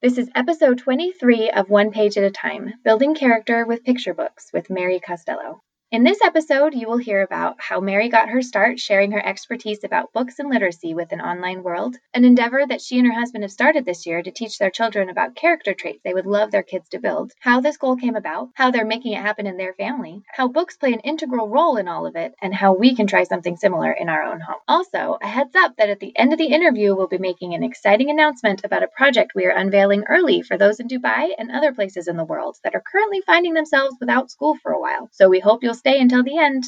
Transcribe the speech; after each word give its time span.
This 0.00 0.16
is 0.16 0.30
episode 0.32 0.78
23 0.78 1.50
of 1.50 1.70
One 1.70 1.90
Page 1.90 2.16
at 2.16 2.22
a 2.22 2.30
Time 2.30 2.74
Building 2.84 3.16
Character 3.16 3.66
with 3.66 3.82
Picture 3.82 4.14
Books 4.14 4.48
with 4.52 4.70
Mary 4.70 5.00
Costello. 5.00 5.64
In 5.90 6.04
this 6.04 6.20
episode, 6.20 6.74
you 6.74 6.86
will 6.86 6.98
hear 6.98 7.22
about 7.22 7.56
how 7.62 7.80
Mary 7.80 8.10
got 8.10 8.28
her 8.28 8.42
start 8.42 8.78
sharing 8.78 9.12
her 9.12 9.26
expertise 9.26 9.84
about 9.84 10.12
books 10.12 10.38
and 10.38 10.50
literacy 10.50 10.92
with 10.92 11.12
an 11.12 11.22
online 11.22 11.62
world, 11.62 11.96
an 12.12 12.26
endeavor 12.26 12.60
that 12.68 12.82
she 12.82 12.98
and 12.98 13.06
her 13.06 13.18
husband 13.18 13.42
have 13.42 13.50
started 13.50 13.86
this 13.86 14.04
year 14.04 14.22
to 14.22 14.30
teach 14.30 14.58
their 14.58 14.68
children 14.68 15.08
about 15.08 15.34
character 15.34 15.72
traits 15.72 16.00
they 16.04 16.12
would 16.12 16.26
love 16.26 16.50
their 16.50 16.62
kids 16.62 16.90
to 16.90 16.98
build, 16.98 17.32
how 17.40 17.62
this 17.62 17.78
goal 17.78 17.96
came 17.96 18.16
about, 18.16 18.50
how 18.52 18.70
they're 18.70 18.84
making 18.84 19.14
it 19.14 19.22
happen 19.22 19.46
in 19.46 19.56
their 19.56 19.72
family, 19.72 20.22
how 20.30 20.46
books 20.46 20.76
play 20.76 20.92
an 20.92 21.00
integral 21.00 21.48
role 21.48 21.78
in 21.78 21.88
all 21.88 22.06
of 22.06 22.16
it, 22.16 22.34
and 22.42 22.54
how 22.54 22.74
we 22.74 22.94
can 22.94 23.06
try 23.06 23.22
something 23.24 23.56
similar 23.56 23.90
in 23.90 24.10
our 24.10 24.24
own 24.24 24.40
home. 24.40 24.60
Also, 24.68 25.16
a 25.22 25.26
heads 25.26 25.56
up 25.56 25.74
that 25.78 25.88
at 25.88 26.00
the 26.00 26.14
end 26.18 26.34
of 26.34 26.38
the 26.38 26.52
interview, 26.52 26.94
we'll 26.94 27.08
be 27.08 27.16
making 27.16 27.54
an 27.54 27.62
exciting 27.62 28.10
announcement 28.10 28.60
about 28.62 28.82
a 28.82 28.88
project 28.88 29.32
we 29.34 29.46
are 29.46 29.56
unveiling 29.56 30.04
early 30.06 30.42
for 30.42 30.58
those 30.58 30.80
in 30.80 30.88
Dubai 30.88 31.30
and 31.38 31.50
other 31.50 31.72
places 31.72 32.08
in 32.08 32.18
the 32.18 32.26
world 32.26 32.58
that 32.62 32.74
are 32.74 32.82
currently 32.82 33.22
finding 33.22 33.54
themselves 33.54 33.96
without 33.98 34.30
school 34.30 34.54
for 34.62 34.70
a 34.70 34.78
while. 34.78 35.08
So 35.12 35.30
we 35.30 35.40
hope 35.40 35.62
you'll 35.62 35.77
stay 35.78 36.00
until 36.00 36.22
the 36.22 36.36
end. 36.38 36.64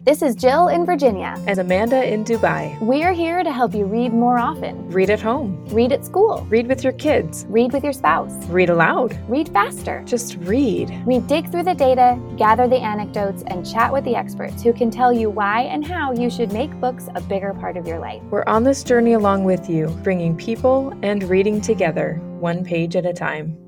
This 0.00 0.22
is 0.22 0.36
Jill 0.36 0.68
in 0.68 0.86
Virginia. 0.86 1.34
And 1.48 1.58
Amanda 1.58 2.08
in 2.08 2.24
Dubai. 2.24 2.80
We 2.80 3.02
are 3.02 3.12
here 3.12 3.42
to 3.42 3.52
help 3.52 3.74
you 3.74 3.84
read 3.84 4.12
more 4.12 4.38
often. 4.38 4.88
Read 4.90 5.10
at 5.10 5.20
home. 5.20 5.66
Read 5.70 5.90
at 5.90 6.04
school. 6.04 6.46
Read 6.48 6.68
with 6.68 6.84
your 6.84 6.92
kids. 6.92 7.44
Read 7.48 7.72
with 7.72 7.82
your 7.82 7.92
spouse. 7.92 8.32
Read 8.46 8.70
aloud. 8.70 9.18
Read 9.28 9.48
faster. 9.48 10.04
Just 10.06 10.36
read. 10.36 10.88
We 11.04 11.18
dig 11.18 11.50
through 11.50 11.64
the 11.64 11.74
data, 11.74 12.16
gather 12.36 12.68
the 12.68 12.78
anecdotes, 12.78 13.42
and 13.48 13.68
chat 13.68 13.92
with 13.92 14.04
the 14.04 14.14
experts 14.14 14.62
who 14.62 14.72
can 14.72 14.88
tell 14.88 15.12
you 15.12 15.30
why 15.30 15.62
and 15.62 15.84
how 15.84 16.12
you 16.12 16.30
should 16.30 16.52
make 16.52 16.70
books 16.80 17.08
a 17.16 17.20
bigger 17.20 17.52
part 17.52 17.76
of 17.76 17.84
your 17.84 17.98
life. 17.98 18.22
We're 18.30 18.44
on 18.46 18.62
this 18.62 18.84
journey 18.84 19.14
along 19.14 19.42
with 19.42 19.68
you, 19.68 19.88
bringing 20.04 20.36
people 20.36 20.96
and 21.02 21.24
reading 21.24 21.60
together, 21.60 22.20
one 22.38 22.64
page 22.64 22.94
at 22.94 23.04
a 23.04 23.12
time. 23.12 23.67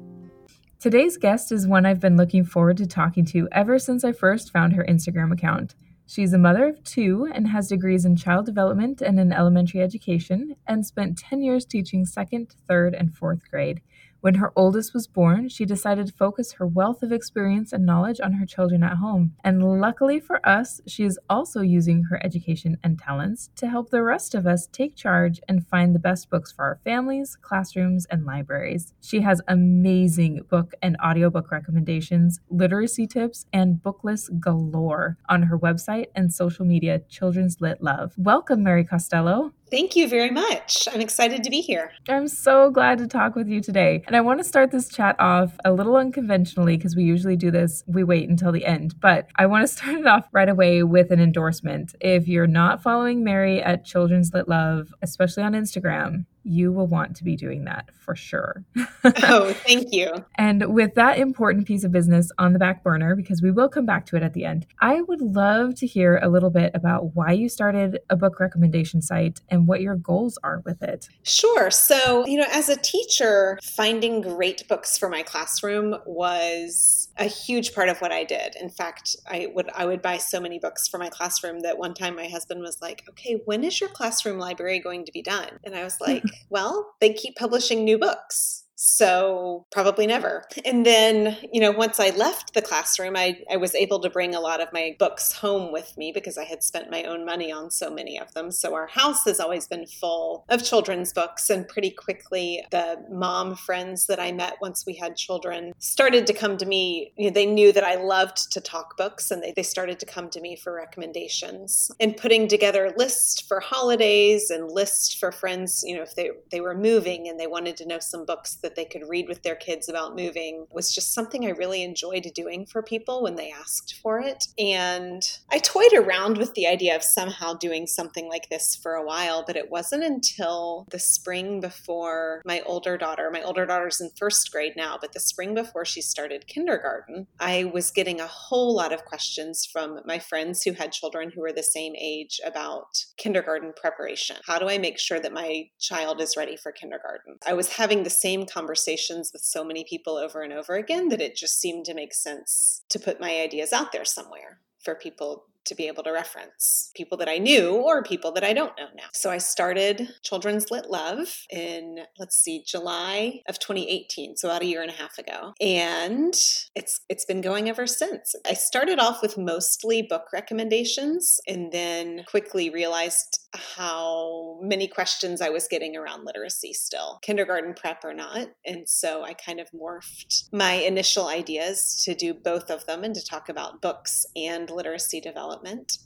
Today's 0.80 1.18
guest 1.18 1.52
is 1.52 1.68
one 1.68 1.84
I've 1.84 2.00
been 2.00 2.16
looking 2.16 2.42
forward 2.42 2.78
to 2.78 2.86
talking 2.86 3.26
to 3.26 3.46
ever 3.52 3.78
since 3.78 4.02
I 4.02 4.12
first 4.12 4.50
found 4.50 4.72
her 4.72 4.84
Instagram 4.88 5.30
account. 5.30 5.74
She's 6.06 6.32
a 6.32 6.38
mother 6.38 6.68
of 6.68 6.82
two 6.84 7.30
and 7.34 7.46
has 7.48 7.68
degrees 7.68 8.06
in 8.06 8.16
child 8.16 8.46
development 8.46 9.02
and 9.02 9.20
in 9.20 9.30
elementary 9.30 9.82
education, 9.82 10.56
and 10.66 10.86
spent 10.86 11.18
10 11.18 11.42
years 11.42 11.66
teaching 11.66 12.06
second, 12.06 12.54
third, 12.66 12.94
and 12.94 13.14
fourth 13.14 13.42
grade. 13.50 13.82
When 14.20 14.34
her 14.34 14.52
oldest 14.54 14.92
was 14.92 15.06
born, 15.06 15.48
she 15.48 15.64
decided 15.64 16.06
to 16.06 16.12
focus 16.12 16.52
her 16.52 16.66
wealth 16.66 17.02
of 17.02 17.10
experience 17.10 17.72
and 17.72 17.86
knowledge 17.86 18.20
on 18.20 18.34
her 18.34 18.44
children 18.44 18.82
at 18.82 18.98
home. 18.98 19.32
And 19.42 19.80
luckily 19.80 20.20
for 20.20 20.46
us, 20.46 20.80
she 20.86 21.04
is 21.04 21.18
also 21.30 21.62
using 21.62 22.04
her 22.04 22.22
education 22.22 22.76
and 22.84 22.98
talents 22.98 23.48
to 23.56 23.68
help 23.68 23.90
the 23.90 24.02
rest 24.02 24.34
of 24.34 24.46
us 24.46 24.68
take 24.70 24.94
charge 24.94 25.40
and 25.48 25.66
find 25.66 25.94
the 25.94 25.98
best 25.98 26.28
books 26.28 26.52
for 26.52 26.66
our 26.66 26.80
families, 26.84 27.36
classrooms, 27.40 28.06
and 28.10 28.26
libraries. 28.26 28.92
She 29.00 29.22
has 29.22 29.40
amazing 29.48 30.42
book 30.50 30.74
and 30.82 30.98
audiobook 31.02 31.50
recommendations, 31.50 32.40
literacy 32.50 33.06
tips, 33.06 33.46
and 33.54 33.82
book 33.82 34.04
lists 34.04 34.28
galore 34.38 35.16
on 35.30 35.44
her 35.44 35.58
website 35.58 36.08
and 36.14 36.30
social 36.30 36.66
media, 36.66 37.00
Children's 37.08 37.60
Lit 37.60 37.82
Love. 37.82 38.12
Welcome, 38.18 38.62
Mary 38.62 38.84
Costello. 38.84 39.52
Thank 39.70 39.94
you 39.94 40.08
very 40.08 40.30
much. 40.30 40.88
I'm 40.92 41.00
excited 41.00 41.44
to 41.44 41.50
be 41.50 41.60
here. 41.60 41.92
I'm 42.08 42.26
so 42.26 42.70
glad 42.70 42.98
to 42.98 43.06
talk 43.06 43.36
with 43.36 43.46
you 43.46 43.60
today. 43.60 44.02
And 44.10 44.16
I 44.16 44.22
want 44.22 44.40
to 44.40 44.44
start 44.44 44.72
this 44.72 44.88
chat 44.88 45.14
off 45.20 45.56
a 45.64 45.72
little 45.72 45.96
unconventionally 45.96 46.76
because 46.76 46.96
we 46.96 47.04
usually 47.04 47.36
do 47.36 47.52
this, 47.52 47.84
we 47.86 48.02
wait 48.02 48.28
until 48.28 48.50
the 48.50 48.66
end. 48.66 48.96
But 49.00 49.28
I 49.36 49.46
want 49.46 49.62
to 49.62 49.68
start 49.72 50.00
it 50.00 50.06
off 50.08 50.26
right 50.32 50.48
away 50.48 50.82
with 50.82 51.12
an 51.12 51.20
endorsement. 51.20 51.94
If 52.00 52.26
you're 52.26 52.48
not 52.48 52.82
following 52.82 53.22
Mary 53.22 53.62
at 53.62 53.84
Children's 53.84 54.34
Lit 54.34 54.48
Love, 54.48 54.92
especially 55.00 55.44
on 55.44 55.52
Instagram, 55.52 56.24
you 56.42 56.72
will 56.72 56.86
want 56.86 57.16
to 57.16 57.24
be 57.24 57.36
doing 57.36 57.64
that 57.64 57.90
for 57.98 58.16
sure. 58.16 58.64
oh, 59.04 59.52
thank 59.66 59.92
you. 59.92 60.24
And 60.36 60.72
with 60.74 60.94
that 60.94 61.18
important 61.18 61.66
piece 61.66 61.84
of 61.84 61.92
business 61.92 62.30
on 62.38 62.52
the 62.52 62.58
back 62.58 62.82
burner, 62.82 63.14
because 63.14 63.42
we 63.42 63.50
will 63.50 63.68
come 63.68 63.86
back 63.86 64.06
to 64.06 64.16
it 64.16 64.22
at 64.22 64.32
the 64.32 64.44
end, 64.44 64.66
I 64.80 65.02
would 65.02 65.20
love 65.20 65.74
to 65.76 65.86
hear 65.86 66.18
a 66.22 66.28
little 66.28 66.50
bit 66.50 66.72
about 66.74 67.14
why 67.14 67.32
you 67.32 67.48
started 67.48 68.00
a 68.08 68.16
book 68.16 68.40
recommendation 68.40 69.02
site 69.02 69.40
and 69.48 69.66
what 69.66 69.80
your 69.80 69.96
goals 69.96 70.38
are 70.42 70.62
with 70.64 70.82
it. 70.82 71.08
Sure. 71.22 71.70
So, 71.70 72.26
you 72.26 72.38
know, 72.38 72.46
as 72.50 72.68
a 72.68 72.76
teacher, 72.76 73.58
finding 73.62 74.20
great 74.20 74.66
books 74.68 74.96
for 74.96 75.08
my 75.08 75.22
classroom 75.22 75.96
was 76.06 76.99
a 77.16 77.24
huge 77.24 77.74
part 77.74 77.88
of 77.88 77.98
what 78.00 78.12
I 78.12 78.24
did. 78.24 78.56
In 78.56 78.70
fact, 78.70 79.16
I 79.28 79.48
would 79.54 79.70
I 79.74 79.86
would 79.86 80.02
buy 80.02 80.18
so 80.18 80.40
many 80.40 80.58
books 80.58 80.88
for 80.88 80.98
my 80.98 81.08
classroom 81.08 81.60
that 81.60 81.78
one 81.78 81.94
time 81.94 82.16
my 82.16 82.28
husband 82.28 82.62
was 82.62 82.80
like, 82.80 83.04
"Okay, 83.08 83.40
when 83.44 83.64
is 83.64 83.80
your 83.80 83.90
classroom 83.90 84.38
library 84.38 84.80
going 84.80 85.04
to 85.04 85.12
be 85.12 85.22
done?" 85.22 85.58
And 85.64 85.74
I 85.74 85.84
was 85.84 86.00
like, 86.00 86.24
well, 86.50 86.94
they 87.00 87.12
keep 87.12 87.36
publishing 87.36 87.84
new 87.84 87.98
books. 87.98 88.59
So 88.82 89.66
probably 89.70 90.06
never. 90.06 90.46
And 90.64 90.86
then, 90.86 91.36
you 91.52 91.60
know, 91.60 91.70
once 91.70 92.00
I 92.00 92.16
left 92.16 92.54
the 92.54 92.62
classroom, 92.62 93.14
I, 93.14 93.38
I 93.50 93.58
was 93.58 93.74
able 93.74 94.00
to 94.00 94.08
bring 94.08 94.34
a 94.34 94.40
lot 94.40 94.62
of 94.62 94.72
my 94.72 94.96
books 94.98 95.34
home 95.34 95.70
with 95.70 95.98
me 95.98 96.12
because 96.12 96.38
I 96.38 96.44
had 96.44 96.62
spent 96.62 96.90
my 96.90 97.02
own 97.02 97.26
money 97.26 97.52
on 97.52 97.70
so 97.70 97.90
many 97.90 98.18
of 98.18 98.32
them. 98.32 98.50
So 98.50 98.74
our 98.74 98.86
house 98.86 99.24
has 99.24 99.38
always 99.38 99.68
been 99.68 99.86
full 99.86 100.46
of 100.48 100.64
children's 100.64 101.12
books. 101.12 101.50
And 101.50 101.68
pretty 101.68 101.90
quickly, 101.90 102.64
the 102.70 103.04
mom 103.10 103.54
friends 103.54 104.06
that 104.06 104.18
I 104.18 104.32
met 104.32 104.54
once 104.62 104.86
we 104.86 104.94
had 104.94 105.14
children 105.14 105.74
started 105.78 106.26
to 106.28 106.32
come 106.32 106.56
to 106.56 106.64
me. 106.64 107.12
You 107.18 107.26
know, 107.26 107.34
they 107.34 107.44
knew 107.44 107.72
that 107.72 107.84
I 107.84 107.96
loved 107.96 108.50
to 108.52 108.62
talk 108.62 108.96
books 108.96 109.30
and 109.30 109.42
they, 109.42 109.52
they 109.54 109.62
started 109.62 110.00
to 110.00 110.06
come 110.06 110.30
to 110.30 110.40
me 110.40 110.56
for 110.56 110.72
recommendations 110.74 111.90
and 112.00 112.16
putting 112.16 112.48
together 112.48 112.94
lists 112.96 113.42
for 113.42 113.60
holidays 113.60 114.48
and 114.48 114.72
lists 114.72 115.12
for 115.12 115.32
friends, 115.32 115.84
you 115.86 115.94
know, 115.94 116.02
if 116.02 116.14
they, 116.14 116.30
they 116.50 116.62
were 116.62 116.74
moving 116.74 117.28
and 117.28 117.38
they 117.38 117.46
wanted 117.46 117.76
to 117.76 117.86
know 117.86 117.98
some 117.98 118.24
books 118.24 118.54
that 118.62 118.69
that 118.70 118.76
they 118.76 118.84
could 118.84 119.08
read 119.08 119.28
with 119.28 119.42
their 119.42 119.56
kids 119.56 119.88
about 119.88 120.14
moving 120.14 120.66
was 120.70 120.94
just 120.94 121.12
something 121.12 121.44
I 121.44 121.50
really 121.50 121.82
enjoyed 121.82 122.26
doing 122.34 122.66
for 122.66 122.82
people 122.82 123.22
when 123.22 123.34
they 123.34 123.50
asked 123.50 123.96
for 124.00 124.20
it. 124.20 124.46
And 124.58 125.22
I 125.50 125.58
toyed 125.58 125.92
around 125.92 126.38
with 126.38 126.54
the 126.54 126.68
idea 126.68 126.94
of 126.94 127.02
somehow 127.02 127.54
doing 127.54 127.86
something 127.86 128.28
like 128.28 128.48
this 128.48 128.76
for 128.76 128.94
a 128.94 129.04
while, 129.04 129.42
but 129.44 129.56
it 129.56 129.70
wasn't 129.70 130.04
until 130.04 130.86
the 130.90 130.98
spring 130.98 131.60
before 131.60 132.42
my 132.44 132.60
older 132.60 132.96
daughter, 132.96 133.28
my 133.32 133.42
older 133.42 133.66
daughter's 133.66 134.00
in 134.00 134.10
first 134.16 134.50
grade 134.52 134.74
now, 134.76 134.96
but 135.00 135.12
the 135.12 135.20
spring 135.20 135.54
before 135.54 135.84
she 135.84 136.00
started 136.00 136.46
kindergarten, 136.46 137.26
I 137.40 137.64
was 137.64 137.90
getting 137.90 138.20
a 138.20 138.26
whole 138.26 138.74
lot 138.74 138.92
of 138.92 139.04
questions 139.04 139.66
from 139.66 140.00
my 140.04 140.18
friends 140.20 140.62
who 140.62 140.72
had 140.72 140.92
children 140.92 141.32
who 141.34 141.40
were 141.40 141.52
the 141.52 141.62
same 141.62 141.94
age 141.98 142.40
about 142.46 143.04
kindergarten 143.16 143.72
preparation. 143.76 144.36
How 144.46 144.58
do 144.58 144.68
I 144.68 144.78
make 144.78 144.98
sure 144.98 145.18
that 145.18 145.32
my 145.32 145.68
child 145.80 146.20
is 146.20 146.36
ready 146.36 146.56
for 146.56 146.70
kindergarten? 146.70 147.38
I 147.44 147.54
was 147.54 147.72
having 147.72 148.04
the 148.04 148.10
same 148.10 148.46
conversation 148.46 148.59
conversations 148.60 149.30
with 149.32 149.42
so 149.42 149.64
many 149.64 149.84
people 149.84 150.16
over 150.16 150.42
and 150.42 150.52
over 150.52 150.76
again 150.76 151.08
that 151.08 151.20
it 151.20 151.34
just 151.34 151.58
seemed 151.58 151.86
to 151.86 151.94
make 151.94 152.12
sense 152.12 152.82
to 152.90 152.98
put 152.98 153.20
my 153.20 153.40
ideas 153.40 153.72
out 153.72 153.90
there 153.90 154.04
somewhere 154.04 154.60
for 154.84 154.94
people 154.94 155.46
to 155.66 155.74
be 155.74 155.86
able 155.86 156.02
to 156.04 156.12
reference 156.12 156.90
people 156.94 157.18
that 157.18 157.28
I 157.28 157.38
knew 157.38 157.72
or 157.72 158.02
people 158.02 158.32
that 158.32 158.44
I 158.44 158.52
don't 158.52 158.76
know 158.78 158.88
now. 158.96 159.04
So 159.12 159.30
I 159.30 159.38
started 159.38 160.08
Children's 160.22 160.70
Lit 160.70 160.90
Love 160.90 161.28
in, 161.50 162.00
let's 162.18 162.36
see, 162.36 162.64
July 162.66 163.40
of 163.48 163.58
2018, 163.58 164.36
so 164.36 164.48
about 164.48 164.62
a 164.62 164.66
year 164.66 164.82
and 164.82 164.90
a 164.90 164.94
half 164.94 165.18
ago. 165.18 165.52
And 165.60 166.34
it's 166.74 167.00
it's 167.08 167.24
been 167.24 167.40
going 167.40 167.68
ever 167.68 167.86
since. 167.86 168.34
I 168.46 168.54
started 168.54 168.98
off 168.98 169.22
with 169.22 169.36
mostly 169.36 170.02
book 170.02 170.26
recommendations 170.32 171.40
and 171.46 171.72
then 171.72 172.24
quickly 172.28 172.70
realized 172.70 173.40
how 173.76 174.58
many 174.62 174.86
questions 174.86 175.40
I 175.40 175.50
was 175.50 175.68
getting 175.68 175.96
around 175.96 176.24
literacy 176.24 176.72
still, 176.72 177.18
kindergarten 177.22 177.74
prep 177.74 178.04
or 178.04 178.14
not. 178.14 178.48
And 178.64 178.88
so 178.88 179.24
I 179.24 179.34
kind 179.34 179.60
of 179.60 179.68
morphed 179.72 180.48
my 180.52 180.72
initial 180.72 181.28
ideas 181.28 182.02
to 182.04 182.14
do 182.14 182.32
both 182.34 182.70
of 182.70 182.86
them 182.86 183.04
and 183.04 183.14
to 183.14 183.24
talk 183.24 183.48
about 183.48 183.82
books 183.82 184.24
and 184.36 184.70
literacy 184.70 185.20
development. 185.20 185.49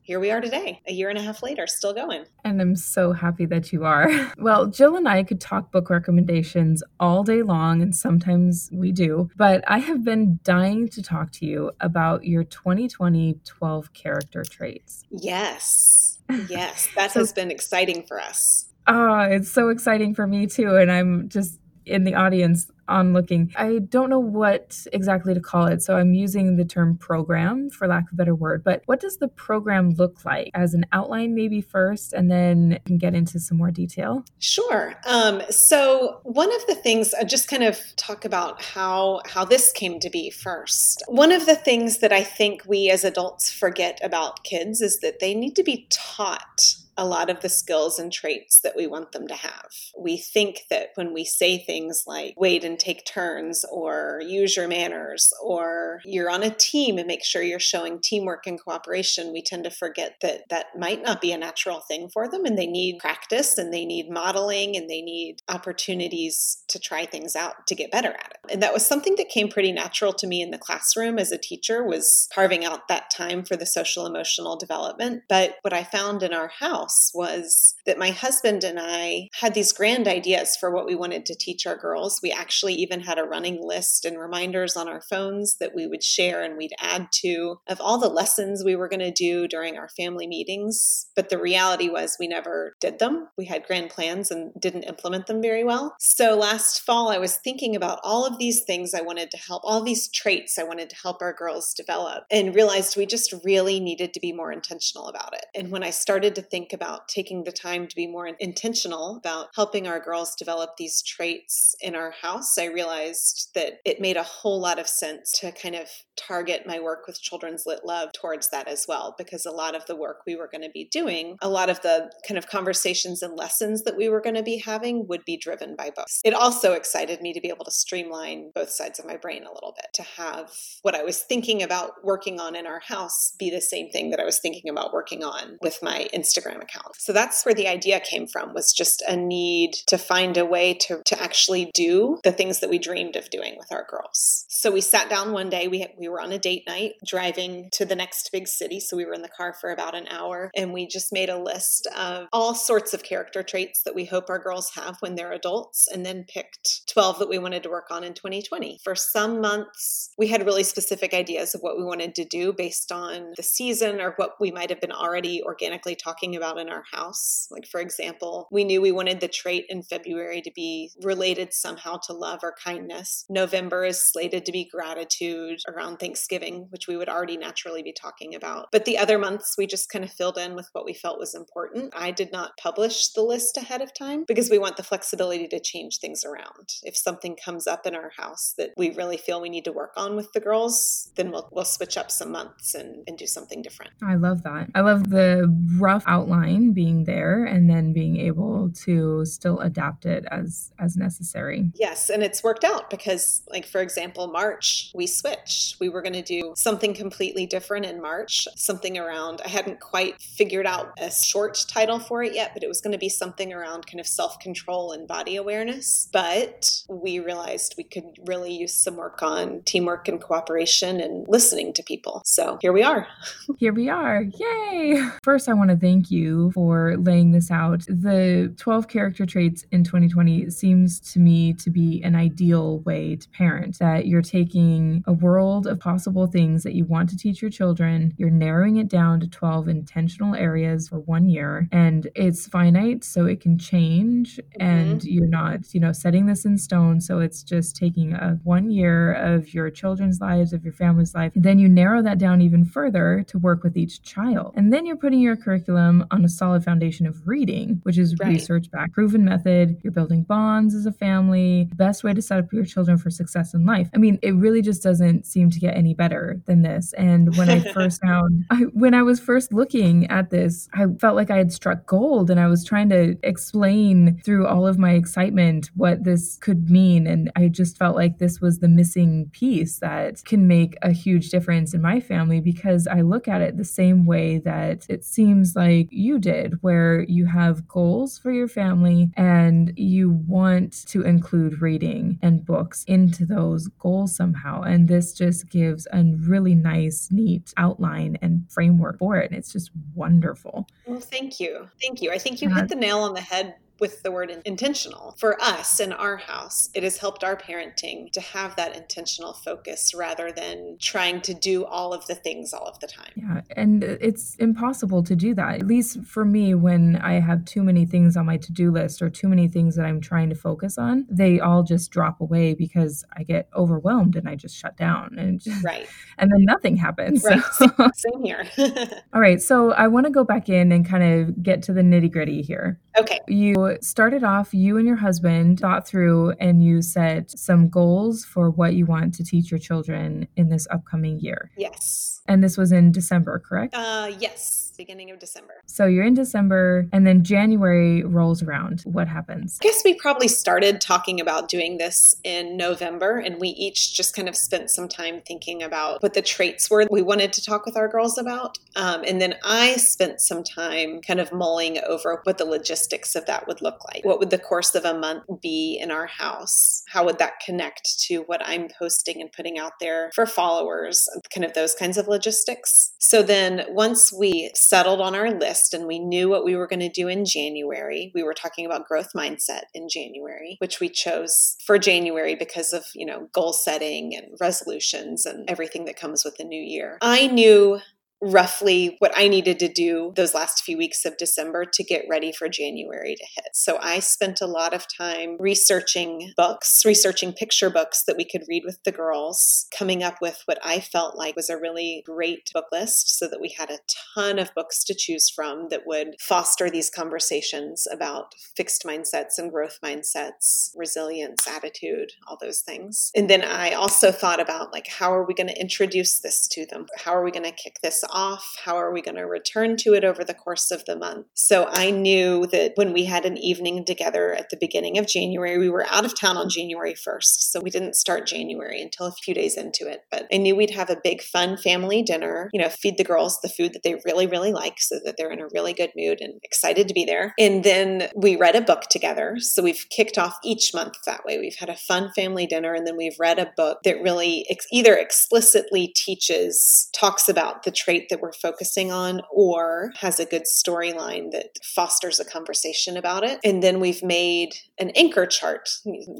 Here 0.03 0.21
we 0.21 0.31
are 0.31 0.41
today, 0.41 0.81
a 0.87 0.93
year 0.93 1.09
and 1.09 1.19
a 1.19 1.22
half 1.22 1.43
later, 1.43 1.66
still 1.66 1.93
going. 1.93 2.25
And 2.44 2.60
I'm 2.60 2.77
so 2.77 3.12
happy 3.12 3.47
that 3.47 3.72
you 3.72 3.84
are. 3.84 4.10
Well, 4.44 4.66
Jill 4.66 4.97
and 4.97 5.09
I 5.09 5.22
could 5.22 5.41
talk 5.41 5.71
book 5.71 5.88
recommendations 5.88 6.82
all 7.00 7.22
day 7.22 7.43
long, 7.43 7.81
and 7.81 7.94
sometimes 7.94 8.69
we 8.73 8.93
do, 8.93 9.31
but 9.37 9.64
I 9.67 9.79
have 9.79 10.05
been 10.05 10.41
dying 10.44 10.88
to 10.88 11.02
talk 11.02 11.31
to 11.32 11.46
you 11.46 11.70
about 11.81 12.25
your 12.25 12.44
2020 12.44 13.41
12 13.44 13.93
character 13.93 14.43
traits. 14.43 15.05
Yes. 15.11 16.19
Yes, 16.49 16.88
that 16.97 17.12
so, 17.12 17.20
has 17.20 17.32
been 17.35 17.50
exciting 17.50 18.02
for 18.06 18.19
us. 18.19 18.70
Oh, 18.87 19.20
it's 19.20 19.50
so 19.50 19.69
exciting 19.69 20.14
for 20.14 20.26
me 20.26 20.47
too. 20.47 20.76
And 20.76 20.90
I'm 20.90 21.29
just 21.29 21.58
in 21.87 22.05
the 22.05 22.14
audience 22.14 22.70
on 22.88 23.12
looking. 23.12 23.52
I 23.56 23.78
don't 23.78 24.10
know 24.10 24.19
what 24.19 24.86
exactly 24.92 25.34
to 25.34 25.40
call 25.40 25.66
it, 25.66 25.82
so 25.82 25.96
I'm 25.96 26.14
using 26.14 26.56
the 26.56 26.64
term 26.64 26.96
program 26.96 27.70
for 27.70 27.86
lack 27.86 28.04
of 28.04 28.12
a 28.12 28.16
better 28.16 28.34
word. 28.34 28.64
But 28.64 28.82
what 28.86 29.00
does 29.00 29.16
the 29.19 29.28
program 29.28 29.90
look 29.90 30.25
like 30.25 30.50
as 30.54 30.75
an 30.75 30.86
outline, 30.92 31.34
maybe 31.34 31.60
first, 31.60 32.12
and 32.12 32.31
then 32.31 32.78
can 32.84 32.98
get 32.98 33.14
into 33.14 33.38
some 33.38 33.58
more 33.58 33.70
detail? 33.70 34.25
Sure. 34.38 34.94
Um, 35.06 35.42
so 35.50 36.20
one 36.25 36.54
of 36.54 36.66
the 36.66 36.75
things, 36.75 37.14
I 37.14 37.25
just 37.25 37.48
kind 37.48 37.64
of 37.64 37.78
talk 37.96 38.25
about 38.25 38.62
how 38.62 39.22
how 39.26 39.44
this 39.44 39.72
came 39.72 40.00
to 40.00 40.10
be 40.10 40.30
first. 40.30 41.02
One 41.08 41.32
of 41.32 41.46
the 41.46 41.56
things 41.56 41.98
that 41.98 42.12
I 42.12 42.22
think 42.22 42.62
we 42.66 42.90
as 42.90 43.04
adults 43.04 43.50
forget 43.50 43.98
about 44.02 44.44
kids 44.44 44.80
is 44.80 45.00
that 45.00 45.20
they 45.20 45.34
need 45.34 45.56
to 45.56 45.62
be 45.62 45.87
taught 45.90 46.76
a 46.96 47.05
lot 47.05 47.31
of 47.31 47.41
the 47.41 47.49
skills 47.49 47.99
and 47.99 48.12
traits 48.12 48.61
that 48.61 48.76
we 48.76 48.87
want 48.87 49.12
them 49.12 49.26
to 49.29 49.35
have. 49.35 49.69
We 49.99 50.17
think 50.17 50.62
that 50.70 50.91
when 50.94 51.12
we 51.12 51.25
say 51.25 51.58
things 51.58 52.05
like 52.06 52.35
wait 52.37 52.64
and 52.64 52.79
take 52.79 53.05
turns 53.05 53.64
or 53.70 54.20
use 54.25 54.56
your 54.56 54.69
manners 54.69 55.32
or 55.43 56.00
you're 56.05 56.31
on 56.31 56.43
a 56.43 56.50
team 56.50 56.99
and 56.99 57.06
make 57.06 57.25
sure 57.25 57.43
you're 57.43 57.58
showing 57.58 58.00
teamwork 58.00 58.46
and 58.46 58.61
cooperation, 58.61 59.32
we 59.32 59.43
tend 59.43 59.64
to 59.64 59.70
forget 59.70 60.17
that 60.23 60.43
that 60.50 60.67
might 60.79 61.02
not 61.02 61.20
be 61.20 61.32
a 61.32 61.38
natural 61.38 61.81
thing 61.81 62.08
for 62.08 62.29
them 62.29 62.44
and 62.44 62.58
they 62.58 62.67
need 62.67 62.99
practice 62.99 63.58
and 63.58 63.73
they 63.73 63.85
need 63.85 64.11
modeling 64.11 64.76
and 64.76 64.88
they 64.88 65.02
need 65.02 65.37
opportunities 65.49 66.62
to 66.69 66.79
try 66.79 67.06
things 67.06 67.37
out 67.37 67.67
to 67.67 67.75
get 67.75 67.90
better 67.90 68.11
at 68.11 68.38
it. 68.44 68.44
And 68.50 68.62
that 68.62 68.73
was 68.73 68.87
something 68.87 69.14
that 69.17 69.29
came 69.29 69.49
pretty 69.49 69.73
natural 69.73 70.12
to 70.14 70.26
me 70.26 70.43
in 70.43 70.50
the 70.50 70.58
classroom 70.58 71.19
as 71.19 71.32
a 71.32 71.38
teacher 71.38 71.85
was 71.85 72.29
carving 72.32 72.64
out 72.64 72.88
that 72.88 73.11
time 73.11 73.44
for 73.44 73.56
the 73.56 73.67
social 73.67 74.06
emotional 74.06 74.56
development. 74.56 75.23
But 75.29 75.56
what 75.62 75.73
I 75.73 75.85
found 75.85 76.23
in 76.23 76.32
our 76.32 76.49
house 76.49 77.11
was 77.14 77.75
that 77.87 77.99
my 77.99 78.11
husband 78.11 78.64
and 78.64 78.79
I 78.81 79.29
had 79.41 79.55
these 79.55 79.73
grand 79.73 80.08
ideas 80.08 80.56
for 80.56 80.70
what 80.70 80.87
we 80.87 80.94
wanted 80.94 81.26
to 81.26 81.35
teach 81.35 81.67
our 81.67 81.76
girls. 81.76 82.20
We 82.23 82.32
actually 82.32 82.75
even 82.75 83.00
had 83.00 83.19
a 83.19 83.25
running 83.25 83.61
list 83.62 84.05
and 84.05 84.19
reminders 84.19 84.76
on 84.76 84.88
our 84.88 85.02
phones 85.02 85.56
that 85.58 85.75
we 85.75 85.87
would 85.87 86.02
share 86.02 86.43
and 86.43 86.56
we'd 86.56 86.75
add 86.81 87.08
to 87.23 87.61
of 87.69 87.81
all 87.81 87.99
the 87.99 88.08
lessons 88.08 88.62
we 88.64 88.76
were 88.76 88.88
going 88.88 89.00
to 89.00 89.11
do 89.11 89.49
during 89.49 89.76
our 89.76 89.88
family 89.90 90.26
meetings. 90.26 91.06
But 91.17 91.29
the 91.29 91.38
reality 91.38 91.88
was 91.88 92.17
we 92.19 92.29
never 92.29 92.76
did 92.81 92.99
them. 92.99 93.29
We 93.37 93.47
had 93.47 93.64
grand 93.64 93.90
plans 93.90 94.31
and 94.31 94.52
didn't 94.58 94.85
implement 94.85 95.26
them 95.26 95.43
very 95.43 95.64
well. 95.64 95.94
So 95.99 96.37
last 96.37 96.82
fall, 96.82 97.08
I 97.08 97.19
was 97.19 97.37
thinking 97.37 97.76
about 97.76 98.00
all 98.02 98.26
of 98.26 98.33
these 98.36 98.62
things 98.62 98.94
I 98.94 99.00
wanted 99.00 99.31
to 99.31 99.36
help, 99.36 99.62
all 99.64 99.82
these 99.82 100.08
traits 100.08 100.58
I 100.58 100.64
wanted 100.64 100.90
to 100.90 100.96
help 100.96 101.22
our 101.22 101.32
girls 101.32 101.75
develop, 101.75 102.25
and 102.31 102.54
realized 102.54 102.96
we 102.96 103.06
just 103.06 103.34
really 103.44 103.81
needed 103.81 104.14
to 104.14 104.20
be 104.20 104.32
more 104.32 104.52
intentional 104.52 105.08
about 105.08 105.34
it. 105.34 105.46
And 105.54 105.70
when 105.70 105.82
I 105.82 105.90
started 105.90 106.34
to 106.34 106.42
think 106.42 106.72
about 106.72 107.08
taking 107.08 107.44
the 107.44 107.52
time 107.52 107.86
to 107.86 107.96
be 107.96 108.06
more 108.06 108.26
intentional 108.26 109.16
about 109.16 109.48
helping 109.54 109.86
our 109.86 110.00
girls 110.00 110.34
develop 110.34 110.76
these 110.76 111.02
traits 111.02 111.75
in 111.81 111.94
our 111.94 112.10
house, 112.10 112.58
I 112.58 112.66
realized 112.66 113.50
that 113.54 113.75
it 113.84 114.00
made 114.00 114.16
a 114.16 114.22
whole 114.22 114.60
lot 114.60 114.78
of 114.78 114.88
sense 114.88 115.32
to 115.40 115.52
kind 115.52 115.75
of 115.75 115.88
target 116.16 116.66
my 116.66 116.80
work 116.80 117.06
with 117.06 117.20
Children's 117.20 117.64
Lit 117.66 117.84
Love 117.84 118.10
towards 118.12 118.50
that 118.50 118.69
as 118.69 118.87
well, 118.88 119.14
because 119.19 119.44
a 119.44 119.50
lot 119.50 119.75
of 119.75 119.87
the 119.87 119.96
work 119.96 120.22
we 120.26 120.37
were 120.37 120.48
going 120.48 120.62
to 120.62 120.70
be 120.70 120.88
doing, 120.90 121.37
a 121.42 121.48
lot 121.48 121.69
of 121.69 121.80
the 121.82 122.10
kind 122.26 122.38
of 122.38 122.46
conversations 122.46 123.22
and 123.22 123.37
lessons 123.37 123.82
that 123.82 123.96
we 123.96 124.08
were 124.08 124.20
going 124.20 124.37
to 124.37 124.42
be 124.42 124.58
having 124.58 125.06
would 125.08 125.25
be 125.25 125.37
driven 125.37 125.75
by 125.76 125.90
books. 125.94 126.20
It 126.25 126.34
also 126.34 126.72
excited 126.72 127.20
me 127.20 127.32
to 127.32 127.40
be 127.40 127.48
able 127.48 127.64
to 127.64 127.70
streamline 127.70 128.24
both 128.55 128.71
sides 128.71 128.99
of 128.99 129.06
my 129.06 129.17
brain 129.17 129.44
a 129.44 129.53
little 129.53 129.75
bit, 129.76 129.87
to 129.94 130.03
have 130.03 130.50
what 130.82 130.94
I 130.94 131.03
was 131.03 131.23
thinking 131.23 131.62
about 131.62 132.05
working 132.05 132.41
on 132.41 132.56
in 132.56 132.67
our 132.67 132.81
house 132.81 133.32
be 133.38 133.50
the 133.50 133.61
same 133.61 133.91
thing 133.91 134.11
that 134.11 134.21
I 134.21 134.25
was 134.25 134.38
thinking 134.38 134.71
about 134.71 134.93
working 134.93 135.23
on 135.23 135.59
with 135.61 135.82
my 135.82 136.09
Instagram 136.15 136.62
account. 136.62 136.97
So 136.99 137.12
that's 137.12 137.44
where 137.44 137.55
the 137.55 137.69
idea 137.69 138.00
came 138.00 138.26
from 138.26 138.55
was 138.55 138.73
just 138.73 139.03
a 139.09 139.17
need 139.17 139.75
to 139.87 139.99
find 139.99 140.37
a 140.37 140.44
way 140.44 140.75
to, 140.75 141.03
to 141.05 141.23
actually 141.23 141.71
do 141.75 142.19
the 142.25 142.32
things 142.32 142.61
that 142.61 142.71
we 142.71 142.79
dreamed 142.79 143.17
of 143.17 143.31
doing 143.31 143.56
with 143.59 143.73
our 143.73 143.87
girls. 143.88 144.47
So 144.49 144.71
we 144.71 144.81
sat 144.81 145.11
down 145.11 145.32
one 145.32 145.50
day, 145.50 145.69
we, 145.69 145.87
we 145.99 146.09
were 146.09 146.21
on 146.21 146.32
a 146.32 146.38
date 146.38 146.65
night 146.67 146.93
driving 147.06 147.69
to 147.73 147.85
the 147.85 147.97
next 147.97 148.31
big 148.32 148.49
city. 148.49 148.81
So 148.81 148.97
we 148.97 149.05
were 149.05 149.15
in 149.15 149.23
the 149.23 149.29
car 149.29 149.55
for 149.61 149.71
about 149.71 149.94
an 149.94 150.06
hour 150.09 150.50
and 150.56 150.73
we 150.73 150.87
just 150.87 151.12
made 151.12 151.29
a 151.29 151.38
list 151.38 151.87
of 151.97 152.29
all 152.32 152.55
sorts 152.55 152.94
of 152.94 153.03
character 153.03 153.43
traits 153.43 153.82
that 153.85 153.94
we 153.94 154.05
hope 154.05 154.31
our 154.31 154.38
girls 154.38 154.71
have 154.75 154.97
when 155.00 155.15
they're 155.15 155.32
adults 155.32 155.88
and 155.93 156.05
then 156.05 156.25
picked 156.25 156.87
12 156.88 157.19
that 157.19 157.29
we 157.29 157.38
wanted 157.38 157.62
to 157.62 157.71
work 157.71 157.88
on 157.91 158.05
in 158.05 158.13
2020. 158.14 158.81
For 158.82 158.94
some 158.94 159.40
months, 159.40 160.11
we 160.19 160.28
had 160.28 160.44
really 160.44 160.62
specific 160.62 161.14
ideas 161.14 161.55
of 161.55 161.61
what 161.61 161.76
we 161.76 161.84
wanted 161.84 162.14
to 162.16 162.25
do 162.25 162.52
based 162.52 162.93
on 162.93 163.32
the 163.37 163.43
season 163.43 164.00
or 164.00 164.14
what 164.16 164.34
we 164.40 164.50
might 164.50 164.70
have 164.70 164.81
been 164.81 164.93
already 164.93 165.43
organically 165.43 165.94
talking 165.94 166.37
about 166.37 166.58
in 166.58 166.69
our 166.69 166.84
house. 166.93 167.49
Like, 167.50 167.66
for 167.66 167.81
example, 167.81 168.49
we 168.50 168.64
knew 168.64 168.81
we 168.81 168.93
wanted 168.93 169.20
the 169.20 169.28
trait 169.28 169.66
in 169.69 169.82
February 169.82 170.40
to 170.43 170.50
be 170.55 170.90
related 171.02 171.52
somehow 171.52 171.99
to 172.06 172.12
love 172.12 172.40
or 172.43 172.55
kindness. 172.62 173.25
November 173.28 173.84
is 173.84 174.02
slated 174.02 174.44
to 174.46 174.52
be 174.52 174.69
gratitude 174.70 175.58
around 175.69 175.99
Thanksgiving, 175.99 176.66
which 176.70 176.88
we 176.88 176.96
would 176.96 177.08
already 177.08 177.37
naturally 177.37 177.82
be 177.82 177.93
talking 177.93 178.34
about. 178.34 178.69
But 178.72 178.84
the 178.84 178.99
other 178.99 179.19
months, 179.19 179.55
we 179.58 179.66
just 179.66 179.90
kind 179.90 180.05
of 180.05 180.12
filled 180.12 180.38
in 180.38 180.55
with 180.55 180.69
what 180.72 180.84
we 180.84 180.94
felt 180.94 181.19
was 181.19 181.34
important. 181.34 181.93
I 181.96 182.11
did 182.11 182.32
not 182.32 182.56
publish 182.56 183.08
the 183.11 183.22
list 183.22 183.56
ahead 183.56 183.82
of 183.82 183.94
time 183.94 184.25
because 184.26 184.50
we 184.50 184.58
want 184.58 184.76
the 184.76 184.82
flexibility 184.82 185.49
to 185.49 185.61
change 185.61 185.99
things 185.99 186.25
around. 186.25 186.75
If 186.82 186.96
something 186.96 187.37
comes 187.43 187.66
up 187.66 187.87
in 187.87 187.94
our 187.94 188.03
house 188.10 188.54
that 188.58 188.72
we 188.76 188.94
really 188.94 189.16
feel 189.16 189.40
we 189.40 189.48
need 189.48 189.64
to 189.64 189.72
work 189.72 189.92
on 189.96 190.16
with 190.16 190.32
the 190.32 190.40
girls, 190.40 191.10
then 191.16 191.30
we'll, 191.30 191.48
we'll 191.52 191.64
switch 191.64 191.96
up 191.96 192.10
some 192.10 192.32
months 192.32 192.74
and, 192.74 193.04
and 193.06 193.18
do 193.18 193.26
something 193.26 193.62
different. 193.62 193.92
I 194.02 194.14
love 194.14 194.42
that. 194.42 194.68
I 194.74 194.80
love 194.80 195.10
the 195.10 195.54
rough 195.78 196.04
outline 196.06 196.72
being 196.72 197.04
there 197.04 197.44
and 197.44 197.68
then 197.68 197.92
being 197.92 198.16
able 198.18 198.70
to 198.84 199.24
still 199.24 199.60
adapt 199.60 200.06
it 200.06 200.24
as 200.30 200.72
as 200.78 200.96
necessary. 200.96 201.70
Yes, 201.74 202.10
and 202.10 202.22
it's 202.22 202.42
worked 202.42 202.64
out 202.64 202.90
because 202.90 203.42
like 203.48 203.66
for 203.66 203.80
example, 203.80 204.28
March 204.28 204.92
we 204.94 205.06
switched. 205.06 205.80
We 205.80 205.88
were 205.88 206.02
going 206.02 206.14
to 206.14 206.22
do 206.22 206.52
something 206.56 206.94
completely 206.94 207.46
different 207.46 207.86
in 207.86 208.00
March, 208.00 208.46
something 208.56 208.98
around 208.98 209.40
I 209.44 209.48
hadn't 209.48 209.80
quite 209.80 210.20
figured 210.20 210.66
out 210.66 210.92
a 210.98 211.10
short 211.10 211.64
title 211.68 211.98
for 211.98 212.22
it 212.22 212.34
yet, 212.34 212.52
but 212.54 212.62
it 212.62 212.68
was 212.68 212.80
going 212.80 212.92
to 212.92 212.98
be 212.98 213.08
something 213.08 213.52
around 213.52 213.86
kind 213.86 214.00
of 214.00 214.06
self-control 214.06 214.92
and 214.92 215.06
body 215.06 215.36
awareness. 215.36 216.08
But 216.12 216.82
we 216.88 217.18
realized 217.18 217.74
we 217.76 217.84
could 217.94 218.19
really 218.26 218.52
use 218.52 218.75
some 218.75 218.96
work 218.96 219.23
on 219.23 219.62
teamwork 219.62 220.08
and 220.08 220.20
cooperation 220.20 221.00
and 221.00 221.26
listening 221.29 221.73
to 221.75 221.82
people. 221.82 222.20
So 222.25 222.58
here 222.61 222.73
we 222.73 222.82
are. 222.82 223.06
here 223.58 223.73
we 223.73 223.88
are. 223.88 224.23
Yay! 224.23 225.08
First, 225.23 225.49
I 225.49 225.55
want 225.55 225.70
to 225.70 225.76
thank 225.76 226.11
you 226.11 226.50
for 226.52 226.96
laying 226.99 227.31
this 227.31 227.50
out. 227.50 227.85
The 227.87 228.52
12 228.56 228.88
character 228.88 229.25
traits 229.25 229.64
in 229.70 229.85
2020 229.85 230.50
seems 230.50 230.99
to 231.12 231.20
me 231.20 231.52
to 231.55 231.70
be 231.70 232.02
an 232.02 232.17
ideal 232.17 232.81
way 232.81 233.17
to 233.17 233.29
parent, 233.31 233.79
that 233.79 234.06
you're 234.06 234.23
taking 234.23 235.05
a 235.06 235.12
world 235.12 235.67
of 235.67 235.79
possible 235.79 236.26
things 236.26 236.64
that 236.64 236.75
you 236.75 236.85
want 236.85 237.08
to 237.11 237.17
teach 237.17 237.40
your 237.40 237.50
children, 237.50 238.12
you're 238.17 238.31
narrowing 238.31 238.76
it 238.76 238.88
down 238.88 239.20
to 239.20 239.29
12 239.29 239.69
intentional 239.69 240.35
areas 240.35 240.88
for 240.88 240.99
one 241.00 241.29
year, 241.29 241.69
and 241.70 242.08
it's 242.17 242.49
finite, 242.49 243.05
so 243.05 243.26
it 243.26 243.40
can 243.40 243.58
change, 243.58 244.37
mm-hmm. 244.37 244.62
and 244.62 245.05
you're 245.05 245.29
not, 245.29 245.73
you 245.73 245.81
know, 245.81 245.93
setting 245.93 246.26
this 246.26 246.44
in 246.44 246.58
stone. 246.58 247.00
So 247.00 247.20
it's 247.20 247.43
just 247.43 247.76
taking 247.84 248.14
a 248.14 248.38
one 248.44 248.70
year 248.70 249.12
of 249.12 249.52
your 249.52 249.69
children's 249.69 250.19
lives, 250.20 250.54
of 250.54 250.64
your 250.64 250.72
family's 250.72 251.14
life. 251.14 251.32
Then 251.36 251.58
you 251.58 251.69
narrow 251.69 252.00
that 252.02 252.16
down 252.16 252.40
even 252.40 252.64
further 252.64 253.25
to 253.28 253.38
work 253.38 253.62
with 253.62 253.76
each 253.76 254.02
child. 254.02 254.54
And 254.56 254.72
then 254.72 254.86
you're 254.86 254.96
putting 254.96 255.20
your 255.20 255.36
curriculum 255.36 256.06
on 256.10 256.25
a 256.25 256.28
solid 256.28 256.64
foundation 256.64 257.06
of 257.06 257.28
reading, 257.28 257.81
which 257.82 257.98
is 257.98 258.14
right. 258.19 258.28
research 258.28 258.70
back, 258.70 258.92
proven 258.92 259.22
method. 259.22 259.78
You're 259.82 259.92
building 259.92 260.22
bonds 260.22 260.75
as 260.75 260.86
a 260.86 260.92
family, 260.92 261.69
best 261.75 262.04
way 262.04 262.14
to 262.14 262.22
set 262.22 262.38
up 262.38 262.52
your 262.54 262.64
children 262.64 262.96
for 262.96 263.10
success 263.10 263.52
in 263.52 263.66
life. 263.66 263.90
I 263.94 263.98
mean, 263.98 264.18
it 264.23 264.35
really 264.35 264.62
just 264.62 264.82
doesn't 264.82 265.26
seem 265.26 265.50
to 265.50 265.61
get 265.61 265.76
any 265.76 265.92
better 265.92 266.40
than 266.47 266.62
this. 266.62 266.94
And 266.94 267.37
when 267.37 267.50
I 267.50 267.61
first 267.75 268.00
found, 268.00 268.47
I, 268.50 268.61
when 268.73 268.94
I 268.94 269.02
was 269.02 269.20
first 269.20 269.52
looking 269.52 270.06
at 270.06 270.30
this, 270.30 270.70
I 270.73 270.87
felt 270.99 271.16
like 271.16 271.30
I 271.30 271.37
had 271.37 271.52
struck 271.52 271.85
gold 271.85 272.30
and 272.30 272.40
I 272.40 272.47
was 272.47 272.64
trying 272.64 272.88
to 272.88 273.18
explain 273.23 274.23
through 274.25 274.47
all 274.47 274.66
of 274.66 274.78
my 274.78 274.92
excitement 274.92 275.70
what 275.75 276.04
this 276.04 276.38
could 276.38 276.70
mean. 276.70 277.06
And 277.06 277.30
I 277.37 277.49
just 277.49 277.74
felt 277.76 277.97
like 277.97 278.19
this 278.19 278.40
was 278.40 278.59
the 278.59 278.69
missing 278.69 279.31
piece 279.33 279.78
that 279.78 280.25
can 280.25 280.47
make 280.47 280.76
a 280.83 280.93
huge 280.93 281.31
difference 281.31 281.75
in 281.75 281.83
my 281.83 282.00
family 282.00 282.40
because 282.40 282.87
I 282.87 283.00
look 283.00 283.28
at 283.28 283.40
it 283.40 283.57
the 283.57 283.64
same 283.64 284.07
way 284.07 284.38
that 284.38 284.87
it 284.88 285.04
seems 285.04 285.57
like 285.57 285.88
you 285.90 286.19
did, 286.19 286.62
where 286.62 287.04
you 287.04 287.26
have 287.26 287.69
goals 287.69 288.19
for 288.19 288.31
your 288.31 288.49
family 288.49 289.11
and 289.16 289.73
you 289.76 290.11
want 290.26 290.87
to 290.87 291.02
include 291.02 291.61
reading 291.61 292.19
and 292.23 292.45
books 292.45 292.85
into 292.85 293.26
those 293.26 293.69
goals 293.78 294.14
somehow. 294.14 294.62
And 294.62 294.88
this 294.88 295.12
just 295.12 295.49
gives 295.49 295.87
a 295.93 296.04
really 296.04 296.54
nice, 296.54 297.09
neat 297.11 297.52
outline 297.57 298.19
and 298.23 298.50
framework 298.50 298.99
for 298.99 299.16
it. 299.19 299.31
And 299.31 299.38
it's 299.38 299.52
just 299.52 299.71
wonderful. 299.95 300.66
Well, 300.87 301.00
thank 301.00 301.40
you. 301.40 301.69
Thank 301.81 302.02
you. 302.02 302.11
I 302.11 302.19
think 302.19 302.43
you 302.43 302.50
hit 302.50 302.69
the 302.69 302.76
nail 302.76 303.00
on 303.00 303.14
the 303.14 303.21
head 303.21 303.57
with 303.81 304.02
the 304.02 304.11
word 304.11 304.31
intentional. 304.45 305.14
For 305.19 305.40
us 305.43 305.81
in 305.81 305.93
our 305.93 306.16
house, 306.16 306.71
it 306.75 306.83
has 306.83 306.99
helped 306.99 307.25
our 307.25 307.37
parenting 307.37 308.11
to 308.12 308.21
have 308.21 308.57
that 308.57 308.76
intentional 308.76 309.33
focus 309.33 309.95
rather 309.95 310.31
than 310.33 310.76
trying 310.78 311.21
to 311.23 311.35
do 311.35 311.64
all 311.64 311.93
of 311.93 312.07
the 312.07 312.14
things 312.14 312.52
all 312.52 312.66
of 312.66 312.78
the 312.81 312.87
time. 312.87 313.11
Yeah, 313.16 313.40
and 313.57 313.83
it's 313.83 314.37
impossible 314.37 315.02
to 315.04 315.16
do 315.16 315.35
that. 315.35 315.57
At 315.57 315.66
least 315.66 316.04
for 316.04 316.25
me, 316.25 316.54
when 316.54 316.97
I 316.97 317.14
have 317.14 317.45
too 317.45 317.62
many 317.62 317.85
things 317.85 318.16
on 318.16 318.26
my 318.26 318.37
to 318.38 318.52
do 318.52 318.71
list 318.71 319.02
or 319.02 319.11
too 319.11 319.28
many 319.28 319.49
things 319.49 319.76
that 319.76 319.85
I'm 319.85 320.00
trying 320.00 320.28
to 320.31 320.37
focus 320.37 320.78
on, 320.78 321.07
they 321.11 321.40
all 321.40 321.62
just 321.62 321.90
drop 321.90 322.21
away 322.21 322.54
because 322.54 323.04
I 323.16 323.23
get 323.23 323.49
overwhelmed 323.57 324.16
and 324.16 324.28
I 324.28 324.37
just 324.37 324.57
shut 324.57 324.76
down. 324.76 325.19
And 325.19 325.40
just, 325.40 325.64
right. 325.64 325.87
And 326.19 326.31
then 326.31 326.45
nothing 326.45 326.76
happens. 326.76 327.25
Right. 327.25 327.43
Same 327.95 328.23
here. 328.23 328.45
all 329.12 329.21
right. 329.21 329.43
So 329.43 329.73
I 329.73 329.88
want 329.88 330.07
to 330.07 330.12
go 330.12 330.25
back 330.25 330.49
in 330.49 330.73
and 330.73 330.87
kind 330.87 331.04
of 331.04 331.43
get 331.43 331.62
to 331.64 331.73
the 331.73 331.83
nitty 331.83 332.12
gritty 332.12 332.43
here. 332.43 332.81
Okay. 332.98 333.20
You 333.26 333.76
started 333.80 334.22
off, 334.22 334.54
you 334.54 334.76
and 334.76 334.86
your 334.86 334.96
husband 334.96 335.60
thought 335.60 335.86
through 335.86 336.30
and 336.40 336.64
you 336.64 336.80
set 336.82 337.30
some 337.30 337.68
goals 337.68 338.24
for 338.24 338.50
what 338.50 338.74
you 338.74 338.86
want 338.86 339.14
to 339.14 339.24
teach 339.24 339.50
your 339.50 339.58
children 339.58 340.28
in 340.36 340.48
this 340.48 340.66
upcoming 340.70 341.18
year. 341.18 341.50
Yes. 341.56 342.22
And 342.26 342.42
this 342.42 342.56
was 342.56 342.72
in 342.72 342.92
December, 342.92 343.38
correct? 343.40 343.74
Uh, 343.74 344.12
yes. 344.18 344.63
Beginning 344.76 345.11
of 345.11 345.19
December. 345.19 345.54
So 345.66 345.87
you're 345.87 346.04
in 346.04 346.14
December, 346.14 346.88
and 346.93 347.07
then 347.07 347.25
January 347.25 348.02
rolls 348.04 348.43
around. 348.43 348.83
What 348.83 349.09
happens? 349.09 349.59
I 349.61 349.64
guess 349.64 349.83
we 349.85 349.95
probably 349.95 350.28
started 350.28 350.81
talking 350.81 351.21
about 351.21 351.49
doing 351.49 351.78
this 351.78 352.16
in 352.25 352.57
November, 352.57 353.19
and 353.19 353.40
we 353.40 353.49
each 353.49 353.95
just 353.95 354.14
kind 354.14 354.28
of 354.28 354.37
spent 354.37 354.71
some 354.71 354.88
time 354.88 355.21
thinking 355.26 355.62
about 355.62 356.02
what 356.02 356.14
the 356.14 356.23
traits 356.23 356.71
were 356.71 356.85
we 356.90 357.02
wanted 357.02 357.33
to 357.33 357.45
talk 357.45 357.66
with 357.66 357.76
our 357.76 357.88
girls 357.88 358.19
about. 358.19 358.59
Um, 358.76 359.02
and 359.07 359.21
then 359.21 359.35
I 359.45 359.76
spent 359.76 360.21
some 360.21 360.43
time 360.43 361.00
kind 361.00 361.21
of 361.21 361.33
mulling 361.33 361.78
over 361.87 362.21
what 362.25 362.38
the 362.38 362.45
logistics 362.45 363.14
of 363.14 363.26
that 363.26 363.47
would 363.47 363.62
look 363.62 363.85
like. 363.93 364.04
What 364.04 364.19
would 364.19 364.31
the 364.31 364.38
course 364.38 364.75
of 364.75 364.85
a 364.85 364.99
month 364.99 365.25
be 365.40 365.78
in 365.81 365.90
our 365.90 366.07
house? 366.07 366.83
How 366.88 367.04
would 367.04 367.19
that 367.19 367.40
connect 367.45 368.00
to 368.02 368.19
what 368.26 368.43
I'm 368.45 368.69
posting 368.78 369.21
and 369.21 369.33
putting 369.33 369.59
out 369.59 369.73
there 369.81 370.11
for 370.14 370.26
followers? 370.26 371.09
Kind 371.33 371.45
of 371.45 371.54
those 371.54 371.75
kinds 371.75 371.97
of 371.97 372.09
logistics. 372.09 372.93
So 372.99 373.23
then 373.23 373.64
once 373.69 374.12
we 374.12 374.50
settled 374.68 375.00
on 375.00 375.14
our 375.14 375.30
list 375.30 375.75
and 375.75 375.87
we 375.87 375.99
knew 375.99 376.28
what 376.28 376.44
we 376.44 376.56
were 376.56 376.66
going 376.66 376.80
to 376.80 376.88
do 376.88 377.09
in 377.09 377.25
January, 377.25 378.11
we 378.14 378.23
were 378.23 378.35
talking 378.35 378.66
about 378.66 378.87
growth 378.87 379.12
mindset 379.14 379.62
in 379.75 379.88
January, 379.88 380.56
which 380.59 380.80
we 380.80 380.88
chose 380.88 381.56
for 381.64 381.78
January 381.78 382.35
because 382.35 382.73
of, 382.73 382.85
you 382.94 383.06
know, 383.06 383.28
goal 383.33 383.52
setting 383.52 384.14
and 384.14 384.37
resolutions 384.40 385.26
and 385.26 385.49
everything 385.49 385.85
that 385.85 385.97
comes 385.97 386.25
with 386.25 386.37
the 386.37 386.44
new 386.44 386.62
year. 386.62 386.99
I 387.00 387.26
knew 387.26 387.80
roughly 388.25 388.97
what 389.00 389.12
I 389.14 389.28
needed 389.28 389.59
to 389.59 389.69
do 389.69 390.12
those 390.16 390.35
last 390.35 390.64
few 390.64 390.78
weeks 390.78 391.04
of 391.04 391.16
December 391.19 391.64
to 391.64 391.85
get 391.85 392.07
ready 392.09 392.33
for 392.33 392.49
January 392.49 393.14
to 393.16 393.26
hit. 393.37 393.49
So 393.52 393.78
I 393.81 393.99
spent 393.99 394.40
a 394.40 394.47
lot 394.47 394.73
of 394.73 394.87
time 394.88 395.37
researching 395.38 396.33
books, 396.37 396.85
researching 396.85 397.33
picture 397.33 397.69
books 397.69 398.04
that 398.07 398.16
we 398.16 398.25
could 398.25 398.45
read 398.49 398.62
with 398.64 398.83
the 398.85 398.93
girls, 398.93 399.66
coming 399.76 400.02
up 400.02 400.16
with 400.23 400.43
what 400.47 400.59
I 400.64 400.81
felt 400.81 401.16
like 401.16 401.37
was 401.37 401.50
a 401.50 401.59
really 401.59 402.02
great 402.07 402.50
book 402.54 402.66
list 402.73 403.19
so 403.19 403.28
that 403.28 403.40
we 403.40 403.54
had 403.59 403.71
a 403.71 403.78
ton 404.14 404.38
of 404.38 404.54
books 404.54 404.85
to 404.85 404.95
choose 404.95 405.28
from 405.28 405.69
that 405.69 405.87
would 405.87 406.16
foster 406.21 406.71
these 406.71 406.90
conversations 406.90 407.87
about 407.93 408.35
fixed 408.57 408.85
mindsets 408.85 409.38
and 409.38 409.50
growth 409.50 409.78
mindsets, 409.85 410.71
resilience, 410.75 411.47
attitude, 411.47 412.12
all 412.26 412.38
those 412.40 412.61
things. 412.61 413.11
And 413.14 413.28
then 413.28 413.43
I 413.43 413.73
also 413.73 414.11
thought 414.11 414.40
about 414.40 414.73
like 414.73 414.87
how 414.87 415.12
are 415.12 415.25
we 415.25 415.35
going 415.35 415.49
to 415.49 415.61
introduce 415.61 416.21
this 416.21 416.49
to 416.49 416.66
them? 416.66 416.87
How 416.97 417.14
are 417.14 417.25
we 417.25 417.31
going 417.31 417.45
to 417.45 417.52
kick 417.52 417.81
this 417.83 418.04
off? 418.14 418.56
How 418.64 418.76
are 418.76 418.92
we 418.92 419.02
going 419.02 419.16
to 419.16 419.26
return 419.26 419.76
to 419.78 419.92
it 419.92 420.04
over 420.04 420.25
the 420.25 420.33
course 420.33 420.71
of 420.71 420.85
the 420.85 420.97
month? 420.97 421.26
So 421.35 421.68
I 421.71 421.90
knew 421.90 422.47
that 422.47 422.73
when 422.76 422.92
we 422.92 423.04
had 423.04 423.26
an 423.26 423.37
evening 423.37 423.85
together 423.85 424.33
at 424.33 424.50
the 424.50 424.56
beginning 424.56 424.97
of 424.97 425.06
January, 425.06 425.59
we 425.59 425.68
were 425.68 425.87
out 425.90 426.04
of 426.04 426.18
town 426.18 426.37
on 426.37 426.49
January 426.49 426.94
1st. 426.94 427.50
So 427.50 427.61
we 427.61 427.71
didn't 427.71 427.97
start 427.97 428.26
January 428.26 428.80
until 428.80 429.06
a 429.06 429.12
few 429.12 429.35
days 429.35 429.56
into 429.56 429.88
it. 429.88 430.02
But 430.11 430.26
I 430.33 430.37
knew 430.37 430.54
we'd 430.54 430.71
have 430.71 430.90
a 430.90 431.00
big, 431.02 431.21
fun 431.21 431.56
family 431.56 432.02
dinner, 432.02 432.49
you 432.52 432.61
know, 432.61 432.68
feed 432.68 432.97
the 432.99 433.04
girls 433.04 433.40
the 433.40 433.49
food 433.49 433.73
that 433.73 433.83
they 433.83 433.97
really, 434.04 434.26
really 434.26 434.52
like 434.52 434.80
so 434.80 435.00
that 435.04 435.16
they're 435.18 435.33
in 435.33 435.40
a 435.40 435.49
really 435.52 435.73
good 435.73 435.90
mood 435.97 436.21
and 436.21 436.40
excited 436.42 436.87
to 436.88 436.94
be 436.94 437.04
there. 437.04 437.35
And 437.38 437.64
then 437.64 438.09
we 438.14 438.37
read 438.37 438.54
a 438.54 438.61
book 438.61 438.83
together. 438.90 439.37
So 439.40 439.62
we've 439.62 439.87
kicked 439.90 440.18
off 440.18 440.38
each 440.44 440.73
month 440.73 440.94
that 441.04 441.25
way. 441.25 441.38
We've 441.38 441.56
had 441.59 441.68
a 441.68 441.76
fun 441.76 442.12
family 442.14 442.47
dinner 442.47 442.75
and 442.75 442.87
then 442.87 442.97
we've 442.97 443.18
read 443.18 443.38
a 443.38 443.52
book 443.56 443.78
that 443.85 444.00
really 444.02 444.47
ex- 444.49 444.66
either 444.71 444.97
explicitly 444.97 445.88
teaches, 445.88 446.88
talks 446.94 447.28
about 447.28 447.64
the 447.64 447.71
traits 447.71 448.03
that 448.11 448.20
we're 448.20 448.32
focusing 448.32 448.92
on 448.92 449.23
or 449.30 449.92
has 449.99 450.18
a 450.18 450.25
good 450.25 450.44
storyline 450.44 451.30
that 451.32 451.58
fosters 451.75 452.20
a 452.20 452.25
conversation 452.25 452.96
about 452.96 453.25
it. 453.25 453.40
And 453.44 453.62
then 453.62 453.80
we've 453.80 454.02
made 454.02 454.54
an 454.78 454.90
anchor 454.90 455.26
chart. 455.26 455.68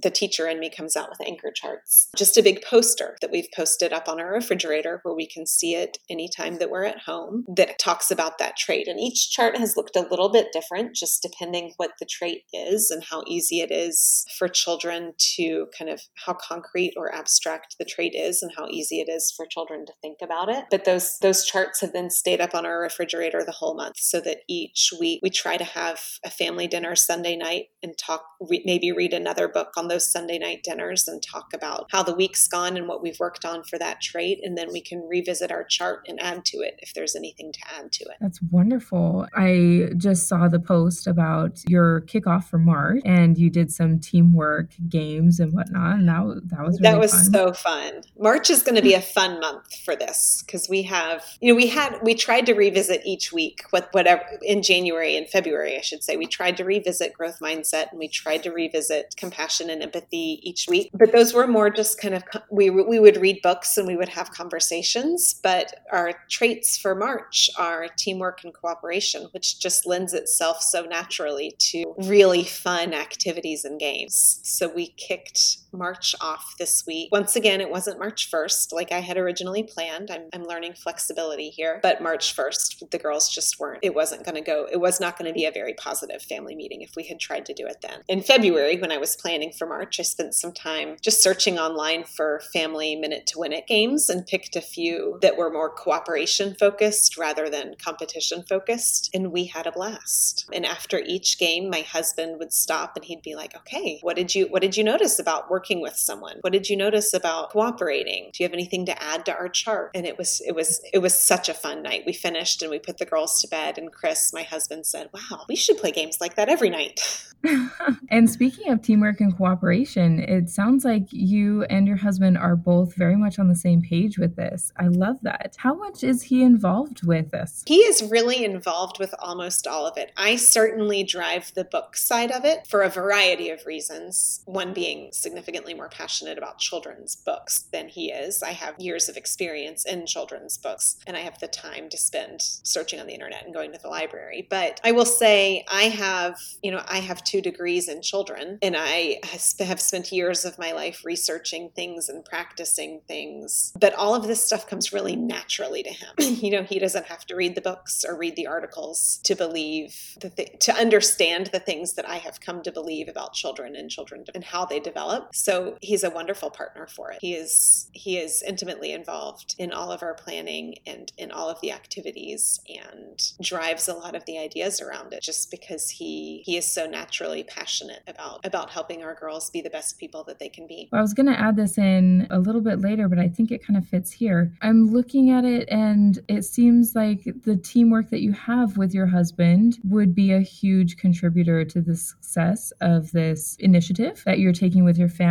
The 0.03 0.11
teacher 0.11 0.47
in 0.47 0.61
me 0.61 0.71
comes 0.71 0.97
out 0.97 1.09
with 1.09 1.27
anchor 1.27 1.51
charts, 1.55 2.09
just 2.17 2.37
a 2.37 2.43
big 2.43 2.63
poster 2.63 3.17
that 3.21 3.31
we've 3.31 3.49
posted 3.55 3.93
up 3.93 4.09
on 4.09 4.21
our 4.21 4.33
refrigerator 4.33 5.01
where 5.03 5.15
we 5.15 5.27
can 5.27 5.47
see 5.47 5.75
it 5.75 5.99
anytime 6.11 6.59
that 6.59 6.71
we're 6.71 6.85
at 6.85 7.01
home 7.01 7.45
that 7.57 7.79
talks 7.79 8.11
about 8.11 8.39
that 8.39 8.57
trait. 8.57 8.89
And 8.89 9.01
each 9.01 9.31
chart 9.31 9.57
has 9.57 9.77
looked 9.77 9.97
a 9.97 10.07
little 10.11 10.31
bit 10.31 10.49
different, 10.53 10.95
just 10.95 11.23
depending 11.23 11.73
what 11.77 11.91
the 11.99 12.07
trait 12.07 12.43
is 12.53 12.91
and 12.91 13.03
how 13.05 13.23
easy 13.27 13.61
it 13.61 13.71
is 13.71 14.25
for 14.39 14.49
children 14.49 15.13
to 15.37 15.67
kind 15.77 15.91
of 15.91 16.01
how 16.25 16.35
concrete 16.35 16.95
or 16.97 17.15
abstract 17.15 17.77
the 17.79 17.85
trait 17.85 18.15
is 18.15 18.43
and 18.43 18.53
how 18.57 18.67
easy 18.69 19.01
it 19.01 19.11
is 19.11 19.33
for 19.37 19.47
children 19.47 19.85
to 19.87 19.93
think 20.03 20.19
about 20.23 20.49
it. 20.49 20.65
But 20.71 20.85
those 20.85 21.19
those 21.21 21.45
charts 21.45 21.64
charts 21.65 21.81
have 21.81 21.93
been 21.93 22.11
stayed 22.11 22.41
up 22.41 22.55
on 22.55 22.67
our 22.67 22.81
refrigerator 22.81 23.43
the 23.45 23.53
whole 23.53 23.75
month 23.75 23.97
so 23.99 24.21
that 24.21 24.39
each 24.49 24.93
week 25.01 25.21
we 25.23 25.31
try 25.31 25.57
to 25.57 25.65
have 25.65 26.01
a 26.25 26.31
family 26.31 26.67
dinner 26.67 26.95
Sunday 26.95 27.37
night 27.37 27.67
and 27.83 27.97
talk, 27.97 28.25
re- 28.41 28.63
maybe 28.65 28.93
read 28.93 29.13
another 29.13 29.49
book 29.49 29.73
on 29.77 29.89
those 29.89 30.11
Sunday 30.11 30.39
night 30.39 30.63
dinners 30.63 31.09
and 31.09 31.23
talk 31.23 31.53
about 31.55 31.87
how 31.91 32.03
the 32.03 32.15
week's 32.15 32.47
gone 32.49 32.77
and 32.77 32.87
what 32.87 33.03
we've 33.03 33.19
worked 33.19 33.45
on 33.45 33.63
for 33.65 33.79
that 33.79 34.01
trait. 34.01 34.41
And 34.43 34.59
then 34.59 34.73
we 34.73 34.81
can 34.81 35.07
revisit 35.09 35.51
our 35.51 35.65
chart 35.65 36.05
and 36.07 36.21
add 36.21 36.45
to 36.47 36.59
it 36.59 36.75
if 36.81 36.93
there's 36.95 37.17
anything 37.17 37.53
to 37.53 37.61
add 37.79 37.93
to 37.93 38.05
it. 38.05 38.17
That's 38.21 38.41
wonderful. 38.51 39.27
I 39.35 39.89
just 39.97 40.29
saw 40.29 40.49
the 40.49 40.61
post 40.61 41.07
about 41.07 41.61
your 41.67 42.03
kickoff 42.03 42.45
for 42.45 42.59
March 42.59 43.01
and 43.05 43.39
you 43.39 43.49
did 43.49 43.73
some 43.73 44.01
teamwork 44.01 44.71
games 44.89 45.41
and 45.41 45.53
whatnot. 45.53 45.97
And 45.97 46.09
that, 46.09 46.43
that 46.47 46.65
was 46.65 46.81
really 46.81 46.93
that 46.93 47.01
was 47.01 47.13
fun. 47.13 47.25
so 47.25 47.53
fun. 47.53 48.03
March 48.19 48.51
is 48.51 48.63
going 48.63 48.77
to 48.77 48.83
be 48.83 48.95
a 48.95 49.01
fun 49.01 49.41
month 49.41 49.75
for 49.85 49.97
this 49.97 50.43
because 50.47 50.69
we 50.69 50.83
have, 50.83 51.25
you 51.41 51.53
know, 51.53 51.54
we 51.57 51.67
had 51.67 51.99
we 52.03 52.15
tried 52.15 52.47
to 52.47 52.55
revisit 52.55 53.03
each 53.05 53.33
week 53.33 53.65
what 53.71 53.89
whatever 53.93 54.23
in 54.43 54.63
January 54.63 55.17
and 55.17 55.29
February 55.29 55.77
I 55.77 55.81
should 55.81 56.03
say 56.03 56.17
we 56.17 56.27
tried 56.27 56.57
to 56.59 56.65
revisit 56.65 57.13
growth 57.15 57.39
mindset 57.41 57.91
and 57.91 57.99
we 57.99 58.09
tried 58.09 58.43
to 58.45 58.51
revisit 58.51 59.15
compassion 59.17 59.71
and 59.71 59.83
empathy 59.83 60.41
each 60.43 60.67
week. 60.69 60.91
But 60.93 61.13
those 61.13 61.35
were 61.35 61.47
more 61.47 61.71
just 61.71 62.01
kind 62.01 62.15
of 62.15 62.23
we 62.51 62.71
we 62.71 62.99
would 62.99 63.17
read 63.21 63.41
books 63.43 63.77
and 63.77 63.87
we 63.87 63.97
would 63.97 64.09
have 64.09 64.31
conversations 64.31 65.35
but 65.43 65.75
our 65.93 66.13
traits 66.29 66.77
for 66.77 66.95
March 66.95 67.51
are 67.59 67.89
teamwork 67.97 68.45
and 68.45 68.55
cooperation 68.55 69.29
which 69.33 69.61
just 69.61 69.87
lends 69.87 70.13
itself 70.13 70.63
so 70.63 70.83
naturally 70.83 71.55
to 71.59 71.95
really 71.99 72.45
fun 72.45 72.95
activities 72.95 73.65
and 73.65 73.81
games. 73.81 74.41
So 74.43 74.69
we 74.69 74.89
kicked 74.89 75.59
March 75.77 76.15
off 76.21 76.55
this 76.59 76.85
week 76.87 77.09
once 77.13 77.37
again 77.37 77.61
it 77.61 77.71
wasn't 77.71 77.99
March 77.99 78.31
1st 78.31 78.73
like 78.73 78.93
I 78.93 79.01
had 79.01 79.17
originally 79.17 79.63
planned 79.63 80.11
I'm, 80.11 80.29
I'm 80.33 80.45
learning 80.45 80.75
flexibility 80.75 81.51
here. 81.51 81.81
But 81.83 82.03
March 82.03 82.37
1st, 82.37 82.91
the 82.91 82.99
girls 82.99 83.29
just 83.29 83.59
weren't, 83.59 83.81
it 83.83 83.95
wasn't 83.95 84.25
going 84.25 84.37
to 84.37 84.41
go, 84.41 84.67
it 84.71 84.81
was 84.81 85.01
not 85.01 85.19
going 85.19 85.29
to 85.29 85.35
be 85.35 85.45
a 85.45 85.51
very 85.51 85.75
positive 85.75 86.23
family 86.23 86.55
meeting 86.55 86.83
if 86.83 86.95
we 86.97 87.05
had 87.05 87.19
tried 87.19 87.47
to 87.47 87.55
do 87.55 87.67
it 87.67 87.79
then. 87.83 88.03
In 88.09 88.23
February, 88.23 88.79
when 88.79 88.93
I 88.93 88.99
was 88.99 89.17
planning 89.17 89.53
for 89.53 89.67
March, 89.67 89.99
I 89.99 90.03
spent 90.03 90.35
some 90.35 90.53
time 90.53 90.97
just 91.01 91.23
searching 91.23 91.59
online 91.59 92.05
for 92.05 92.41
family 92.53 92.97
minute 92.97 93.27
to 93.29 93.39
win 93.39 93.53
it 93.53 93.67
games 93.67 94.09
and 94.09 94.27
picked 94.27 94.57
a 94.57 94.61
few 94.61 95.19
that 95.23 95.37
were 95.37 95.51
more 95.51 95.71
cooperation 95.71 96.55
focused 96.55 97.17
rather 97.17 97.49
than 97.49 97.77
competition 97.83 98.45
focused. 98.49 99.11
And 99.15 99.33
we 99.33 99.47
had 99.47 99.67
a 99.67 99.73
blast. 99.73 100.49
And 100.53 100.67
after 100.67 100.99
each 100.99 101.39
game, 101.39 101.71
my 101.71 101.81
husband 101.81 102.39
would 102.39 102.53
stop 102.53 102.97
and 102.97 103.05
he'd 103.05 103.23
be 103.23 103.35
like, 103.35 103.57
okay, 103.57 103.99
what 104.03 104.17
did 104.17 104.35
you, 104.35 104.47
what 104.47 104.63
did 104.63 104.77
you 104.77 104.85
notice 104.85 105.19
about 105.19 105.51
working 105.65 105.81
with 105.81 105.97
someone? 105.97 106.37
What 106.43 106.53
did 106.53 106.69
you 106.69 106.77
notice 106.77 107.15
about 107.15 107.49
cooperating? 107.49 108.31
Do 108.35 108.43
you 108.43 108.47
have 108.47 108.53
anything 108.53 108.85
to 108.85 109.03
add 109.03 109.25
to 109.25 109.35
our 109.35 109.49
chart? 109.49 109.93
And 109.95 110.05
it 110.05 110.19
was, 110.19 110.43
it 110.47 110.55
was, 110.55 110.83
it 110.93 110.99
was 110.99 111.15
such 111.15 111.49
a 111.49 111.55
fun 111.55 111.83
night. 111.83 112.03
We 112.05 112.13
finished 112.13 112.61
and 112.61 112.71
we 112.71 112.79
put 112.79 112.99
the 112.99 113.07
girls 113.07 113.41
to 113.41 113.49
bed. 113.49 113.79
And 113.79 113.91
Chris, 113.91 114.31
my 114.35 114.43
husband, 114.43 114.85
said, 114.85 115.09
Wow, 115.15 115.47
we 115.49 115.57
should 115.57 115.79
play 115.79 115.91
games 115.91 116.19
like 116.21 116.37
that 116.37 116.51
every 116.51 116.69
night. 116.69 117.01
and 118.09 118.31
speaking 118.31 118.71
of 118.71 118.83
teamwork 118.83 119.21
and 119.21 119.37
cooperation, 119.37 120.21
it 120.21 120.49
sounds 120.49 120.85
like 120.85 121.07
you 121.11 121.65
and 121.65 121.87
your 121.87 121.97
husband 121.97 122.39
are 122.39 122.57
both 122.57 122.95
very 122.95 123.17
much 123.17 123.39
on 123.39 123.49
the 123.49 123.55
same 123.55 123.83
page 123.83 124.19
with 124.19 124.37
this. 124.37 124.73
I 124.79 124.89
love 124.89 125.19
that. 125.23 125.57
How 125.59 125.75
much 125.75 126.03
is 126.03 126.23
he 126.23 126.43
involved 126.43 127.07
with 127.07 127.31
this? 127.31 127.63
He 127.67 127.79
is 127.79 128.03
really 128.03 128.45
involved 128.45 128.99
with 128.99 129.15
almost 129.19 129.67
all 129.67 129.87
of 129.87 129.97
it. 129.97 130.13
I 130.17 130.37
certainly 130.37 131.03
drive 131.05 131.53
the 131.55 131.65
book 131.65 131.97
side 131.97 132.31
of 132.31 132.45
it 132.45 132.67
for 132.67 132.83
a 132.83 132.89
variety 132.89 133.51
of 133.51 133.67
reasons. 133.67 134.43
One 134.47 134.73
being 134.73 135.11
significantly 135.55 135.75
more 135.75 135.89
passionate 135.89 136.37
about 136.37 136.59
children's 136.59 137.15
books 137.15 137.67
than 137.73 137.89
he 137.89 138.11
is. 138.11 138.43
I 138.43 138.51
have 138.51 138.75
years 138.79 139.09
of 139.09 139.17
experience 139.17 139.85
in 139.85 140.05
children's 140.05 140.59
books 140.59 140.97
and 141.07 141.17
I 141.17 141.21
have 141.21 141.39
the 141.39 141.47
time 141.47 141.89
to 141.91 141.97
spend 141.97 142.41
searching 142.43 142.99
on 142.99 143.07
the 143.07 143.13
internet 143.13 143.45
and 143.45 143.55
going 143.55 143.73
to 143.73 143.79
the 143.79 143.89
library. 143.89 144.47
But 144.51 144.81
I 144.83 144.91
will 144.91 145.07
say, 145.07 145.65
I 145.73 145.85
have, 145.85 146.39
you 146.63 146.73
know, 146.73 146.83
I 146.89 146.99
have 146.99 147.23
two 147.23 147.41
degrees 147.41 147.89
in 147.89 148.03
children, 148.03 148.59
and 148.63 148.75
I 148.77 149.21
have 149.61 149.81
spent 149.81 150.11
years 150.11 150.45
of 150.45 150.59
my 150.59 150.73
life 150.73 151.03
researching 151.05 151.71
things 151.71 152.09
and 152.09 152.25
practicing 152.25 153.01
things. 153.07 153.73
But 153.79 153.95
all 153.95 154.15
of 154.15 154.27
this 154.27 154.45
stuff 154.45 154.67
comes 154.67 154.93
really 154.93 155.17
naturally 155.17 155.83
to 155.83 155.91
him. 155.91 156.09
you 156.19 156.51
know, 156.51 156.65
he 156.65 156.79
doesn't 156.79 157.07
have 157.07 157.25
to 157.27 157.37
read 157.37 157.55
the 157.55 157.61
books 157.61 158.05
or 158.07 158.17
read 158.17 158.37
the 158.37 158.47
articles 158.47 159.21
to 159.25 159.35
believe 159.37 159.95
the 160.21 160.31
th- 160.31 160.59
to 160.61 160.75
understand 160.75 161.47
the 161.47 161.61
things 161.61 161.95
that 161.95 162.09
I 162.09 162.17
have 162.17 162.41
come 162.41 162.63
to 162.63 162.73
believe 162.73 163.09
about 163.09 163.35
children 163.35 163.77
and 163.77 163.91
children 163.91 164.25
and 164.35 164.45
how 164.45 164.65
they 164.65 164.81
develop. 164.81 165.35
So 165.45 165.77
he's 165.83 166.05
a 166.05 166.09
wonderful 166.09 166.49
partner 166.49 166.87
for 166.87 167.11
it. 167.11 167.19
He 167.21 167.35
is 167.35 167.91
he 167.93 168.17
is 168.17 168.43
intimately 168.43 168.93
involved 168.93 169.55
in 169.59 169.75
all 169.75 169.93
of 169.93 170.03
our 170.03 170.15
planning 170.15 170.77
and 170.87 171.13
in 171.19 171.31
all 171.31 171.51
of 171.51 171.61
the 171.61 171.71
activities 171.71 172.61
and 172.67 173.21
drives 173.43 173.87
a 173.87 173.93
lot 173.93 174.15
of 174.15 174.25
the 174.25 174.39
ideas 174.39 174.81
around 174.81 175.13
it 175.13 175.23
just 175.23 175.51
because 175.51 175.91
he 175.91 176.43
he 176.47 176.57
is 176.57 176.67
so 176.67 176.87
naturally 176.87 177.43
passionate 177.43 178.03
about 178.07 178.41
about 178.47 178.71
helping 178.71 179.03
our 179.03 179.15
girls 179.15 179.51
be 179.51 179.61
the 179.61 179.69
best 179.69 179.99
people 179.99 180.25
that 180.25 180.39
they 180.39 180.49
can 180.49 180.67
be. 180.67 180.89
Well, 180.91 181.01
I 181.01 181.03
was 181.03 181.13
going 181.13 181.27
to 181.27 181.39
add 181.39 181.57
this 181.57 181.77
in 181.77 182.27
a 182.31 182.39
little 182.39 182.63
bit 182.63 182.81
later, 182.81 183.07
but 183.07 183.19
I 183.19 183.29
think 183.29 183.51
it 183.51 183.63
kind 183.63 183.77
of 183.77 183.87
fits 183.87 184.13
here. 184.13 184.51
I'm 184.63 184.91
looking 184.91 185.29
at 185.29 185.45
it 185.45 185.69
and 185.69 186.21
it 186.27 186.47
seems 186.47 186.95
like 186.95 187.23
the 187.45 187.57
teamwork 187.59 188.09
that 188.09 188.23
you 188.23 188.33
have 188.33 188.79
with 188.79 188.95
your 188.95 189.09
husband 189.09 189.77
would 189.85 190.15
be 190.15 190.33
a 190.33 190.41
huge 190.41 190.97
contributor 190.97 191.67
to 191.67 191.83
the 191.83 191.97
success 191.97 192.73
of 192.81 193.13
this 193.13 193.57
initiative 193.57 194.23
that 194.25 194.39
you're 194.39 194.55
taking 194.55 194.85
with 194.85 194.97
your 194.97 195.11
family. 195.11 195.24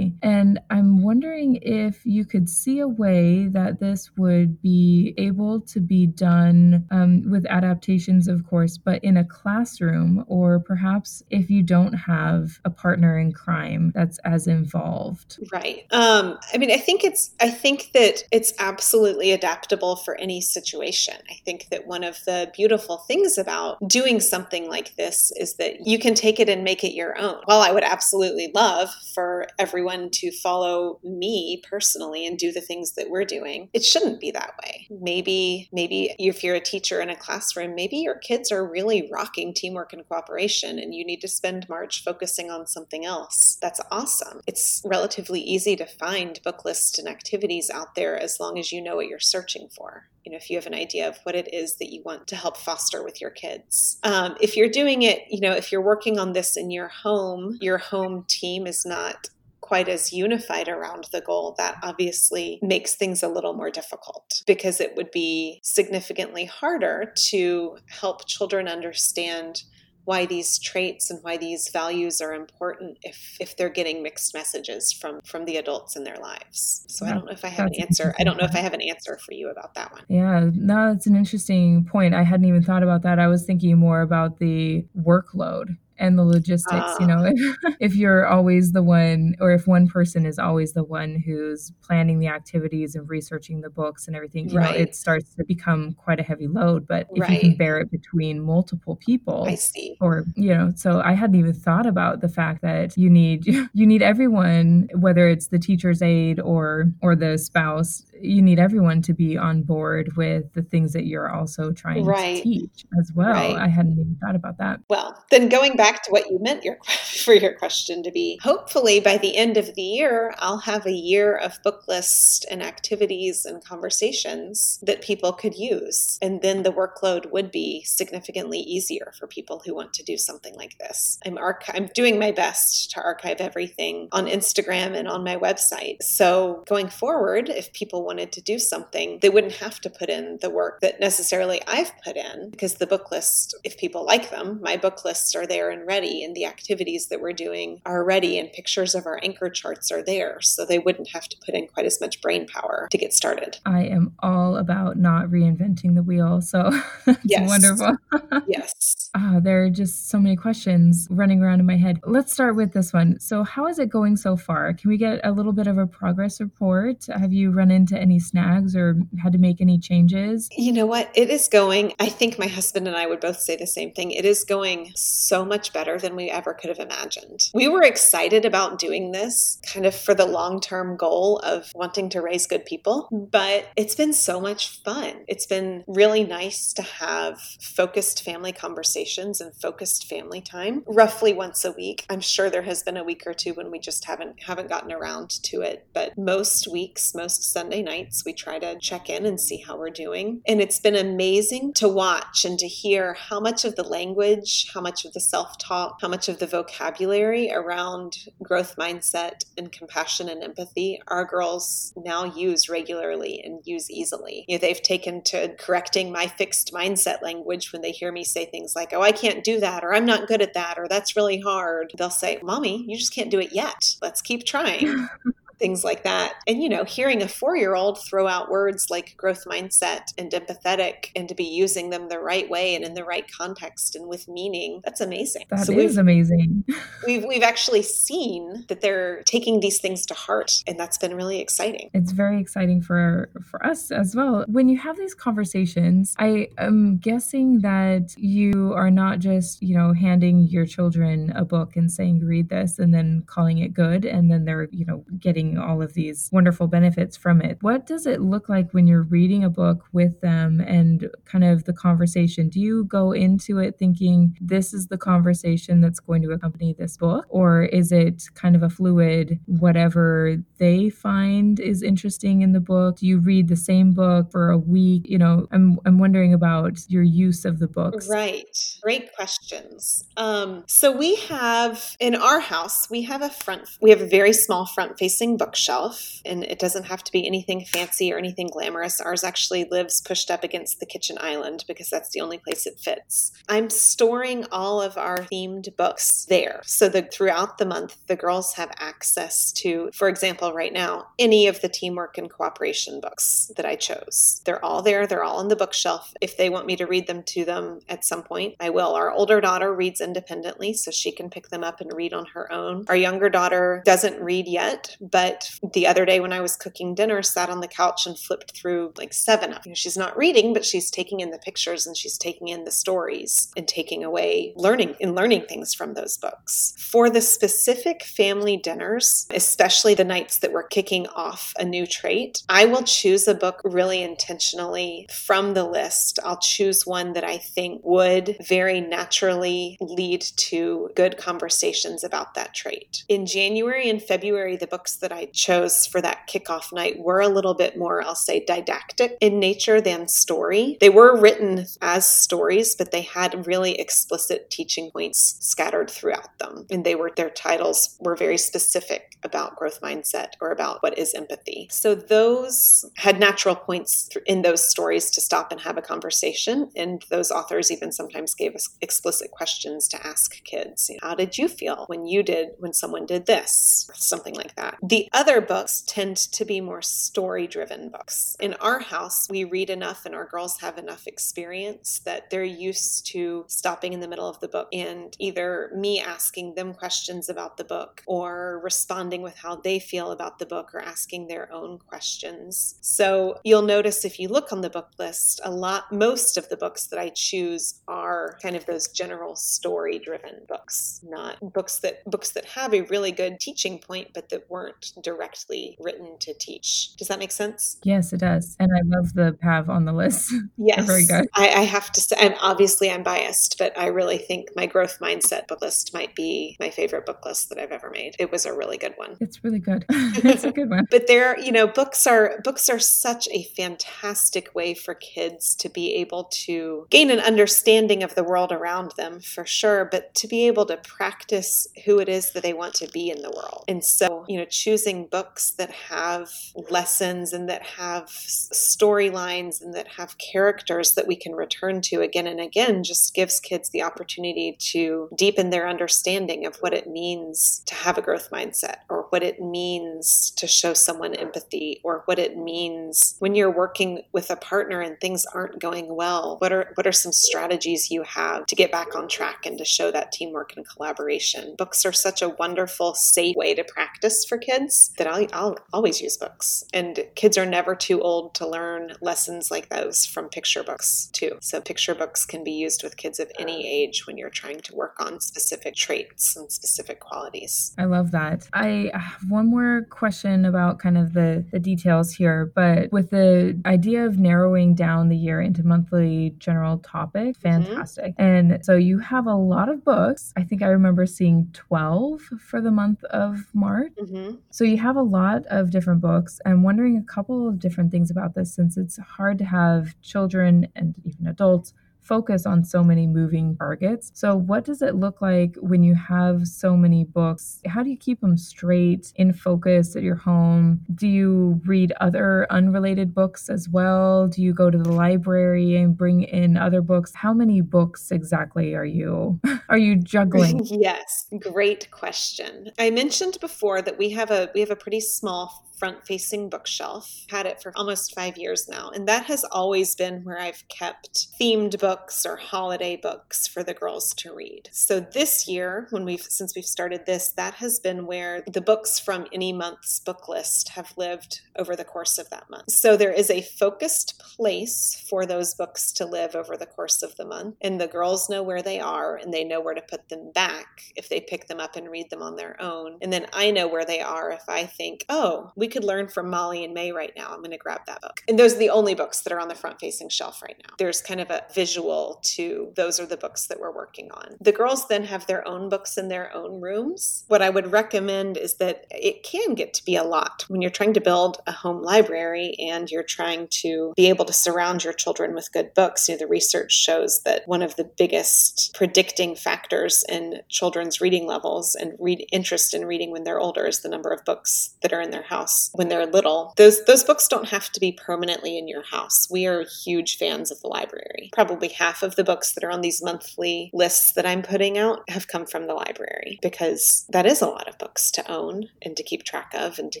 And 0.22 0.60
I'm 0.70 1.02
wondering 1.02 1.58
if 1.62 2.04
you 2.04 2.24
could 2.24 2.48
see 2.48 2.80
a 2.80 2.88
way 2.88 3.48
that 3.48 3.80
this 3.80 4.10
would 4.16 4.60
be 4.62 5.14
able 5.18 5.60
to 5.62 5.80
be 5.80 6.06
done 6.06 6.86
um, 6.90 7.30
with 7.30 7.46
adaptations, 7.46 8.28
of 8.28 8.46
course, 8.46 8.78
but 8.78 9.02
in 9.04 9.16
a 9.16 9.24
classroom, 9.24 10.24
or 10.26 10.58
perhaps 10.58 11.22
if 11.30 11.50
you 11.50 11.62
don't 11.62 11.92
have 11.92 12.58
a 12.64 12.70
partner 12.70 13.18
in 13.18 13.32
crime 13.32 13.92
that's 13.94 14.18
as 14.24 14.46
involved. 14.46 15.38
Right. 15.52 15.86
Um, 15.90 16.38
I 16.52 16.58
mean, 16.58 16.70
I 16.70 16.78
think 16.78 17.04
it's, 17.04 17.34
I 17.40 17.50
think 17.50 17.92
that 17.92 18.22
it's 18.32 18.52
absolutely 18.58 19.32
adaptable 19.32 19.96
for 19.96 20.16
any 20.16 20.40
situation. 20.40 21.14
I 21.30 21.34
think 21.44 21.68
that 21.70 21.86
one 21.86 22.04
of 22.04 22.24
the 22.24 22.50
beautiful 22.54 22.98
things 22.98 23.38
about 23.38 23.86
doing 23.88 24.20
something 24.20 24.68
like 24.68 24.96
this 24.96 25.32
is 25.36 25.54
that 25.56 25.86
you 25.86 25.98
can 25.98 26.14
take 26.14 26.40
it 26.40 26.48
and 26.48 26.64
make 26.64 26.84
it 26.84 26.94
your 26.94 27.18
own. 27.18 27.40
While 27.44 27.60
I 27.60 27.72
would 27.72 27.84
absolutely 27.84 28.50
love 28.54 28.90
for 29.14 29.46
everyone 29.58 30.10
to 30.10 30.30
follow 30.30 31.00
me 31.02 31.62
personally 31.68 32.26
and 32.26 32.38
do 32.38 32.52
the 32.52 32.60
things 32.60 32.92
that 32.92 33.10
we're 33.10 33.24
doing, 33.24 33.68
it 33.72 33.84
shouldn't 33.84 34.20
be 34.20 34.30
that 34.30 34.54
way. 34.62 34.86
Maybe, 34.90 35.68
maybe 35.72 36.14
if 36.18 36.44
you're 36.44 36.54
a 36.54 36.60
teacher 36.60 37.00
in 37.00 37.10
a 37.10 37.16
classroom, 37.16 37.74
maybe 37.74 37.98
your 37.98 38.16
kids 38.16 38.52
are 38.52 38.68
really 38.68 39.08
rocking 39.12 39.54
teamwork 39.54 39.92
and 39.92 40.06
cooperation 40.08 40.78
and 40.78 40.94
you 40.94 41.04
need 41.04 41.20
to 41.20 41.28
spend 41.28 41.68
March 41.68 42.04
focusing 42.04 42.50
on 42.50 42.66
something 42.66 43.04
else. 43.04 43.58
That's 43.60 43.80
awesome. 43.90 44.40
It's 44.46 44.82
relatively 44.84 45.40
easy 45.40 45.76
to 45.76 45.86
find 45.86 46.40
book 46.44 46.64
lists 46.64 46.98
and 46.98 47.08
activities 47.08 47.70
out 47.70 47.94
there 47.94 48.18
as 48.18 48.38
long 48.40 48.58
as 48.58 48.72
you 48.72 48.82
know 48.82 48.96
what 48.96 49.08
you're 49.08 49.18
searching 49.18 49.68
for 49.68 50.08
you 50.28 50.32
know 50.32 50.36
if 50.36 50.50
you 50.50 50.56
have 50.56 50.66
an 50.66 50.74
idea 50.74 51.08
of 51.08 51.16
what 51.22 51.34
it 51.34 51.52
is 51.54 51.76
that 51.76 51.90
you 51.90 52.02
want 52.04 52.26
to 52.26 52.36
help 52.36 52.58
foster 52.58 53.02
with 53.02 53.18
your 53.18 53.30
kids 53.30 53.98
um, 54.02 54.36
if 54.42 54.56
you're 54.56 54.68
doing 54.68 55.00
it 55.00 55.22
you 55.30 55.40
know 55.40 55.52
if 55.52 55.72
you're 55.72 55.80
working 55.80 56.18
on 56.18 56.34
this 56.34 56.54
in 56.54 56.70
your 56.70 56.88
home 56.88 57.56
your 57.62 57.78
home 57.78 58.26
team 58.28 58.66
is 58.66 58.84
not 58.84 59.28
quite 59.68 59.88
as 59.88 60.14
unified 60.14 60.66
around 60.66 61.06
the 61.12 61.20
goal, 61.20 61.54
that 61.58 61.76
obviously 61.82 62.58
makes 62.62 62.94
things 62.94 63.22
a 63.22 63.28
little 63.28 63.52
more 63.52 63.70
difficult 63.70 64.42
because 64.46 64.80
it 64.80 64.96
would 64.96 65.10
be 65.10 65.60
significantly 65.62 66.46
harder 66.46 67.12
to 67.14 67.76
help 67.86 68.26
children 68.26 68.66
understand 68.66 69.62
why 70.06 70.24
these 70.24 70.58
traits 70.58 71.10
and 71.10 71.22
why 71.22 71.36
these 71.36 71.68
values 71.70 72.22
are 72.22 72.32
important 72.32 72.96
if 73.02 73.36
if 73.40 73.58
they're 73.58 73.68
getting 73.68 74.02
mixed 74.02 74.32
messages 74.32 74.90
from 74.90 75.20
from 75.20 75.44
the 75.44 75.58
adults 75.58 75.96
in 75.96 76.04
their 76.04 76.16
lives. 76.16 76.86
So 76.88 77.04
i 77.04 77.12
don't 77.12 77.26
know 77.26 77.32
if 77.32 77.44
i 77.44 77.48
have 77.48 77.66
an 77.66 77.74
answer. 77.78 78.14
I 78.18 78.24
don't 78.24 78.38
know 78.38 78.46
if 78.46 78.56
i 78.56 78.60
have 78.60 78.72
an 78.72 78.80
answer 78.80 79.18
for 79.18 79.34
you 79.34 79.50
about 79.50 79.74
that 79.74 79.92
one. 79.92 80.04
Yeah 80.08 80.48
no 80.54 80.92
it's 80.92 81.06
an 81.06 81.14
interesting 81.14 81.84
point. 81.84 82.14
I 82.14 82.22
hadn't 82.22 82.46
even 82.46 82.62
thought 82.62 82.82
about 82.82 83.02
that. 83.02 83.18
I 83.18 83.26
was 83.26 83.44
thinking 83.44 83.76
more 83.76 84.00
about 84.00 84.38
the 84.38 84.86
workload 84.98 85.76
and 85.98 86.18
the 86.18 86.24
logistics. 86.24 86.72
Uh, 86.72 86.96
you 87.00 87.06
know, 87.06 87.24
if, 87.24 87.56
if 87.80 87.96
you're 87.96 88.26
always 88.26 88.72
the 88.72 88.82
one, 88.82 89.34
or 89.40 89.52
if 89.52 89.66
one 89.66 89.88
person 89.88 90.26
is 90.26 90.38
always 90.38 90.72
the 90.72 90.84
one 90.84 91.22
who's 91.24 91.72
planning 91.82 92.18
the 92.18 92.28
activities 92.28 92.94
and 92.94 93.08
researching 93.08 93.60
the 93.60 93.70
books 93.70 94.06
and 94.06 94.16
everything, 94.16 94.48
you 94.48 94.58
right. 94.58 94.74
know, 94.74 94.80
it 94.80 94.94
starts 94.94 95.34
to 95.34 95.44
become 95.44 95.92
quite 95.94 96.20
a 96.20 96.22
heavy 96.22 96.46
load. 96.46 96.86
But 96.86 97.08
if 97.14 97.22
right. 97.22 97.32
you 97.32 97.40
can 97.40 97.56
bear 97.56 97.78
it 97.78 97.90
between 97.90 98.40
multiple 98.40 98.96
people, 98.96 99.44
I 99.46 99.54
see. 99.56 99.96
Or 100.00 100.24
you 100.36 100.54
know, 100.54 100.72
so 100.76 101.00
I 101.00 101.12
hadn't 101.12 101.36
even 101.36 101.54
thought 101.54 101.86
about 101.86 102.20
the 102.20 102.28
fact 102.28 102.62
that 102.62 102.96
you 102.96 103.10
need 103.10 103.46
you 103.72 103.86
need 103.86 104.02
everyone, 104.02 104.88
whether 104.94 105.28
it's 105.28 105.48
the 105.48 105.58
teacher's 105.58 106.02
aide 106.02 106.40
or 106.40 106.86
or 107.02 107.16
the 107.16 107.38
spouse, 107.38 108.04
you 108.22 108.40
need 108.40 108.58
everyone 108.58 109.02
to 109.02 109.12
be 109.12 109.36
on 109.36 109.62
board 109.62 110.16
with 110.16 110.52
the 110.54 110.62
things 110.62 110.92
that 110.92 111.06
you're 111.06 111.30
also 111.30 111.72
trying 111.72 112.04
right. 112.04 112.36
to 112.36 112.42
teach 112.42 112.84
as 113.00 113.12
well. 113.14 113.56
I 113.56 113.68
hadn't 113.68 113.92
even 113.92 114.16
thought 114.20 114.36
about 114.36 114.58
that. 114.58 114.80
Well, 114.88 115.24
then 115.30 115.48
going 115.48 115.76
back 115.76 115.88
back 115.88 116.02
to 116.02 116.10
what 116.10 116.30
you 116.30 116.38
meant 116.40 116.64
your, 116.64 116.76
for 117.24 117.34
your 117.34 117.54
question 117.54 118.02
to 118.02 118.10
be. 118.10 118.38
Hopefully, 118.42 119.00
by 119.00 119.16
the 119.16 119.36
end 119.36 119.56
of 119.56 119.74
the 119.74 119.82
year, 119.82 120.34
I'll 120.38 120.58
have 120.58 120.86
a 120.86 120.92
year 120.92 121.36
of 121.36 121.62
book 121.62 121.84
lists 121.88 122.44
and 122.50 122.62
activities 122.62 123.44
and 123.44 123.64
conversations 123.64 124.78
that 124.82 125.02
people 125.02 125.32
could 125.32 125.54
use. 125.54 126.18
And 126.20 126.42
then 126.42 126.62
the 126.62 126.72
workload 126.72 127.30
would 127.32 127.50
be 127.50 127.82
significantly 127.84 128.58
easier 128.58 129.12
for 129.18 129.26
people 129.26 129.62
who 129.64 129.74
want 129.74 129.92
to 129.94 130.02
do 130.02 130.16
something 130.16 130.54
like 130.54 130.76
this. 130.78 131.18
I'm, 131.24 131.38
archi- 131.38 131.72
I'm 131.74 131.88
doing 131.94 132.18
my 132.18 132.32
best 132.32 132.90
to 132.92 133.02
archive 133.02 133.40
everything 133.40 134.08
on 134.12 134.26
Instagram 134.26 134.94
and 134.96 135.08
on 135.08 135.24
my 135.24 135.36
website. 135.36 136.02
So 136.02 136.64
going 136.66 136.88
forward, 136.88 137.48
if 137.48 137.72
people 137.72 138.04
wanted 138.08 138.32
to 138.32 138.40
do 138.40 138.58
something, 138.58 139.18
they 139.20 139.28
wouldn't 139.28 139.52
have 139.56 139.78
to 139.82 139.90
put 139.90 140.08
in 140.08 140.38
the 140.40 140.48
work 140.48 140.80
that 140.80 140.98
necessarily 140.98 141.60
I've 141.68 141.92
put 142.02 142.16
in 142.16 142.48
because 142.50 142.76
the 142.76 142.86
book 142.86 143.10
list, 143.10 143.54
if 143.64 143.76
people 143.76 144.06
like 144.06 144.30
them, 144.30 144.60
my 144.62 144.78
book 144.78 145.04
lists 145.04 145.36
are 145.36 145.46
there 145.46 145.68
and 145.68 145.86
ready 145.86 146.24
and 146.24 146.34
the 146.34 146.46
activities 146.46 147.08
that 147.08 147.20
we're 147.20 147.34
doing 147.34 147.82
are 147.84 148.02
ready 148.02 148.38
and 148.38 148.50
pictures 148.50 148.94
of 148.94 149.04
our 149.04 149.20
anchor 149.22 149.50
charts 149.50 149.92
are 149.92 150.02
there 150.02 150.40
so 150.40 150.64
they 150.64 150.78
wouldn't 150.78 151.10
have 151.10 151.28
to 151.28 151.36
put 151.44 151.54
in 151.54 151.66
quite 151.66 151.84
as 151.84 152.00
much 152.00 152.22
brain 152.22 152.46
power 152.46 152.88
to 152.90 152.96
get 152.96 153.12
started. 153.12 153.58
I 153.66 153.84
am 153.84 154.14
all 154.20 154.56
about 154.56 154.96
not 154.96 155.26
reinventing 155.26 155.94
the 155.94 156.02
wheel. 156.02 156.40
So 156.40 156.70
that's 157.04 157.18
yes. 157.24 157.46
wonderful. 157.46 157.98
yes. 158.48 159.10
Oh, 159.14 159.40
there 159.40 159.64
are 159.64 159.70
just 159.70 160.08
so 160.08 160.18
many 160.18 160.36
questions 160.36 161.08
running 161.10 161.42
around 161.42 161.60
in 161.60 161.66
my 161.66 161.76
head. 161.76 162.00
Let's 162.06 162.32
start 162.32 162.56
with 162.56 162.72
this 162.72 162.92
one. 162.92 163.18
So, 163.20 163.42
how 163.42 163.66
is 163.66 163.78
it 163.78 163.88
going 163.88 164.16
so 164.16 164.36
far? 164.36 164.72
Can 164.74 164.90
we 164.90 164.96
get 164.96 165.20
a 165.24 165.32
little 165.32 165.52
bit 165.52 165.66
of 165.66 165.78
a 165.78 165.86
progress 165.86 166.40
report? 166.40 167.06
Have 167.06 167.32
you 167.32 167.50
run 167.50 167.70
into 167.70 167.97
any 167.98 168.18
snags 168.18 168.74
or 168.74 168.96
had 169.22 169.32
to 169.32 169.38
make 169.38 169.60
any 169.60 169.78
changes? 169.78 170.48
You 170.56 170.72
know 170.72 170.86
what? 170.86 171.10
It 171.14 171.30
is 171.30 171.48
going, 171.48 171.94
I 171.98 172.08
think 172.08 172.38
my 172.38 172.46
husband 172.46 172.86
and 172.86 172.96
I 172.96 173.06
would 173.06 173.20
both 173.20 173.40
say 173.40 173.56
the 173.56 173.66
same 173.66 173.92
thing. 173.92 174.10
It 174.10 174.24
is 174.24 174.44
going 174.44 174.92
so 174.94 175.44
much 175.44 175.72
better 175.72 175.98
than 175.98 176.16
we 176.16 176.30
ever 176.30 176.54
could 176.54 176.68
have 176.68 176.78
imagined. 176.78 177.50
We 177.54 177.68
were 177.68 177.82
excited 177.82 178.44
about 178.44 178.78
doing 178.78 179.12
this 179.12 179.58
kind 179.66 179.86
of 179.86 179.94
for 179.94 180.14
the 180.14 180.26
long 180.26 180.60
term 180.60 180.96
goal 180.96 181.38
of 181.38 181.70
wanting 181.74 182.08
to 182.10 182.22
raise 182.22 182.46
good 182.46 182.64
people, 182.64 183.08
but 183.10 183.68
it's 183.76 183.94
been 183.94 184.12
so 184.12 184.40
much 184.40 184.82
fun. 184.82 185.24
It's 185.26 185.46
been 185.46 185.84
really 185.86 186.24
nice 186.24 186.72
to 186.74 186.82
have 186.82 187.40
focused 187.60 188.24
family 188.24 188.52
conversations 188.52 189.40
and 189.40 189.54
focused 189.54 190.08
family 190.08 190.40
time 190.40 190.84
roughly 190.86 191.32
once 191.32 191.64
a 191.64 191.72
week. 191.72 192.06
I'm 192.10 192.20
sure 192.20 192.50
there 192.50 192.62
has 192.62 192.82
been 192.82 192.96
a 192.96 193.04
week 193.04 193.24
or 193.26 193.34
two 193.34 193.54
when 193.54 193.70
we 193.70 193.78
just 193.78 194.04
haven't 194.04 194.42
haven't 194.42 194.68
gotten 194.68 194.92
around 194.92 195.30
to 195.44 195.60
it, 195.60 195.86
but 195.92 196.16
most 196.16 196.68
weeks, 196.68 197.14
most 197.14 197.42
Sunday 197.42 197.82
nights 197.88 198.24
we 198.24 198.32
try 198.32 198.58
to 198.58 198.78
check 198.78 199.08
in 199.08 199.26
and 199.26 199.40
see 199.40 199.58
how 199.66 199.78
we're 199.78 199.90
doing. 199.90 200.42
And 200.46 200.60
it's 200.60 200.80
been 200.80 200.96
amazing 200.96 201.72
to 201.74 201.88
watch 201.88 202.44
and 202.44 202.58
to 202.58 202.68
hear 202.68 203.14
how 203.14 203.40
much 203.40 203.64
of 203.64 203.76
the 203.76 203.82
language, 203.82 204.70
how 204.72 204.80
much 204.80 205.04
of 205.04 205.12
the 205.12 205.20
self-talk 205.20 205.98
how 206.00 206.08
much 206.08 206.28
of 206.28 206.38
the 206.38 206.46
vocabulary 206.46 207.52
around 207.52 208.16
growth 208.42 208.76
mindset 208.76 209.44
and 209.56 209.72
compassion 209.72 210.28
and 210.28 210.42
empathy 210.42 211.00
our 211.08 211.24
girls 211.24 211.92
now 211.96 212.24
use 212.24 212.68
regularly 212.68 213.40
and 213.44 213.60
use 213.64 213.90
easily. 213.90 214.44
You 214.48 214.56
know, 214.56 214.60
they've 214.60 214.82
taken 214.82 215.22
to 215.24 215.54
correcting 215.58 216.12
my 216.12 216.26
fixed 216.26 216.72
mindset 216.72 217.22
language 217.22 217.72
when 217.72 217.82
they 217.82 217.92
hear 217.92 218.12
me 218.12 218.24
say 218.24 218.46
things 218.46 218.74
like, 218.76 218.92
oh, 218.92 219.02
I 219.02 219.12
can't 219.12 219.44
do 219.44 219.60
that, 219.60 219.84
or 219.84 219.94
I'm 219.94 220.06
not 220.06 220.28
good 220.28 220.42
at 220.42 220.54
that, 220.54 220.78
or 220.78 220.88
that's 220.88 221.16
really 221.16 221.40
hard. 221.40 221.92
They'll 221.96 222.10
say, 222.10 222.38
Mommy, 222.42 222.84
you 222.86 222.96
just 222.96 223.14
can't 223.14 223.30
do 223.30 223.40
it 223.40 223.52
yet. 223.52 223.96
Let's 224.02 224.22
keep 224.22 224.44
trying. 224.44 225.08
things 225.58 225.84
like 225.84 226.04
that. 226.04 226.34
And, 226.46 226.62
you 226.62 226.68
know, 226.68 226.84
hearing 226.84 227.22
a 227.22 227.28
four 227.28 227.56
year 227.56 227.74
old 227.74 228.02
throw 228.04 228.26
out 228.26 228.50
words 228.50 228.90
like 228.90 229.16
growth 229.16 229.44
mindset 229.44 230.12
and 230.16 230.30
empathetic 230.30 231.10
and 231.16 231.28
to 231.28 231.34
be 231.34 231.44
using 231.44 231.90
them 231.90 232.08
the 232.08 232.18
right 232.18 232.48
way 232.48 232.74
and 232.74 232.84
in 232.84 232.94
the 232.94 233.04
right 233.04 233.26
context 233.30 233.96
and 233.96 234.08
with 234.08 234.28
meaning, 234.28 234.80
that's 234.84 235.00
amazing. 235.00 235.44
That 235.50 235.66
so 235.66 235.72
is 235.72 235.96
amazing. 235.96 236.64
we've, 237.06 237.24
we've 237.24 237.42
actually 237.42 237.82
seen 237.82 238.64
that 238.68 238.80
they're 238.80 239.22
taking 239.24 239.60
these 239.60 239.80
things 239.80 240.06
to 240.06 240.14
heart, 240.14 240.62
and 240.66 240.78
that's 240.78 240.98
been 240.98 241.14
really 241.14 241.40
exciting. 241.40 241.90
It's 241.94 242.12
very 242.12 242.40
exciting 242.40 242.82
for, 242.82 243.30
for 243.44 243.64
us 243.64 243.90
as 243.90 244.14
well. 244.14 244.44
When 244.48 244.68
you 244.68 244.78
have 244.78 244.96
these 244.96 245.14
conversations, 245.14 246.14
I 246.18 246.48
am 246.58 246.98
guessing 246.98 247.60
that 247.60 248.14
you 248.16 248.72
are 248.74 248.90
not 248.90 249.18
just, 249.18 249.62
you 249.62 249.76
know, 249.76 249.92
handing 249.92 250.42
your 250.48 250.66
children 250.66 251.32
a 251.34 251.44
book 251.44 251.76
and 251.76 251.90
saying, 251.90 252.24
read 252.24 252.48
this, 252.48 252.78
and 252.78 252.94
then 252.94 253.24
calling 253.26 253.58
it 253.58 253.74
good, 253.74 254.04
and 254.04 254.30
then 254.30 254.44
they're, 254.44 254.68
you 254.70 254.84
know, 254.84 255.04
getting 255.18 255.47
getting 255.48 255.62
all 255.62 255.82
of 255.82 255.94
these 255.94 256.28
wonderful 256.32 256.66
benefits 256.66 257.16
from 257.16 257.40
it. 257.40 257.58
What 257.60 257.86
does 257.86 258.06
it 258.06 258.20
look 258.20 258.48
like 258.48 258.72
when 258.72 258.86
you're 258.86 259.02
reading 259.02 259.44
a 259.44 259.50
book 259.50 259.84
with 259.92 260.20
them 260.20 260.60
and 260.60 261.08
kind 261.24 261.44
of 261.44 261.64
the 261.64 261.72
conversation? 261.72 262.48
Do 262.48 262.60
you 262.60 262.84
go 262.84 263.12
into 263.12 263.58
it 263.58 263.78
thinking 263.78 264.36
this 264.40 264.74
is 264.74 264.88
the 264.88 264.98
conversation 264.98 265.80
that's 265.80 266.00
going 266.00 266.22
to 266.22 266.32
accompany 266.32 266.74
this 266.74 266.96
book? 266.96 267.26
Or 267.28 267.64
is 267.64 267.92
it 267.92 268.24
kind 268.34 268.56
of 268.56 268.62
a 268.62 268.70
fluid, 268.70 269.38
whatever 269.46 270.36
they 270.58 270.90
find 270.90 271.60
is 271.60 271.82
interesting 271.82 272.42
in 272.42 272.52
the 272.52 272.60
book? 272.60 272.98
Do 272.98 273.06
you 273.06 273.18
read 273.18 273.48
the 273.48 273.56
same 273.56 273.92
book 273.92 274.30
for 274.30 274.50
a 274.50 274.58
week? 274.58 275.08
You 275.08 275.18
know, 275.18 275.46
I'm, 275.50 275.78
I'm 275.84 275.98
wondering 275.98 276.34
about 276.34 276.78
your 276.88 277.02
use 277.02 277.44
of 277.44 277.58
the 277.58 277.68
books. 277.68 278.08
Right. 278.08 278.44
Great 278.82 279.14
questions. 279.14 280.04
Um, 280.16 280.64
so 280.66 280.96
we 280.96 281.16
have 281.16 281.96
in 282.00 282.14
our 282.14 282.40
house, 282.40 282.90
we 282.90 283.02
have 283.02 283.22
a 283.22 283.30
front, 283.30 283.68
we 283.80 283.90
have 283.90 284.00
a 284.00 284.06
very 284.06 284.32
small 284.32 284.66
front 284.66 284.98
facing 284.98 285.37
bookshelf, 285.38 286.20
and 286.24 286.44
it 286.44 286.58
doesn't 286.58 286.84
have 286.84 287.02
to 287.04 287.12
be 287.12 287.26
anything 287.26 287.64
fancy 287.64 288.12
or 288.12 288.18
anything 288.18 288.48
glamorous. 288.48 289.00
Ours 289.00 289.24
actually 289.24 289.64
lives 289.70 290.00
pushed 290.00 290.30
up 290.30 290.44
against 290.44 290.80
the 290.80 290.86
kitchen 290.86 291.16
island 291.20 291.64
because 291.66 291.88
that's 291.88 292.10
the 292.10 292.20
only 292.20 292.38
place 292.38 292.66
it 292.66 292.78
fits. 292.78 293.32
I'm 293.48 293.70
storing 293.70 294.44
all 294.52 294.82
of 294.82 294.98
our 294.98 295.18
themed 295.18 295.74
books 295.76 296.24
there 296.26 296.60
so 296.64 296.88
that 296.90 297.12
throughout 297.12 297.58
the 297.58 297.66
month, 297.66 297.96
the 298.06 298.16
girls 298.16 298.54
have 298.54 298.70
access 298.78 299.52
to, 299.52 299.90
for 299.94 300.08
example, 300.08 300.52
right 300.52 300.72
now, 300.72 301.08
any 301.18 301.46
of 301.46 301.60
the 301.60 301.68
teamwork 301.68 302.18
and 302.18 302.30
cooperation 302.30 303.00
books 303.00 303.50
that 303.56 303.66
I 303.66 303.76
chose. 303.76 304.42
They're 304.44 304.64
all 304.64 304.82
there, 304.82 305.06
they're 305.06 305.24
all 305.24 305.38
on 305.38 305.48
the 305.48 305.56
bookshelf. 305.56 306.12
If 306.20 306.36
they 306.36 306.50
want 306.50 306.66
me 306.66 306.76
to 306.76 306.86
read 306.86 307.06
them 307.06 307.22
to 307.24 307.44
them 307.44 307.80
at 307.88 308.04
some 308.04 308.22
point, 308.22 308.56
I 308.60 308.70
will. 308.70 308.94
Our 308.94 309.10
older 309.10 309.40
daughter 309.40 309.72
reads 309.74 310.00
independently, 310.00 310.72
so 310.72 310.90
she 310.90 311.12
can 311.12 311.30
pick 311.30 311.48
them 311.48 311.64
up 311.64 311.80
and 311.80 311.92
read 311.92 312.12
on 312.12 312.26
her 312.34 312.50
own. 312.52 312.84
Our 312.88 312.96
younger 312.96 313.28
daughter 313.28 313.82
doesn't 313.84 314.20
read 314.20 314.48
yet, 314.48 314.96
but 315.00 315.27
the 315.72 315.86
other 315.86 316.04
day 316.04 316.20
when 316.20 316.32
I 316.32 316.40
was 316.40 316.56
cooking 316.56 316.94
dinner, 316.94 317.22
sat 317.22 317.50
on 317.50 317.60
the 317.60 317.68
couch 317.68 318.06
and 318.06 318.18
flipped 318.18 318.56
through 318.56 318.92
like 318.96 319.12
seven 319.12 319.52
of 319.52 319.62
them. 319.62 319.74
She's 319.74 319.96
not 319.96 320.16
reading, 320.16 320.52
but 320.52 320.64
she's 320.64 320.90
taking 320.90 321.20
in 321.20 321.30
the 321.30 321.38
pictures 321.38 321.86
and 321.86 321.96
she's 321.96 322.18
taking 322.18 322.48
in 322.48 322.64
the 322.64 322.70
stories 322.70 323.52
and 323.56 323.66
taking 323.66 324.04
away 324.04 324.52
learning 324.56 324.96
and 325.00 325.14
learning 325.14 325.46
things 325.46 325.74
from 325.74 325.94
those 325.94 326.16
books. 326.16 326.74
For 326.78 327.10
the 327.10 327.20
specific 327.20 328.04
family 328.04 328.56
dinners, 328.56 329.26
especially 329.30 329.94
the 329.94 330.04
nights 330.04 330.38
that 330.38 330.52
we're 330.52 330.66
kicking 330.66 331.06
off 331.08 331.52
a 331.58 331.64
new 331.64 331.86
trait, 331.86 332.42
I 332.48 332.64
will 332.64 332.82
choose 332.82 333.28
a 333.28 333.34
book 333.34 333.60
really 333.64 334.02
intentionally 334.02 335.06
from 335.12 335.54
the 335.54 335.64
list. 335.64 336.18
I'll 336.24 336.38
choose 336.38 336.86
one 336.86 337.12
that 337.12 337.24
I 337.24 337.38
think 337.38 337.82
would 337.84 338.36
very 338.46 338.80
naturally 338.80 339.76
lead 339.80 340.22
to 340.36 340.90
good 340.94 341.16
conversations 341.16 342.04
about 342.04 342.34
that 342.34 342.54
trait. 342.54 343.04
In 343.08 343.26
January 343.26 343.88
and 343.88 344.02
February, 344.02 344.56
the 344.56 344.66
books 344.66 344.96
that 344.96 345.12
I 345.12 345.17
chose 345.26 345.86
for 345.86 346.00
that 346.00 346.28
kickoff 346.28 346.72
night 346.72 346.98
were 346.98 347.20
a 347.20 347.28
little 347.28 347.54
bit 347.54 347.76
more, 347.76 348.02
I'll 348.02 348.14
say, 348.14 348.44
didactic 348.44 349.16
in 349.20 349.38
nature 349.38 349.80
than 349.80 350.08
story. 350.08 350.76
They 350.80 350.90
were 350.90 351.18
written 351.18 351.66
as 351.80 352.10
stories, 352.10 352.74
but 352.76 352.90
they 352.90 353.02
had 353.02 353.46
really 353.46 353.78
explicit 353.78 354.50
teaching 354.50 354.90
points 354.90 355.36
scattered 355.40 355.90
throughout 355.90 356.38
them. 356.38 356.66
And 356.70 356.84
they 356.84 356.94
were 356.94 357.12
their 357.16 357.30
titles 357.30 357.96
were 358.00 358.16
very 358.16 358.38
specific 358.38 359.16
about 359.22 359.56
growth 359.56 359.80
mindset 359.80 360.28
or 360.40 360.50
about 360.50 360.82
what 360.82 360.96
is 360.98 361.14
empathy. 361.14 361.68
So 361.70 361.94
those 361.94 362.84
had 362.96 363.18
natural 363.18 363.56
points 363.56 364.08
in 364.26 364.42
those 364.42 364.68
stories 364.68 365.10
to 365.12 365.20
stop 365.20 365.50
and 365.52 365.60
have 365.60 365.76
a 365.76 365.82
conversation. 365.82 366.70
And 366.76 367.04
those 367.10 367.30
authors 367.30 367.70
even 367.70 367.92
sometimes 367.92 368.34
gave 368.34 368.54
us 368.54 368.68
explicit 368.80 369.30
questions 369.30 369.88
to 369.88 370.06
ask 370.06 370.42
kids. 370.44 370.88
You 370.88 370.96
know, 370.96 371.08
How 371.08 371.14
did 371.14 371.38
you 371.38 371.48
feel 371.48 371.84
when 371.86 372.06
you 372.06 372.22
did, 372.22 372.50
when 372.58 372.72
someone 372.72 373.06
did 373.06 373.26
this? 373.26 373.90
Something 373.94 374.34
like 374.34 374.54
that. 374.56 374.76
The 374.82 374.97
other 375.12 375.40
books 375.40 375.82
tend 375.86 376.16
to 376.16 376.44
be 376.44 376.60
more 376.60 376.82
story 376.82 377.46
driven 377.46 377.88
books. 377.90 378.36
In 378.40 378.54
our 378.54 378.80
house, 378.80 379.28
we 379.30 379.44
read 379.44 379.70
enough 379.70 380.06
and 380.06 380.14
our 380.14 380.26
girls 380.26 380.60
have 380.60 380.78
enough 380.78 381.06
experience 381.06 382.00
that 382.04 382.30
they're 382.30 382.44
used 382.44 383.06
to 383.06 383.44
stopping 383.48 383.92
in 383.92 384.00
the 384.00 384.08
middle 384.08 384.28
of 384.28 384.40
the 384.40 384.48
book 384.48 384.68
and 384.72 385.16
either 385.18 385.70
me 385.74 386.00
asking 386.00 386.54
them 386.54 386.74
questions 386.74 387.28
about 387.28 387.56
the 387.56 387.64
book 387.64 388.02
or 388.06 388.60
responding 388.62 389.22
with 389.22 389.36
how 389.36 389.56
they 389.56 389.78
feel 389.78 390.10
about 390.10 390.38
the 390.38 390.46
book 390.46 390.74
or 390.74 390.80
asking 390.80 391.26
their 391.26 391.52
own 391.52 391.78
questions. 391.78 392.76
So 392.80 393.38
you'll 393.44 393.62
notice 393.62 394.04
if 394.04 394.18
you 394.18 394.28
look 394.28 394.52
on 394.52 394.60
the 394.60 394.70
book 394.70 394.90
list, 394.98 395.40
a 395.44 395.50
lot, 395.50 395.92
most 395.92 396.36
of 396.36 396.48
the 396.48 396.56
books 396.56 396.86
that 396.86 396.98
I 396.98 397.10
choose 397.10 397.80
are 397.88 398.38
kind 398.42 398.56
of 398.56 398.66
those 398.66 398.88
general 398.88 399.36
story 399.36 399.98
driven 399.98 400.40
books, 400.48 401.00
not 401.02 401.36
books 401.52 401.78
that 401.80 402.04
books 402.06 402.30
that 402.30 402.44
have 402.44 402.74
a 402.74 402.82
really 402.82 403.12
good 403.12 403.40
teaching 403.40 403.78
point, 403.78 404.08
but 404.14 404.28
that 404.28 404.48
weren't 404.50 404.87
directly 405.02 405.76
written 405.80 406.18
to 406.20 406.34
teach. 406.34 406.96
Does 406.96 407.08
that 407.08 407.18
make 407.18 407.32
sense? 407.32 407.78
Yes, 407.82 408.12
it 408.12 408.20
does. 408.20 408.56
And 408.58 408.70
I 408.74 408.80
love 408.84 409.14
the 409.14 409.36
PAV 409.40 409.70
on 409.70 409.84
the 409.84 409.92
list. 409.92 410.32
Yes. 410.60 410.86
very 410.86 411.06
good. 411.06 411.28
I, 411.34 411.48
I 411.48 411.62
have 411.62 411.92
to 411.92 412.00
say, 412.00 412.16
and 412.18 412.34
obviously 412.40 412.90
I'm 412.90 413.02
biased, 413.02 413.58
but 413.58 413.78
I 413.78 413.86
really 413.86 414.18
think 414.18 414.48
my 414.56 414.66
growth 414.66 414.98
mindset 414.98 415.46
book 415.46 415.62
list 415.62 415.94
might 415.94 416.14
be 416.14 416.56
my 416.58 416.70
favorite 416.70 417.06
book 417.06 417.24
list 417.24 417.48
that 417.48 417.58
I've 417.58 417.70
ever 417.70 417.90
made. 417.90 418.16
It 418.18 418.32
was 418.32 418.44
a 418.44 418.52
really 418.52 418.76
good 418.76 418.94
one. 418.96 419.16
It's 419.20 419.42
really 419.44 419.60
good. 419.60 419.84
it's 419.90 420.44
a 420.44 420.52
good 420.52 420.68
one. 420.68 420.86
but 420.90 421.06
there, 421.06 421.38
you 421.38 421.52
know, 421.52 421.66
books 421.66 422.06
are 422.06 422.40
books 422.44 422.68
are 422.68 422.78
such 422.78 423.28
a 423.30 423.44
fantastic 423.56 424.54
way 424.54 424.74
for 424.74 424.94
kids 424.94 425.54
to 425.56 425.68
be 425.68 425.94
able 425.94 426.24
to 426.24 426.86
gain 426.90 427.10
an 427.10 427.20
understanding 427.20 428.02
of 428.02 428.14
the 428.14 428.24
world 428.24 428.52
around 428.52 428.92
them 428.96 429.20
for 429.20 429.44
sure, 429.44 429.84
but 429.84 430.14
to 430.16 430.26
be 430.26 430.46
able 430.46 430.66
to 430.66 430.76
practice 430.76 431.66
who 431.84 431.98
it 431.98 432.08
is 432.08 432.32
that 432.32 432.42
they 432.42 432.52
want 432.52 432.74
to 432.74 432.88
be 432.88 433.10
in 433.10 433.22
the 433.22 433.30
world. 433.30 433.64
And 433.68 433.84
so, 433.84 434.24
you 434.28 434.38
know, 434.38 434.46
choosing 434.78 435.06
books 435.06 435.50
that 435.52 435.70
have 435.70 436.30
lessons 436.70 437.32
and 437.32 437.48
that 437.48 437.62
have 437.62 438.06
storylines 438.06 439.60
and 439.60 439.74
that 439.74 439.88
have 439.88 440.16
characters 440.18 440.94
that 440.94 441.06
we 441.08 441.16
can 441.16 441.32
return 441.32 441.80
to 441.80 442.00
again 442.00 442.28
and 442.28 442.40
again 442.40 442.84
just 442.84 443.12
gives 443.12 443.40
kids 443.40 443.70
the 443.70 443.82
opportunity 443.82 444.56
to 444.60 445.08
deepen 445.16 445.50
their 445.50 445.68
understanding 445.68 446.46
of 446.46 446.56
what 446.60 446.72
it 446.72 446.86
means 446.86 447.60
to 447.66 447.74
have 447.74 447.98
a 447.98 448.02
growth 448.02 448.30
mindset 448.30 448.76
or 448.88 449.06
what 449.10 449.24
it 449.24 449.40
means 449.40 450.30
to 450.30 450.46
show 450.46 450.72
someone 450.72 451.14
empathy 451.14 451.80
or 451.82 452.02
what 452.04 452.20
it 452.20 452.36
means 452.36 453.16
when 453.18 453.34
you're 453.34 453.50
working 453.50 454.02
with 454.12 454.30
a 454.30 454.36
partner 454.36 454.80
and 454.80 455.00
things 455.00 455.26
aren't 455.34 455.60
going 455.60 455.96
well 455.96 456.36
what 456.38 456.52
are 456.52 456.70
what 456.74 456.86
are 456.86 456.92
some 456.92 457.12
strategies 457.12 457.90
you 457.90 458.04
have 458.04 458.46
to 458.46 458.54
get 458.54 458.70
back 458.70 458.94
on 458.94 459.08
track 459.08 459.44
and 459.44 459.58
to 459.58 459.64
show 459.64 459.90
that 459.90 460.12
teamwork 460.12 460.52
and 460.56 460.68
collaboration? 460.68 461.56
Books 461.58 461.84
are 461.84 461.92
such 461.92 462.22
a 462.22 462.28
wonderful 462.28 462.94
safe 462.94 463.34
way 463.34 463.54
to 463.54 463.64
practice 463.64 464.24
for 464.24 464.38
kids 464.38 464.67
that 464.98 465.06
I'll, 465.06 465.26
I'll 465.32 465.58
always 465.72 466.00
use 466.00 466.16
books 466.16 466.64
and 466.72 467.00
kids 467.14 467.36
are 467.38 467.46
never 467.46 467.74
too 467.74 468.00
old 468.00 468.34
to 468.36 468.46
learn 468.46 468.92
lessons 469.00 469.50
like 469.50 469.68
those 469.68 470.06
from 470.06 470.28
picture 470.28 470.62
books 470.62 471.10
too 471.12 471.38
so 471.40 471.60
picture 471.60 471.94
books 471.94 472.24
can 472.24 472.44
be 472.44 472.52
used 472.52 472.82
with 472.82 472.96
kids 472.96 473.18
of 473.20 473.30
any 473.38 473.66
age 473.66 474.06
when 474.06 474.18
you're 474.18 474.30
trying 474.30 474.60
to 474.60 474.74
work 474.74 474.96
on 474.98 475.20
specific 475.20 475.74
traits 475.74 476.36
and 476.36 476.50
specific 476.50 477.00
qualities 477.00 477.74
I 477.78 477.84
love 477.84 478.10
that. 478.12 478.48
I 478.52 478.90
have 478.94 479.30
one 479.30 479.46
more 479.46 479.86
question 479.90 480.44
about 480.44 480.78
kind 480.78 480.98
of 480.98 481.12
the, 481.12 481.44
the 481.52 481.58
details 481.58 482.12
here, 482.12 482.50
but 482.54 482.90
with 482.92 483.10
the 483.10 483.60
idea 483.66 484.06
of 484.06 484.18
narrowing 484.18 484.74
down 484.74 485.08
the 485.08 485.16
year 485.16 485.40
into 485.40 485.64
monthly 485.64 486.34
general 486.38 486.78
topics, 486.78 487.38
fantastic. 487.38 488.16
Mm-hmm. 488.16 488.22
And 488.22 488.64
so 488.64 488.76
you 488.76 488.98
have 488.98 489.26
a 489.26 489.34
lot 489.34 489.68
of 489.68 489.84
books. 489.84 490.32
I 490.36 490.42
think 490.42 490.62
I 490.62 490.66
remember 490.66 491.06
seeing 491.06 491.50
12 491.52 492.20
for 492.20 492.60
the 492.60 492.70
month 492.70 493.04
of 493.04 493.46
March. 493.54 493.92
Mm-hmm. 494.00 494.36
So 494.58 494.64
you 494.64 494.78
have 494.78 494.96
a 494.96 495.02
lot 495.02 495.46
of 495.46 495.70
different 495.70 496.00
books. 496.00 496.40
I'm 496.44 496.64
wondering 496.64 496.96
a 496.96 497.02
couple 497.04 497.46
of 497.46 497.60
different 497.60 497.92
things 497.92 498.10
about 498.10 498.34
this 498.34 498.52
since 498.52 498.76
it's 498.76 498.98
hard 498.98 499.38
to 499.38 499.44
have 499.44 499.94
children 500.02 500.66
and 500.74 500.96
even 501.04 501.28
adults 501.28 501.74
focus 502.08 502.46
on 502.46 502.64
so 502.64 502.82
many 502.82 503.06
moving 503.06 503.54
targets. 503.56 504.10
So, 504.14 504.34
what 504.34 504.64
does 504.64 504.80
it 504.80 504.94
look 504.94 505.20
like 505.20 505.54
when 505.60 505.82
you 505.82 505.94
have 505.94 506.48
so 506.48 506.76
many 506.76 507.04
books? 507.04 507.60
How 507.66 507.82
do 507.82 507.90
you 507.90 507.96
keep 507.96 508.20
them 508.22 508.38
straight 508.38 509.12
in 509.16 509.34
focus 509.34 509.94
at 509.94 510.02
your 510.02 510.16
home? 510.16 510.80
Do 510.94 511.06
you 511.06 511.60
read 511.66 511.92
other 512.00 512.46
unrelated 512.50 513.14
books 513.14 513.50
as 513.50 513.68
well? 513.68 514.26
Do 514.26 514.42
you 514.42 514.54
go 514.54 514.70
to 514.70 514.78
the 514.78 514.90
library 514.90 515.76
and 515.76 515.96
bring 515.96 516.22
in 516.22 516.56
other 516.56 516.80
books? 516.80 517.14
How 517.14 517.34
many 517.34 517.60
books 517.60 518.10
exactly 518.10 518.74
are 518.74 518.86
you 518.86 519.38
are 519.68 519.78
you 519.78 519.96
juggling? 519.96 520.60
yes, 520.64 521.26
great 521.38 521.90
question. 521.90 522.72
I 522.78 522.90
mentioned 522.90 523.38
before 523.40 523.82
that 523.82 523.98
we 523.98 524.10
have 524.10 524.30
a 524.30 524.50
we 524.54 524.60
have 524.60 524.70
a 524.70 524.76
pretty 524.76 525.00
small 525.00 525.67
front 525.78 526.06
facing 526.06 526.48
bookshelf. 526.48 527.24
Had 527.28 527.46
it 527.46 527.62
for 527.62 527.72
almost 527.76 528.14
five 528.14 528.36
years 528.36 528.68
now. 528.68 528.90
And 528.90 529.06
that 529.08 529.26
has 529.26 529.44
always 529.44 529.94
been 529.94 530.24
where 530.24 530.38
I've 530.38 530.64
kept 530.68 531.28
themed 531.40 531.78
books 531.78 532.26
or 532.26 532.36
holiday 532.36 532.96
books 532.96 533.46
for 533.46 533.62
the 533.62 533.74
girls 533.74 534.12
to 534.14 534.34
read. 534.34 534.68
So 534.72 535.00
this 535.00 535.48
year, 535.48 535.86
when 535.90 536.04
we've 536.04 536.22
since 536.22 536.54
we've 536.54 536.64
started 536.64 537.06
this, 537.06 537.32
that 537.32 537.54
has 537.54 537.78
been 537.80 538.06
where 538.06 538.42
the 538.46 538.60
books 538.60 538.98
from 538.98 539.26
any 539.32 539.52
month's 539.52 540.00
book 540.00 540.28
list 540.28 540.70
have 540.70 540.92
lived 540.96 541.40
over 541.56 541.76
the 541.76 541.84
course 541.84 542.18
of 542.18 542.30
that 542.30 542.48
month. 542.50 542.70
So 542.70 542.96
there 542.96 543.12
is 543.12 543.30
a 543.30 543.42
focused 543.42 544.18
place 544.18 545.04
for 545.08 545.26
those 545.26 545.54
books 545.54 545.92
to 545.92 546.06
live 546.06 546.34
over 546.34 546.56
the 546.56 546.66
course 546.66 547.02
of 547.02 547.16
the 547.16 547.26
month. 547.26 547.56
And 547.60 547.80
the 547.80 547.86
girls 547.86 548.28
know 548.28 548.42
where 548.42 548.62
they 548.62 548.80
are 548.80 549.16
and 549.16 549.32
they 549.32 549.44
know 549.44 549.60
where 549.60 549.74
to 549.74 549.82
put 549.82 550.08
them 550.08 550.32
back 550.32 550.82
if 550.96 551.08
they 551.08 551.20
pick 551.20 551.46
them 551.46 551.60
up 551.60 551.76
and 551.76 551.90
read 551.90 552.10
them 552.10 552.22
on 552.22 552.36
their 552.36 552.60
own. 552.60 552.98
And 553.00 553.12
then 553.12 553.26
I 553.32 553.50
know 553.50 553.68
where 553.68 553.84
they 553.84 554.00
are 554.00 554.30
if 554.30 554.48
I 554.48 554.64
think, 554.64 555.04
oh, 555.08 555.52
we 555.56 555.67
could 555.68 555.84
learn 555.84 556.08
from 556.08 556.30
Molly 556.30 556.64
and 556.64 556.74
Mae 556.74 556.92
right 556.92 557.12
now. 557.16 557.28
I'm 557.30 557.38
going 557.38 557.50
to 557.50 557.58
grab 557.58 557.82
that 557.86 558.00
book. 558.00 558.22
And 558.28 558.38
those 558.38 558.54
are 558.54 558.58
the 558.58 558.70
only 558.70 558.94
books 558.94 559.20
that 559.22 559.32
are 559.32 559.40
on 559.40 559.48
the 559.48 559.54
front 559.54 559.80
facing 559.80 560.08
shelf 560.08 560.42
right 560.42 560.56
now. 560.66 560.74
There's 560.78 561.00
kind 561.00 561.20
of 561.20 561.30
a 561.30 561.44
visual 561.54 562.20
to 562.34 562.72
those 562.76 563.00
are 563.00 563.06
the 563.06 563.16
books 563.16 563.46
that 563.46 563.60
we're 563.60 563.74
working 563.74 564.10
on. 564.12 564.36
The 564.40 564.52
girls 564.52 564.88
then 564.88 565.04
have 565.04 565.26
their 565.26 565.46
own 565.46 565.68
books 565.68 565.96
in 565.96 566.08
their 566.08 566.34
own 566.34 566.60
rooms. 566.60 567.24
What 567.28 567.42
I 567.42 567.50
would 567.50 567.72
recommend 567.72 568.36
is 568.36 568.54
that 568.54 568.86
it 568.90 569.22
can 569.22 569.54
get 569.54 569.74
to 569.74 569.84
be 569.84 569.96
a 569.96 570.04
lot 570.04 570.44
when 570.48 570.62
you're 570.62 570.70
trying 570.70 570.94
to 570.94 571.00
build 571.00 571.38
a 571.46 571.52
home 571.52 571.82
library 571.82 572.54
and 572.58 572.90
you're 572.90 573.02
trying 573.02 573.48
to 573.48 573.92
be 573.96 574.08
able 574.08 574.24
to 574.24 574.32
surround 574.32 574.84
your 574.84 574.92
children 574.92 575.34
with 575.34 575.52
good 575.52 575.74
books. 575.74 576.08
You 576.08 576.14
know, 576.14 576.18
the 576.18 576.26
research 576.26 576.72
shows 576.72 577.22
that 577.22 577.46
one 577.46 577.62
of 577.62 577.76
the 577.76 577.84
biggest 577.84 578.74
predicting 578.74 579.34
factors 579.34 580.04
in 580.08 580.40
children's 580.48 581.00
reading 581.00 581.26
levels 581.26 581.74
and 581.74 581.92
read 581.98 582.26
interest 582.32 582.74
in 582.74 582.84
reading 582.84 583.10
when 583.10 583.24
they're 583.24 583.40
older 583.40 583.66
is 583.66 583.80
the 583.80 583.88
number 583.88 584.10
of 584.10 584.24
books 584.24 584.74
that 584.82 584.92
are 584.92 585.00
in 585.00 585.10
their 585.10 585.22
house 585.22 585.57
when 585.72 585.88
they're 585.88 586.06
little. 586.06 586.52
Those 586.56 586.84
those 586.84 587.04
books 587.04 587.28
don't 587.28 587.48
have 587.48 587.70
to 587.72 587.80
be 587.80 587.92
permanently 587.92 588.58
in 588.58 588.68
your 588.68 588.82
house. 588.82 589.28
We 589.30 589.46
are 589.46 589.64
huge 589.84 590.16
fans 590.16 590.50
of 590.50 590.60
the 590.60 590.68
library. 590.68 591.30
Probably 591.32 591.68
half 591.68 592.02
of 592.02 592.16
the 592.16 592.24
books 592.24 592.52
that 592.52 592.64
are 592.64 592.70
on 592.70 592.80
these 592.80 593.02
monthly 593.02 593.70
lists 593.72 594.12
that 594.12 594.26
I'm 594.26 594.42
putting 594.42 594.78
out 594.78 595.08
have 595.08 595.28
come 595.28 595.46
from 595.46 595.66
the 595.66 595.74
library 595.74 596.38
because 596.42 597.04
that 597.10 597.26
is 597.26 597.42
a 597.42 597.46
lot 597.46 597.68
of 597.68 597.78
books 597.78 598.10
to 598.12 598.30
own 598.30 598.68
and 598.82 598.96
to 598.96 599.02
keep 599.02 599.24
track 599.24 599.52
of 599.54 599.78
and 599.78 599.90
to 599.92 600.00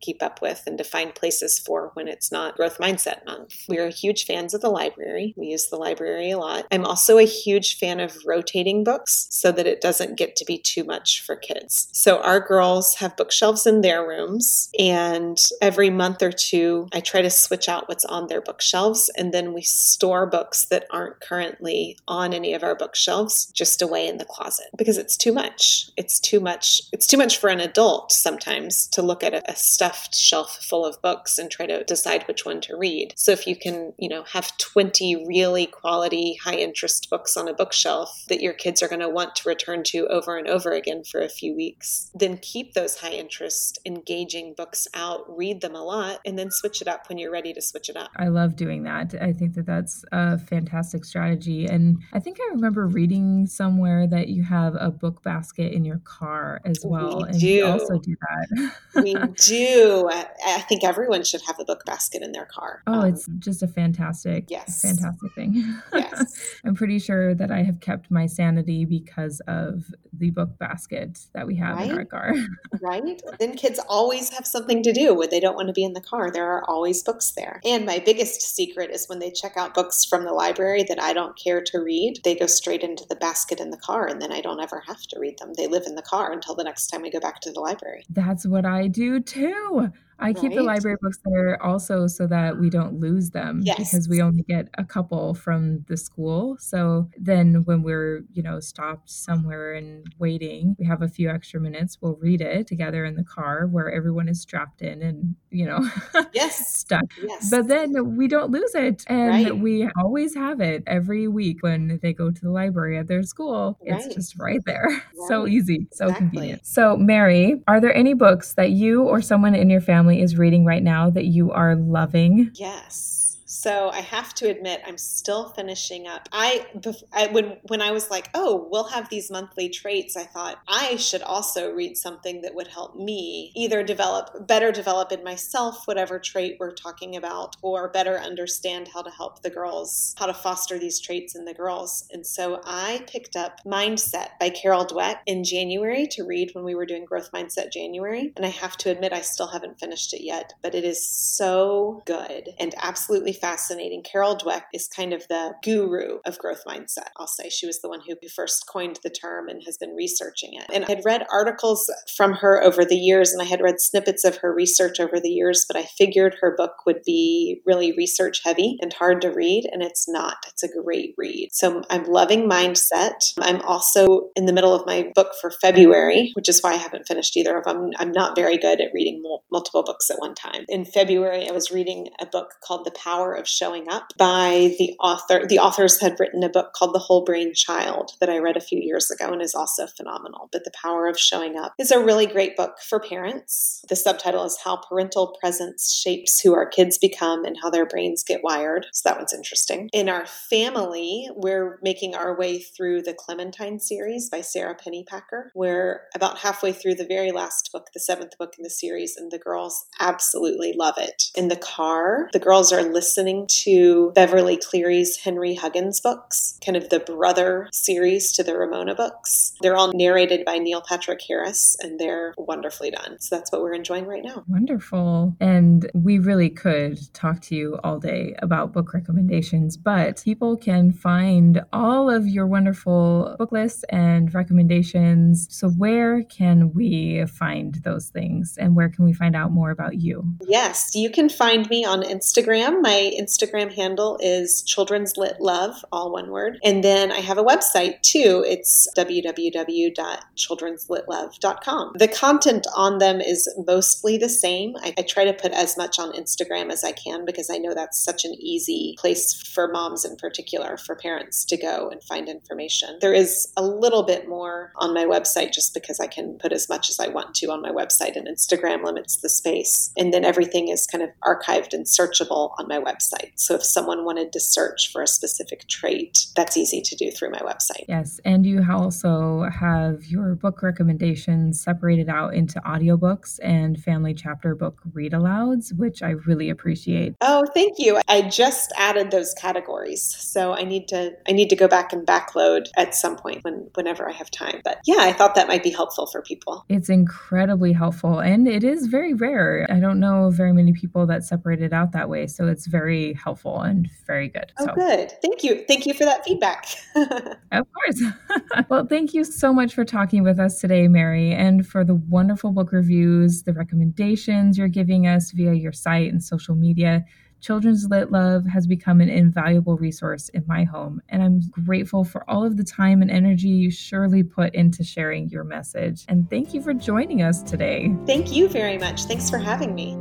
keep 0.00 0.22
up 0.22 0.40
with 0.42 0.62
and 0.66 0.78
to 0.78 0.84
find 0.84 1.14
places 1.14 1.58
for 1.58 1.90
when 1.94 2.08
it's 2.08 2.32
not 2.32 2.56
growth 2.56 2.78
mindset 2.78 3.24
month. 3.26 3.54
We 3.68 3.78
are 3.78 3.88
huge 3.88 4.24
fans 4.24 4.54
of 4.54 4.60
the 4.60 4.70
library. 4.70 5.34
We 5.36 5.48
use 5.48 5.66
the 5.66 5.76
library 5.76 6.30
a 6.30 6.38
lot. 6.38 6.66
I'm 6.70 6.84
also 6.84 7.18
a 7.18 7.24
huge 7.24 7.78
fan 7.78 8.00
of 8.00 8.16
rotating 8.24 8.84
books 8.84 9.26
so 9.30 9.52
that 9.52 9.66
it 9.66 9.80
doesn't 9.80 10.18
get 10.18 10.36
to 10.36 10.44
be 10.44 10.58
too 10.58 10.84
much 10.84 11.22
for 11.24 11.36
kids. 11.36 11.88
So 11.92 12.20
our 12.22 12.40
girls 12.40 12.96
have 12.96 13.16
bookshelves 13.16 13.66
in 13.66 13.80
their 13.80 14.06
rooms 14.06 14.70
and 14.78 15.39
every 15.60 15.90
month 15.90 16.22
or 16.22 16.32
two 16.32 16.88
I 16.92 17.00
try 17.00 17.22
to 17.22 17.30
switch 17.30 17.68
out 17.68 17.88
what's 17.88 18.04
on 18.04 18.26
their 18.26 18.40
bookshelves 18.40 19.10
and 19.16 19.32
then 19.32 19.52
we 19.52 19.62
store 19.62 20.26
books 20.26 20.66
that 20.66 20.86
aren't 20.90 21.20
currently 21.20 21.96
on 22.08 22.32
any 22.32 22.54
of 22.54 22.62
our 22.62 22.74
bookshelves 22.74 23.46
just 23.46 23.82
away 23.82 24.06
in 24.06 24.18
the 24.18 24.24
closet 24.24 24.66
because 24.76 24.98
it's 24.98 25.16
too 25.16 25.32
much. 25.32 25.90
It's 25.96 26.18
too 26.18 26.40
much. 26.40 26.82
It's 26.92 27.06
too 27.06 27.16
much 27.16 27.38
for 27.38 27.48
an 27.50 27.60
adult 27.60 28.12
sometimes 28.12 28.86
to 28.88 29.02
look 29.02 29.22
at 29.22 29.34
a, 29.34 29.50
a 29.50 29.56
stuffed 29.56 30.14
shelf 30.14 30.58
full 30.62 30.84
of 30.84 31.00
books 31.02 31.38
and 31.38 31.50
try 31.50 31.66
to 31.66 31.84
decide 31.84 32.26
which 32.26 32.44
one 32.44 32.60
to 32.62 32.76
read. 32.76 33.14
So 33.16 33.32
if 33.32 33.46
you 33.46 33.56
can, 33.56 33.92
you 33.98 34.08
know, 34.08 34.24
have 34.32 34.56
20 34.58 35.26
really 35.26 35.66
quality, 35.66 36.38
high 36.42 36.56
interest 36.56 37.08
books 37.10 37.36
on 37.36 37.48
a 37.48 37.54
bookshelf 37.54 38.24
that 38.28 38.40
your 38.40 38.52
kids 38.52 38.82
are 38.82 38.88
going 38.88 39.00
to 39.00 39.08
want 39.08 39.36
to 39.36 39.48
return 39.48 39.82
to 39.84 40.06
over 40.08 40.36
and 40.36 40.48
over 40.48 40.72
again 40.72 41.04
for 41.04 41.20
a 41.20 41.28
few 41.28 41.54
weeks, 41.54 42.10
then 42.14 42.38
keep 42.38 42.74
those 42.74 42.98
high 42.98 43.12
interest, 43.12 43.78
engaging 43.84 44.54
books 44.54 44.86
out, 44.94 45.29
read 45.36 45.60
them 45.60 45.74
a 45.74 45.82
lot, 45.82 46.20
and 46.24 46.38
then 46.38 46.50
switch 46.50 46.82
it 46.82 46.88
up 46.88 47.08
when 47.08 47.18
you're 47.18 47.30
ready 47.32 47.52
to 47.52 47.62
switch 47.62 47.88
it 47.88 47.96
up. 47.96 48.10
I 48.16 48.28
love 48.28 48.56
doing 48.56 48.82
that. 48.84 49.14
I 49.20 49.32
think 49.32 49.54
that 49.54 49.66
that's 49.66 50.04
a 50.12 50.38
fantastic 50.38 51.04
strategy. 51.04 51.66
And 51.66 51.98
I 52.12 52.20
think 52.20 52.38
I 52.40 52.48
remember 52.52 52.86
reading 52.86 53.46
somewhere 53.46 54.06
that 54.06 54.28
you 54.28 54.42
have 54.42 54.74
a 54.78 54.90
book 54.90 55.22
basket 55.22 55.72
in 55.72 55.84
your 55.84 56.00
car 56.04 56.60
as 56.64 56.78
well. 56.84 57.22
We 57.22 57.28
and 57.28 57.40
do. 57.40 57.46
you 57.46 57.66
also 57.66 57.98
do 57.98 58.14
that. 58.20 58.72
we 59.02 59.14
do. 59.44 60.08
I, 60.10 60.26
I 60.46 60.60
think 60.62 60.84
everyone 60.84 61.24
should 61.24 61.42
have 61.46 61.58
a 61.58 61.64
book 61.64 61.84
basket 61.84 62.22
in 62.22 62.32
their 62.32 62.46
car. 62.46 62.82
Oh, 62.86 63.00
Um, 63.00 63.06
it's 63.06 63.26
just 63.38 63.62
a 63.62 63.68
fantastic, 63.68 64.46
yes. 64.48 64.82
fantastic 64.82 65.32
thing. 65.34 65.64
Yes. 65.94 66.56
I'm 66.64 66.74
pretty 66.74 66.98
sure 66.98 67.34
that 67.34 67.50
I 67.50 67.62
have 67.62 67.80
kept 67.80 68.10
my 68.10 68.26
sanity 68.26 68.84
because 68.84 69.40
of 69.46 69.84
the 70.12 70.30
book 70.30 70.58
basket 70.58 71.18
that 71.32 71.46
we 71.46 71.56
have 71.56 71.80
in 71.80 71.90
our 71.92 72.04
car. 72.04 72.34
right? 72.82 73.22
Then 73.38 73.56
kids 73.56 73.80
always 73.88 74.30
have 74.30 74.46
something 74.46 74.82
to 74.82 74.92
do 74.92 75.14
they 75.26 75.40
don't 75.40 75.56
want 75.56 75.68
to 75.68 75.72
be 75.72 75.84
in 75.84 75.92
the 75.92 76.00
car. 76.00 76.30
There 76.30 76.50
are 76.50 76.68
always 76.68 77.02
books 77.02 77.32
there. 77.32 77.60
And 77.64 77.86
my 77.86 77.98
biggest 77.98 78.42
secret 78.42 78.90
is 78.90 79.06
when 79.08 79.18
they 79.18 79.30
check 79.30 79.56
out 79.56 79.74
books 79.74 80.04
from 80.04 80.24
the 80.24 80.32
library 80.32 80.84
that 80.84 81.02
I 81.02 81.12
don't 81.12 81.38
care 81.38 81.62
to 81.62 81.78
read, 81.78 82.20
they 82.24 82.34
go 82.34 82.46
straight 82.46 82.82
into 82.82 83.04
the 83.08 83.16
basket 83.16 83.60
in 83.60 83.70
the 83.70 83.76
car, 83.76 84.06
and 84.06 84.20
then 84.20 84.32
I 84.32 84.40
don't 84.40 84.60
ever 84.60 84.82
have 84.86 85.02
to 85.08 85.18
read 85.18 85.38
them. 85.38 85.52
They 85.56 85.66
live 85.66 85.84
in 85.86 85.94
the 85.94 86.02
car 86.02 86.32
until 86.32 86.54
the 86.54 86.64
next 86.64 86.88
time 86.88 87.02
we 87.02 87.10
go 87.10 87.20
back 87.20 87.40
to 87.40 87.52
the 87.52 87.60
library. 87.60 88.04
That's 88.08 88.46
what 88.46 88.64
I 88.64 88.88
do 88.88 89.20
too. 89.20 89.92
I 90.20 90.32
keep 90.32 90.54
the 90.54 90.62
library 90.62 90.96
books 91.00 91.18
there 91.24 91.62
also 91.62 92.06
so 92.06 92.26
that 92.26 92.58
we 92.58 92.70
don't 92.70 93.00
lose 93.00 93.30
them 93.30 93.62
Yes. 93.64 93.78
because 93.78 94.08
we 94.08 94.20
only 94.22 94.42
get 94.42 94.68
a 94.78 94.84
couple 94.84 95.34
from 95.34 95.84
the 95.88 95.96
school. 95.96 96.56
So 96.60 97.08
then 97.18 97.64
when 97.64 97.82
we're, 97.82 98.24
you 98.32 98.42
know, 98.42 98.60
stopped 98.60 99.10
somewhere 99.10 99.74
and 99.74 100.06
waiting, 100.18 100.76
we 100.78 100.86
have 100.86 101.02
a 101.02 101.08
few 101.08 101.30
extra 101.30 101.60
minutes, 101.60 101.98
we'll 102.00 102.16
read 102.16 102.40
it 102.40 102.66
together 102.66 103.04
in 103.04 103.14
the 103.16 103.24
car 103.24 103.66
where 103.66 103.90
everyone 103.90 104.28
is 104.28 104.40
strapped 104.40 104.82
in 104.82 105.02
and, 105.02 105.34
you 105.50 105.66
know, 105.66 105.80
Yes. 106.34 106.68
stuck. 106.78 107.04
Yes. 107.16 107.48
But 107.50 107.68
then 107.68 108.16
we 108.16 108.28
don't 108.28 108.50
lose 108.50 108.74
it. 108.74 109.04
And 109.06 109.28
Right. 109.30 109.58
we 109.58 109.88
always 109.98 110.34
have 110.34 110.60
it 110.60 110.82
every 110.86 111.28
week 111.28 111.62
when 111.62 111.98
they 112.02 112.12
go 112.12 112.30
to 112.30 112.40
the 112.40 112.50
library 112.50 112.98
at 112.98 113.08
their 113.08 113.22
school. 113.22 113.78
It's 113.82 114.06
just 114.14 114.38
right 114.38 114.60
there. 114.66 114.88
So 115.28 115.46
easy, 115.46 115.86
so 115.92 116.06
Exactly. 116.06 116.26
convenient. 116.30 116.66
So, 116.66 116.96
Mary, 116.96 117.62
are 117.68 117.78
there 117.80 117.94
any 117.94 118.14
books 118.14 118.54
that 118.54 118.70
you 118.70 119.02
or 119.04 119.20
someone 119.20 119.54
in 119.54 119.68
your 119.68 119.80
family 119.82 120.09
is 120.18 120.36
reading 120.36 120.64
right 120.64 120.82
now 120.82 121.10
that 121.10 121.26
you 121.26 121.52
are 121.52 121.76
loving? 121.76 122.50
Yes. 122.54 123.29
So 123.52 123.90
I 123.90 124.00
have 124.00 124.32
to 124.34 124.48
admit, 124.48 124.80
I'm 124.86 124.96
still 124.96 125.48
finishing 125.48 126.06
up. 126.06 126.28
I, 126.30 126.68
I 127.12 127.26
when 127.26 127.56
when 127.64 127.82
I 127.82 127.90
was 127.90 128.08
like, 128.08 128.30
oh, 128.32 128.68
we'll 128.70 128.84
have 128.84 129.08
these 129.08 129.28
monthly 129.28 129.68
traits, 129.68 130.16
I 130.16 130.22
thought 130.22 130.60
I 130.68 130.94
should 130.94 131.22
also 131.22 131.72
read 131.72 131.96
something 131.96 132.42
that 132.42 132.54
would 132.54 132.68
help 132.68 132.94
me 132.94 133.50
either 133.56 133.82
develop 133.82 134.46
better 134.46 134.70
develop 134.70 135.10
in 135.10 135.24
myself 135.24 135.82
whatever 135.86 136.20
trait 136.20 136.58
we're 136.60 136.70
talking 136.70 137.16
about, 137.16 137.56
or 137.60 137.88
better 137.88 138.18
understand 138.18 138.86
how 138.94 139.02
to 139.02 139.10
help 139.10 139.42
the 139.42 139.50
girls, 139.50 140.14
how 140.16 140.26
to 140.26 140.34
foster 140.34 140.78
these 140.78 141.00
traits 141.00 141.34
in 141.34 141.44
the 141.44 141.52
girls. 141.52 142.06
And 142.12 142.24
so 142.24 142.60
I 142.64 143.02
picked 143.08 143.34
up 143.34 143.58
Mindset 143.66 144.28
by 144.38 144.50
Carol 144.50 144.86
Dweck 144.86 145.16
in 145.26 145.42
January 145.42 146.06
to 146.12 146.22
read 146.22 146.52
when 146.54 146.62
we 146.62 146.76
were 146.76 146.86
doing 146.86 147.04
Growth 147.04 147.32
Mindset 147.32 147.72
January, 147.72 148.32
and 148.36 148.46
I 148.46 148.50
have 148.50 148.76
to 148.76 148.90
admit, 148.90 149.12
I 149.12 149.22
still 149.22 149.48
haven't 149.48 149.80
finished 149.80 150.14
it 150.14 150.22
yet, 150.22 150.52
but 150.62 150.76
it 150.76 150.84
is 150.84 151.04
so 151.04 152.04
good 152.06 152.50
and 152.60 152.76
absolutely 152.80 153.39
fascinating. 153.40 154.02
Carol 154.02 154.36
Dweck 154.36 154.62
is 154.72 154.88
kind 154.88 155.12
of 155.12 155.26
the 155.28 155.54
guru 155.62 156.18
of 156.26 156.38
growth 156.38 156.62
mindset. 156.66 157.08
I'll 157.16 157.26
say 157.26 157.48
she 157.48 157.66
was 157.66 157.80
the 157.80 157.88
one 157.88 158.00
who 158.06 158.14
first 158.28 158.66
coined 158.66 158.98
the 159.02 159.10
term 159.10 159.48
and 159.48 159.62
has 159.64 159.76
been 159.78 159.94
researching 159.94 160.50
it. 160.54 160.66
And 160.72 160.84
I 160.84 160.88
had 160.88 161.04
read 161.04 161.26
articles 161.32 161.90
from 162.16 162.34
her 162.34 162.62
over 162.62 162.84
the 162.84 162.96
years 162.96 163.32
and 163.32 163.42
I 163.42 163.46
had 163.46 163.60
read 163.60 163.80
snippets 163.80 164.24
of 164.24 164.36
her 164.38 164.54
research 164.54 165.00
over 165.00 165.18
the 165.18 165.30
years, 165.30 165.64
but 165.66 165.76
I 165.76 165.84
figured 165.84 166.36
her 166.40 166.54
book 166.56 166.86
would 166.86 167.02
be 167.04 167.60
really 167.66 167.92
research 167.96 168.40
heavy 168.44 168.76
and 168.80 168.92
hard 168.92 169.20
to 169.22 169.28
read, 169.28 169.68
and 169.70 169.82
it's 169.82 170.08
not. 170.08 170.36
It's 170.48 170.62
a 170.62 170.68
great 170.68 171.14
read. 171.16 171.48
So 171.52 171.82
I'm 171.90 172.04
loving 172.04 172.48
Mindset. 172.48 173.32
I'm 173.38 173.60
also 173.62 174.28
in 174.36 174.46
the 174.46 174.52
middle 174.52 174.74
of 174.74 174.86
my 174.86 175.10
book 175.14 175.32
for 175.40 175.50
February, 175.50 176.30
which 176.34 176.48
is 176.48 176.60
why 176.60 176.72
I 176.72 176.76
haven't 176.76 177.06
finished 177.06 177.36
either 177.36 177.56
of 177.56 177.64
them. 177.64 177.90
I'm 177.98 178.12
not 178.12 178.36
very 178.36 178.58
good 178.58 178.80
at 178.80 178.92
reading 178.94 179.22
multiple 179.50 179.82
books 179.82 180.10
at 180.10 180.18
one 180.18 180.34
time. 180.34 180.64
In 180.68 180.84
February, 180.84 181.48
I 181.48 181.52
was 181.52 181.70
reading 181.70 182.08
a 182.20 182.26
book 182.26 182.54
called 182.62 182.84
The 182.84 182.90
Power 182.92 183.29
of 183.34 183.48
Showing 183.48 183.88
Up 183.90 184.12
by 184.16 184.74
the 184.78 184.94
author. 185.00 185.46
The 185.46 185.58
authors 185.58 186.00
had 186.00 186.18
written 186.18 186.42
a 186.42 186.48
book 186.48 186.72
called 186.74 186.94
The 186.94 186.98
Whole 186.98 187.24
Brain 187.24 187.54
Child 187.54 188.12
that 188.20 188.30
I 188.30 188.38
read 188.38 188.56
a 188.56 188.60
few 188.60 188.80
years 188.80 189.10
ago 189.10 189.32
and 189.32 189.42
is 189.42 189.54
also 189.54 189.86
phenomenal. 189.86 190.48
But 190.52 190.64
The 190.64 190.72
Power 190.82 191.06
of 191.06 191.18
Showing 191.18 191.56
Up 191.58 191.74
is 191.78 191.90
a 191.90 192.02
really 192.02 192.26
great 192.26 192.56
book 192.56 192.76
for 192.80 193.00
parents. 193.00 193.82
The 193.88 193.96
subtitle 193.96 194.44
is 194.44 194.58
How 194.64 194.76
Parental 194.76 195.36
Presence 195.40 195.92
Shapes 195.92 196.40
Who 196.40 196.54
Our 196.54 196.66
Kids 196.66 196.98
Become 196.98 197.44
and 197.44 197.56
How 197.62 197.70
Their 197.70 197.86
Brains 197.86 198.22
Get 198.22 198.42
Wired. 198.42 198.86
So 198.92 199.08
that 199.08 199.18
one's 199.18 199.34
interesting. 199.34 199.88
In 199.92 200.08
our 200.08 200.26
family, 200.26 201.28
we're 201.34 201.78
making 201.82 202.14
our 202.14 202.36
way 202.36 202.60
through 202.60 203.02
the 203.02 203.14
Clementine 203.14 203.78
series 203.78 204.28
by 204.28 204.40
Sara 204.40 204.76
Pennypacker. 204.76 205.50
We're 205.54 206.02
about 206.14 206.38
halfway 206.38 206.72
through 206.72 206.96
the 206.96 207.06
very 207.06 207.32
last 207.32 207.70
book, 207.72 207.88
the 207.92 208.00
seventh 208.00 208.36
book 208.38 208.54
in 208.58 208.64
the 208.64 208.70
series, 208.70 209.16
and 209.16 209.30
the 209.30 209.38
girls 209.38 209.86
absolutely 210.00 210.72
love 210.76 210.94
it. 210.98 211.24
In 211.34 211.48
the 211.48 211.56
car, 211.56 212.28
the 212.32 212.38
girls 212.38 212.72
are 212.72 212.82
listening 212.82 213.19
listening 213.20 213.46
to 213.46 214.12
Beverly 214.14 214.56
Cleary's 214.56 215.18
Henry 215.18 215.54
Huggins 215.54 216.00
books, 216.00 216.58
kind 216.64 216.74
of 216.74 216.88
the 216.88 217.00
brother 217.00 217.68
series 217.70 218.32
to 218.32 218.42
the 218.42 218.56
Ramona 218.56 218.94
books. 218.94 219.52
They're 219.60 219.76
all 219.76 219.92
narrated 219.92 220.46
by 220.46 220.56
Neil 220.56 220.80
Patrick 220.80 221.20
Harris 221.28 221.76
and 221.82 222.00
they're 222.00 222.32
wonderfully 222.38 222.90
done. 222.90 223.18
So 223.20 223.36
that's 223.36 223.52
what 223.52 223.60
we're 223.60 223.74
enjoying 223.74 224.06
right 224.06 224.24
now. 224.24 224.44
Wonderful. 224.48 225.36
And 225.38 225.90
we 225.92 226.18
really 226.18 226.48
could 226.48 226.98
talk 227.12 227.42
to 227.42 227.54
you 227.54 227.78
all 227.84 227.98
day 227.98 228.34
about 228.38 228.72
book 228.72 228.94
recommendations, 228.94 229.76
but 229.76 230.22
people 230.24 230.56
can 230.56 230.90
find 230.90 231.62
all 231.74 232.08
of 232.08 232.26
your 232.26 232.46
wonderful 232.46 233.36
book 233.38 233.52
lists 233.52 233.84
and 233.90 234.32
recommendations. 234.32 235.46
So, 235.50 235.68
where 235.68 236.22
can 236.22 236.72
we 236.72 237.26
find 237.26 237.74
those 237.84 238.08
things 238.08 238.56
and 238.56 238.74
where 238.74 238.88
can 238.88 239.04
we 239.04 239.12
find 239.12 239.36
out 239.36 239.52
more 239.52 239.70
about 239.70 240.00
you? 240.00 240.24
Yes, 240.48 240.94
you 240.94 241.10
can 241.10 241.28
find 241.28 241.68
me 241.68 241.84
on 241.84 242.02
Instagram. 242.02 242.80
My 242.80 243.09
Instagram 243.18 243.74
handle 243.74 244.18
is 244.20 244.62
Children's 244.62 245.16
Lit 245.16 245.40
Love, 245.40 245.82
all 245.92 246.12
one 246.12 246.30
word. 246.30 246.58
And 246.62 246.84
then 246.84 247.10
I 247.12 247.20
have 247.20 247.38
a 247.38 247.44
website 247.44 248.02
too. 248.02 248.44
It's 248.46 248.86
www.children'slitlove.com. 248.96 251.92
The 251.94 252.08
content 252.08 252.66
on 252.76 252.98
them 252.98 253.20
is 253.20 253.48
mostly 253.66 254.18
the 254.18 254.28
same. 254.28 254.74
I, 254.82 254.94
I 254.98 255.02
try 255.02 255.24
to 255.24 255.32
put 255.32 255.52
as 255.52 255.76
much 255.76 255.98
on 255.98 256.12
Instagram 256.12 256.70
as 256.70 256.84
I 256.84 256.92
can 256.92 257.24
because 257.24 257.50
I 257.50 257.58
know 257.58 257.74
that's 257.74 258.00
such 258.02 258.24
an 258.24 258.34
easy 258.38 258.94
place 258.98 259.34
for 259.34 259.68
moms 259.68 260.04
in 260.04 260.16
particular, 260.16 260.76
for 260.76 260.94
parents 260.94 261.44
to 261.46 261.56
go 261.56 261.88
and 261.90 262.02
find 262.04 262.28
information. 262.28 262.98
There 263.00 263.14
is 263.14 263.52
a 263.56 263.62
little 263.62 264.02
bit 264.02 264.28
more 264.28 264.72
on 264.76 264.94
my 264.94 265.04
website 265.04 265.52
just 265.52 265.74
because 265.74 266.00
I 266.00 266.06
can 266.06 266.38
put 266.38 266.52
as 266.52 266.68
much 266.68 266.90
as 266.90 267.00
I 267.00 267.08
want 267.08 267.34
to 267.36 267.50
on 267.50 267.62
my 267.62 267.70
website 267.70 268.16
and 268.16 268.28
Instagram 268.28 268.84
limits 268.84 269.16
the 269.16 269.28
space. 269.28 269.92
And 269.96 270.12
then 270.12 270.24
everything 270.24 270.68
is 270.68 270.86
kind 270.86 271.02
of 271.02 271.10
archived 271.24 271.72
and 271.72 271.86
searchable 271.86 272.52
on 272.58 272.68
my 272.68 272.78
website. 272.78 272.99
So 273.34 273.54
if 273.54 273.64
someone 273.64 274.04
wanted 274.04 274.32
to 274.32 274.40
search 274.40 274.92
for 274.92 275.02
a 275.02 275.06
specific 275.06 275.66
trait, 275.68 276.26
that's 276.36 276.56
easy 276.56 276.80
to 276.82 276.96
do 276.96 277.10
through 277.10 277.30
my 277.30 277.38
website. 277.38 277.84
Yes. 277.88 278.20
And 278.24 278.44
you 278.46 278.64
also 278.70 279.48
have 279.50 280.04
your 280.04 280.34
book 280.34 280.62
recommendations 280.62 281.60
separated 281.60 282.08
out 282.08 282.34
into 282.34 282.60
audiobooks 282.60 283.38
and 283.42 283.80
family 283.80 284.14
chapter 284.14 284.54
book 284.54 284.80
read 284.92 285.12
alouds, 285.12 285.76
which 285.76 286.02
I 286.02 286.10
really 286.10 286.50
appreciate. 286.50 287.14
Oh, 287.20 287.44
thank 287.54 287.78
you. 287.78 288.00
I 288.08 288.22
just 288.22 288.72
added 288.76 289.10
those 289.10 289.34
categories. 289.34 290.02
So 290.02 290.52
I 290.52 290.62
need 290.62 290.88
to 290.88 291.12
I 291.28 291.32
need 291.32 291.50
to 291.50 291.56
go 291.56 291.68
back 291.68 291.92
and 291.92 292.06
backload 292.06 292.68
at 292.76 292.94
some 292.94 293.16
point 293.16 293.44
when 293.44 293.70
whenever 293.74 294.08
I 294.08 294.12
have 294.12 294.30
time. 294.30 294.60
But 294.64 294.80
yeah, 294.86 294.98
I 295.00 295.12
thought 295.12 295.34
that 295.34 295.48
might 295.48 295.62
be 295.62 295.70
helpful 295.70 296.06
for 296.06 296.22
people. 296.22 296.64
It's 296.68 296.88
incredibly 296.88 297.72
helpful 297.72 298.18
and 298.18 298.46
it 298.48 298.64
is 298.64 298.86
very 298.86 299.14
rare. 299.14 299.66
I 299.70 299.80
don't 299.80 300.00
know 300.00 300.30
very 300.30 300.52
many 300.52 300.72
people 300.72 301.06
that 301.06 301.24
separate 301.24 301.62
it 301.62 301.72
out 301.72 301.92
that 301.92 302.08
way. 302.08 302.26
So 302.26 302.48
it's 302.48 302.66
very 302.66 302.89
helpful 303.14 303.60
and 303.60 303.88
very 304.06 304.28
good. 304.28 304.52
Oh, 304.58 304.66
so. 304.66 304.74
good. 304.74 305.12
Thank 305.22 305.42
you. 305.44 305.64
Thank 305.66 305.86
you 305.86 305.94
for 305.94 306.04
that 306.04 306.24
feedback. 306.24 306.66
of 306.94 307.66
course. 307.72 308.02
well, 308.68 308.86
thank 308.86 309.14
you 309.14 309.24
so 309.24 309.52
much 309.52 309.74
for 309.74 309.84
talking 309.84 310.22
with 310.22 310.38
us 310.38 310.60
today, 310.60 310.88
Mary, 310.88 311.32
and 311.32 311.66
for 311.66 311.84
the 311.84 311.94
wonderful 311.94 312.52
book 312.52 312.72
reviews, 312.72 313.42
the 313.42 313.52
recommendations 313.52 314.58
you're 314.58 314.68
giving 314.68 315.06
us 315.06 315.30
via 315.30 315.54
your 315.54 315.72
site 315.72 316.10
and 316.10 316.22
social 316.22 316.54
media. 316.54 317.04
Children's 317.40 317.88
Lit 317.88 318.12
Love 318.12 318.44
has 318.46 318.66
become 318.66 319.00
an 319.00 319.08
invaluable 319.08 319.76
resource 319.76 320.28
in 320.30 320.44
my 320.46 320.64
home, 320.64 321.00
and 321.08 321.22
I'm 321.22 321.40
grateful 321.64 322.04
for 322.04 322.28
all 322.28 322.44
of 322.44 322.58
the 322.58 322.64
time 322.64 323.00
and 323.00 323.10
energy 323.10 323.48
you 323.48 323.70
surely 323.70 324.22
put 324.22 324.54
into 324.54 324.84
sharing 324.84 325.30
your 325.30 325.44
message. 325.44 326.04
And 326.08 326.28
thank 326.28 326.52
you 326.52 326.60
for 326.60 326.74
joining 326.74 327.22
us 327.22 327.42
today. 327.42 327.94
Thank 328.06 328.32
you 328.32 328.48
very 328.48 328.76
much. 328.76 329.04
Thanks 329.04 329.30
for 329.30 329.38
having 329.38 329.74
me. 329.74 329.96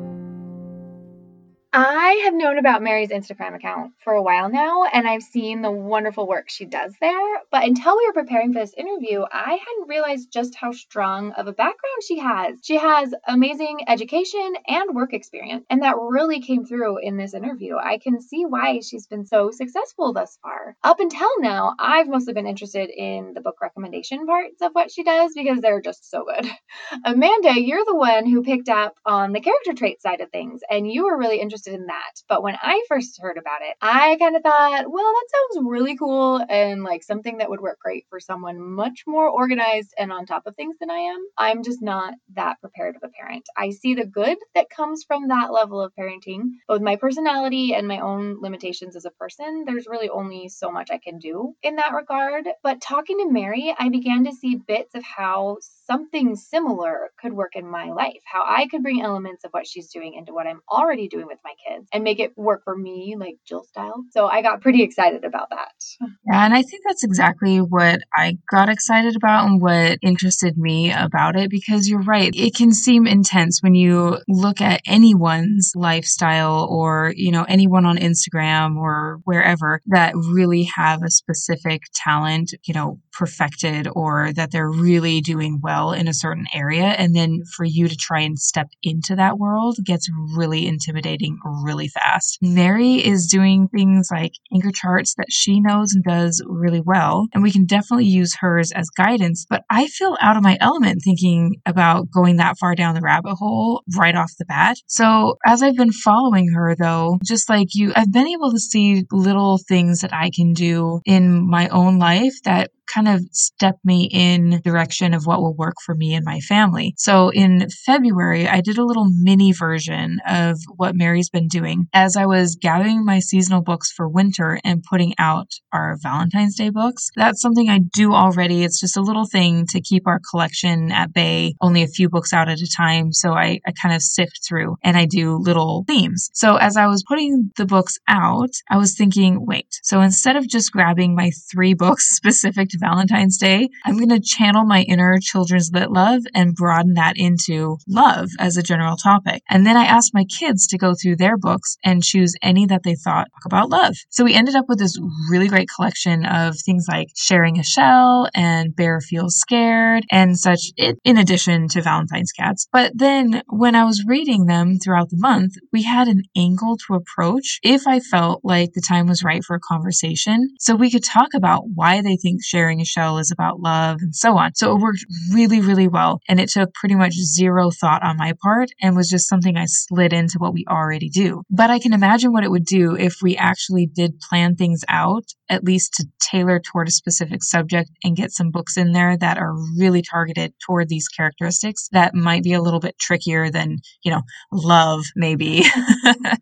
I 1.71 2.21
have 2.23 2.33
known 2.33 2.57
about 2.57 2.81
Mary's 2.81 3.11
Instagram 3.11 3.53
account 3.53 3.93
for 4.03 4.13
a 4.13 4.23
while 4.23 4.49
now, 4.49 4.85
and 4.85 5.07
I've 5.07 5.21
seen 5.21 5.61
the 5.61 5.69
wonderful 5.71 6.27
work 6.27 6.49
she 6.49 6.65
does 6.65 6.95
there. 6.99 7.41
But 7.51 7.63
until 7.63 7.95
we 7.95 8.07
were 8.07 8.13
preparing 8.13 8.53
for 8.53 8.59
this 8.59 8.73
interview, 8.73 9.23
I 9.31 9.51
hadn't 9.51 9.87
realized 9.87 10.33
just 10.33 10.55
how 10.55 10.71
strong 10.71 11.31
of 11.33 11.45
a 11.45 11.53
background 11.53 12.01
she 12.03 12.17
has. 12.17 12.57
She 12.63 12.77
has 12.77 13.13
amazing 13.27 13.81
education 13.87 14.55
and 14.67 14.95
work 14.95 15.13
experience, 15.13 15.63
and 15.69 15.83
that 15.83 15.97
really 15.99 16.41
came 16.41 16.65
through 16.65 16.97
in 17.03 17.17
this 17.17 17.35
interview. 17.35 17.75
I 17.77 17.99
can 17.99 18.19
see 18.19 18.45
why 18.45 18.79
she's 18.79 19.05
been 19.05 19.27
so 19.27 19.51
successful 19.51 20.11
thus 20.11 20.39
far. 20.41 20.75
Up 20.83 20.99
until 20.99 21.29
now, 21.39 21.75
I've 21.77 22.07
mostly 22.07 22.33
been 22.33 22.47
interested 22.47 22.89
in 22.89 23.33
the 23.35 23.41
book 23.41 23.61
recommendation 23.61 24.25
parts 24.25 24.59
of 24.63 24.71
what 24.71 24.89
she 24.89 25.03
does 25.03 25.33
because 25.35 25.59
they're 25.59 25.81
just 25.81 26.09
so 26.09 26.25
good. 26.25 26.49
Amanda, 27.05 27.61
you're 27.61 27.85
the 27.85 27.95
one 27.95 28.25
who 28.25 28.41
picked 28.41 28.69
up 28.69 28.95
on 29.05 29.33
the 29.33 29.39
character 29.39 29.73
trait 29.73 30.01
side 30.01 30.21
of 30.21 30.31
things, 30.31 30.61
and 30.67 30.91
you 30.91 31.05
were 31.05 31.15
really 31.15 31.39
interested 31.39 31.58
interested 31.59 31.79
in 31.79 31.87
that. 31.87 32.21
But 32.27 32.43
when 32.43 32.55
I 32.61 32.83
first 32.87 33.19
heard 33.21 33.37
about 33.37 33.61
it, 33.61 33.75
I 33.81 34.17
kind 34.19 34.35
of 34.35 34.43
thought, 34.43 34.85
well, 34.89 35.13
that 35.13 35.27
sounds 35.53 35.67
really 35.67 35.97
cool 35.97 36.43
and 36.49 36.83
like 36.83 37.03
something 37.03 37.37
that 37.37 37.49
would 37.49 37.61
work 37.61 37.79
great 37.83 38.05
for 38.09 38.19
someone 38.19 38.59
much 38.59 39.03
more 39.07 39.27
organized 39.27 39.93
and 39.97 40.11
on 40.11 40.25
top 40.25 40.43
of 40.45 40.55
things 40.55 40.75
than 40.79 40.89
I 40.89 40.97
am. 40.97 41.19
I'm 41.37 41.63
just 41.63 41.81
not 41.81 42.13
that 42.35 42.59
prepared 42.61 42.95
of 42.95 43.03
a 43.03 43.09
parent. 43.09 43.45
I 43.57 43.71
see 43.71 43.95
the 43.95 44.05
good 44.05 44.37
that 44.55 44.69
comes 44.69 45.03
from 45.03 45.27
that 45.27 45.51
level 45.51 45.81
of 45.81 45.93
parenting, 45.99 46.41
with 46.67 46.81
my 46.81 46.95
personality 46.95 47.73
and 47.73 47.87
my 47.87 47.99
own 47.99 48.37
limitations 48.41 48.95
as 48.95 49.05
a 49.05 49.11
person, 49.11 49.63
there's 49.65 49.87
really 49.87 50.09
only 50.09 50.49
so 50.49 50.71
much 50.71 50.89
I 50.91 50.97
can 50.97 51.19
do 51.19 51.53
in 51.63 51.75
that 51.75 51.93
regard. 51.93 52.47
But 52.63 52.81
talking 52.81 53.17
to 53.19 53.31
Mary, 53.31 53.73
I 53.77 53.89
began 53.89 54.25
to 54.25 54.33
see 54.33 54.55
bits 54.55 54.95
of 54.95 55.03
how 55.03 55.57
something 55.85 56.35
similar 56.35 57.09
could 57.19 57.33
work 57.33 57.55
in 57.55 57.67
my 57.69 57.85
life, 57.85 58.21
how 58.25 58.43
I 58.45 58.67
could 58.67 58.83
bring 58.83 59.01
elements 59.01 59.43
of 59.43 59.51
what 59.51 59.67
she's 59.67 59.89
doing 59.89 60.13
into 60.13 60.33
what 60.33 60.47
I'm 60.47 60.61
already 60.69 61.07
doing 61.07 61.25
with 61.25 61.39
my 61.43 61.48
kids 61.67 61.87
and 61.93 62.03
make 62.03 62.19
it 62.19 62.33
work 62.37 62.61
for 62.63 62.75
me, 62.75 63.15
like 63.17 63.35
Jill 63.47 63.63
style. 63.63 64.03
So 64.11 64.27
I 64.27 64.41
got 64.41 64.61
pretty 64.61 64.83
excited 64.83 65.23
about 65.23 65.49
that. 65.49 65.71
Yeah, 65.99 66.45
and 66.45 66.53
I 66.53 66.61
think 66.61 66.83
that's 66.87 67.03
exactly 67.03 67.57
what 67.57 68.01
I 68.15 68.37
got 68.51 68.69
excited 68.69 69.15
about 69.15 69.47
and 69.47 69.61
what 69.61 69.99
interested 70.01 70.57
me 70.57 70.91
about 70.91 71.35
it 71.35 71.49
because 71.49 71.87
you're 71.87 72.03
right. 72.03 72.31
It 72.33 72.55
can 72.55 72.71
seem 72.71 73.07
intense 73.07 73.61
when 73.61 73.75
you 73.75 74.17
look 74.27 74.61
at 74.61 74.81
anyone's 74.87 75.71
lifestyle 75.75 76.67
or, 76.69 77.13
you 77.15 77.31
know, 77.31 77.43
anyone 77.43 77.85
on 77.85 77.97
Instagram 77.97 78.77
or 78.77 79.19
wherever 79.23 79.81
that 79.87 80.13
really 80.15 80.69
have 80.75 81.03
a 81.03 81.09
specific 81.09 81.83
talent, 81.93 82.53
you 82.63 82.73
know, 82.73 82.99
perfected 83.19 83.85
or 83.91 84.31
that 84.33 84.51
they're 84.51 84.71
really 84.71 85.19
doing 85.19 85.59
well 85.61 85.91
in 85.91 86.07
a 86.07 86.13
certain 86.13 86.45
area. 86.53 86.85
And 86.85 87.13
then 87.13 87.41
for 87.55 87.65
you 87.65 87.89
to 87.89 87.95
try 87.95 88.21
and 88.21 88.39
step 88.39 88.69
into 88.81 89.15
that 89.17 89.37
world 89.37 89.77
gets 89.85 90.09
really 90.37 90.65
intimidating 90.65 91.37
really 91.43 91.89
fast. 91.89 92.39
Mary 92.41 92.95
is 92.95 93.27
doing 93.27 93.67
things 93.67 94.07
like 94.09 94.31
anchor 94.53 94.71
charts 94.71 95.15
that 95.15 95.27
she 95.29 95.59
knows 95.59 95.93
and 95.93 96.03
does 96.03 96.41
really 96.47 96.81
well. 96.81 97.27
And 97.33 97.43
we 97.43 97.51
can 97.51 97.65
definitely 97.65 98.05
use 98.05 98.37
hers 98.39 98.71
as 98.71 98.89
guidance. 98.89 99.45
But 99.49 99.63
I 99.69 99.87
feel 99.87 100.15
out 100.21 100.37
of 100.37 100.43
my 100.43 100.57
element 100.61 101.01
thinking 101.03 101.57
about 101.65 102.09
going 102.09 102.37
that 102.37 102.57
far 102.57 102.73
down 102.73 102.95
the 102.95 103.01
rabbit 103.01 103.35
hole 103.35 103.83
right 103.97 104.15
off 104.15 104.31
the 104.39 104.45
bat. 104.45 104.77
So 104.87 105.35
as 105.45 105.61
I've 105.61 105.75
been 105.75 105.91
following 105.91 106.53
her 106.53 106.73
though, 106.79 107.19
just 107.25 107.49
like 107.49 107.67
you, 107.73 107.91
I've 107.97 108.13
been 108.13 108.27
able 108.27 108.51
to 108.51 108.59
see 108.59 109.03
little 109.11 109.59
things 109.67 109.99
that 109.99 110.13
I 110.13 110.31
can 110.33 110.53
do 110.53 111.01
in 111.05 111.49
my 111.49 111.67
own 111.67 111.99
life 111.99 112.33
that 112.45 112.71
kind 112.93 113.07
of 113.07 113.21
step 113.31 113.77
me 113.83 114.09
in 114.11 114.61
direction 114.63 115.13
of 115.13 115.25
what 115.25 115.41
will 115.41 115.55
work 115.55 115.75
for 115.85 115.95
me 115.95 116.13
and 116.13 116.25
my 116.25 116.39
family. 116.41 116.93
So 116.97 117.29
in 117.29 117.67
February, 117.85 118.47
I 118.47 118.61
did 118.61 118.77
a 118.77 118.85
little 118.85 119.09
mini 119.09 119.51
version 119.51 120.19
of 120.27 120.57
what 120.75 120.95
Mary's 120.95 121.29
been 121.29 121.47
doing 121.47 121.87
as 121.93 122.15
I 122.17 122.25
was 122.25 122.55
gathering 122.55 123.05
my 123.05 123.19
seasonal 123.19 123.61
books 123.61 123.91
for 123.91 124.07
winter 124.07 124.59
and 124.63 124.83
putting 124.83 125.13
out 125.19 125.51
our 125.71 125.97
Valentine's 126.01 126.55
Day 126.55 126.69
books. 126.69 127.09
That's 127.15 127.41
something 127.41 127.69
I 127.69 127.79
do 127.79 128.13
already. 128.13 128.63
It's 128.63 128.79
just 128.79 128.97
a 128.97 129.01
little 129.01 129.25
thing 129.25 129.65
to 129.67 129.81
keep 129.81 130.07
our 130.07 130.19
collection 130.31 130.91
at 130.91 131.13
bay, 131.13 131.53
only 131.61 131.83
a 131.83 131.87
few 131.87 132.09
books 132.09 132.33
out 132.33 132.49
at 132.49 132.59
a 132.59 132.71
time. 132.75 133.11
So 133.11 133.33
I, 133.33 133.59
I 133.65 133.71
kind 133.81 133.95
of 133.95 134.01
sift 134.01 134.39
through 134.47 134.77
and 134.83 134.97
I 134.97 135.05
do 135.05 135.37
little 135.37 135.83
themes. 135.87 136.29
So 136.33 136.55
as 136.55 136.77
I 136.77 136.87
was 136.87 137.03
putting 137.07 137.51
the 137.57 137.65
books 137.65 137.97
out, 138.07 138.49
I 138.69 138.77
was 138.77 138.95
thinking, 138.95 139.45
wait, 139.45 139.67
so 139.83 140.01
instead 140.01 140.35
of 140.35 140.47
just 140.47 140.71
grabbing 140.71 141.15
my 141.15 141.31
three 141.51 141.73
books 141.79 142.09
specific 142.15 142.69
to 142.69 142.78
Valentine's 142.79 143.37
Day, 143.37 143.69
I'm 143.85 143.97
going 143.97 144.09
to 144.09 144.19
channel 144.19 144.65
my 144.65 144.81
inner 144.81 145.17
children's 145.21 145.71
lit 145.73 145.91
love 145.91 146.21
and 146.33 146.55
broaden 146.55 146.93
that 146.93 147.13
into 147.17 147.77
love 147.87 148.29
as 148.39 148.57
a 148.57 148.63
general 148.63 148.95
topic. 148.97 149.41
And 149.49 149.65
then 149.65 149.77
I 149.77 149.85
asked 149.85 150.13
my 150.13 150.25
kids 150.25 150.67
to 150.67 150.77
go 150.77 150.93
through 150.93 151.17
their 151.17 151.37
books 151.37 151.77
and 151.83 152.03
choose 152.03 152.33
any 152.41 152.65
that 152.67 152.83
they 152.83 152.95
thought 152.95 153.27
about 153.45 153.69
love. 153.69 153.95
So 154.09 154.23
we 154.23 154.33
ended 154.33 154.55
up 154.55 154.65
with 154.67 154.79
this 154.79 154.99
really 155.29 155.47
great 155.47 155.69
collection 155.75 156.25
of 156.25 156.55
things 156.57 156.85
like 156.87 157.07
sharing 157.15 157.59
a 157.59 157.63
shell 157.63 158.27
and 158.35 158.75
bear 158.75 159.01
feels 159.01 159.35
scared 159.35 160.05
and 160.11 160.37
such 160.37 160.71
in 160.77 161.17
addition 161.17 161.67
to 161.69 161.81
Valentine's 161.81 162.31
cats. 162.31 162.67
But 162.71 162.91
then 162.95 163.41
when 163.49 163.75
I 163.75 163.83
was 163.83 164.05
reading 164.05 164.45
them 164.45 164.77
throughout 164.77 165.09
the 165.09 165.17
month, 165.17 165.53
we 165.73 165.83
had 165.83 166.07
an 166.07 166.23
angle 166.37 166.77
to 166.87 166.95
approach 166.95 167.59
if 167.63 167.87
I 167.87 167.99
felt 167.99 168.41
like 168.43 168.73
the 168.73 168.81
time 168.81 169.07
was 169.07 169.23
right 169.23 169.43
for 169.43 169.55
a 169.55 169.59
conversation. 169.59 170.49
So 170.59 170.75
we 170.75 170.91
could 170.91 171.03
talk 171.03 171.29
about 171.35 171.63
why 171.73 172.01
they 172.01 172.15
think 172.15 172.43
sharing 172.43 172.68
Sharing 172.69 172.81
a 172.81 172.85
Shell 172.85 173.17
is 173.17 173.31
about 173.31 173.59
love 173.59 173.97
and 173.99 174.15
so 174.15 174.37
on. 174.37 174.53
So 174.53 174.75
it 174.75 174.79
worked 174.79 175.03
really, 175.33 175.59
really 175.59 175.87
well. 175.87 176.19
And 176.29 176.39
it 176.39 176.49
took 176.49 176.71
pretty 176.75 176.93
much 176.93 177.13
zero 177.13 177.71
thought 177.71 178.03
on 178.03 178.15
my 178.15 178.33
part 178.43 178.69
and 178.79 178.95
was 178.95 179.09
just 179.09 179.27
something 179.27 179.57
I 179.57 179.65
slid 179.65 180.13
into 180.13 180.37
what 180.37 180.53
we 180.53 180.65
already 180.69 181.09
do. 181.09 181.41
But 181.49 181.71
I 181.71 181.79
can 181.79 181.93
imagine 181.93 182.31
what 182.31 182.43
it 182.43 182.51
would 182.51 182.65
do 182.65 182.95
if 182.95 183.15
we 183.23 183.35
actually 183.35 183.87
did 183.87 184.19
plan 184.19 184.55
things 184.55 184.81
out, 184.87 185.23
at 185.49 185.63
least 185.63 185.93
to 185.95 186.07
tailor 186.19 186.59
toward 186.59 186.87
a 186.87 186.91
specific 186.91 187.43
subject 187.43 187.89
and 188.03 188.15
get 188.15 188.31
some 188.31 188.51
books 188.51 188.77
in 188.77 188.91
there 188.91 189.17
that 189.17 189.37
are 189.37 189.55
really 189.77 190.01
targeted 190.01 190.53
toward 190.65 190.89
these 190.89 191.07
characteristics 191.07 191.89
that 191.91 192.13
might 192.13 192.43
be 192.43 192.53
a 192.53 192.61
little 192.61 192.79
bit 192.79 192.97
trickier 192.99 193.49
than, 193.49 193.77
you 194.03 194.11
know, 194.11 194.21
love 194.51 195.03
maybe. 195.15 195.63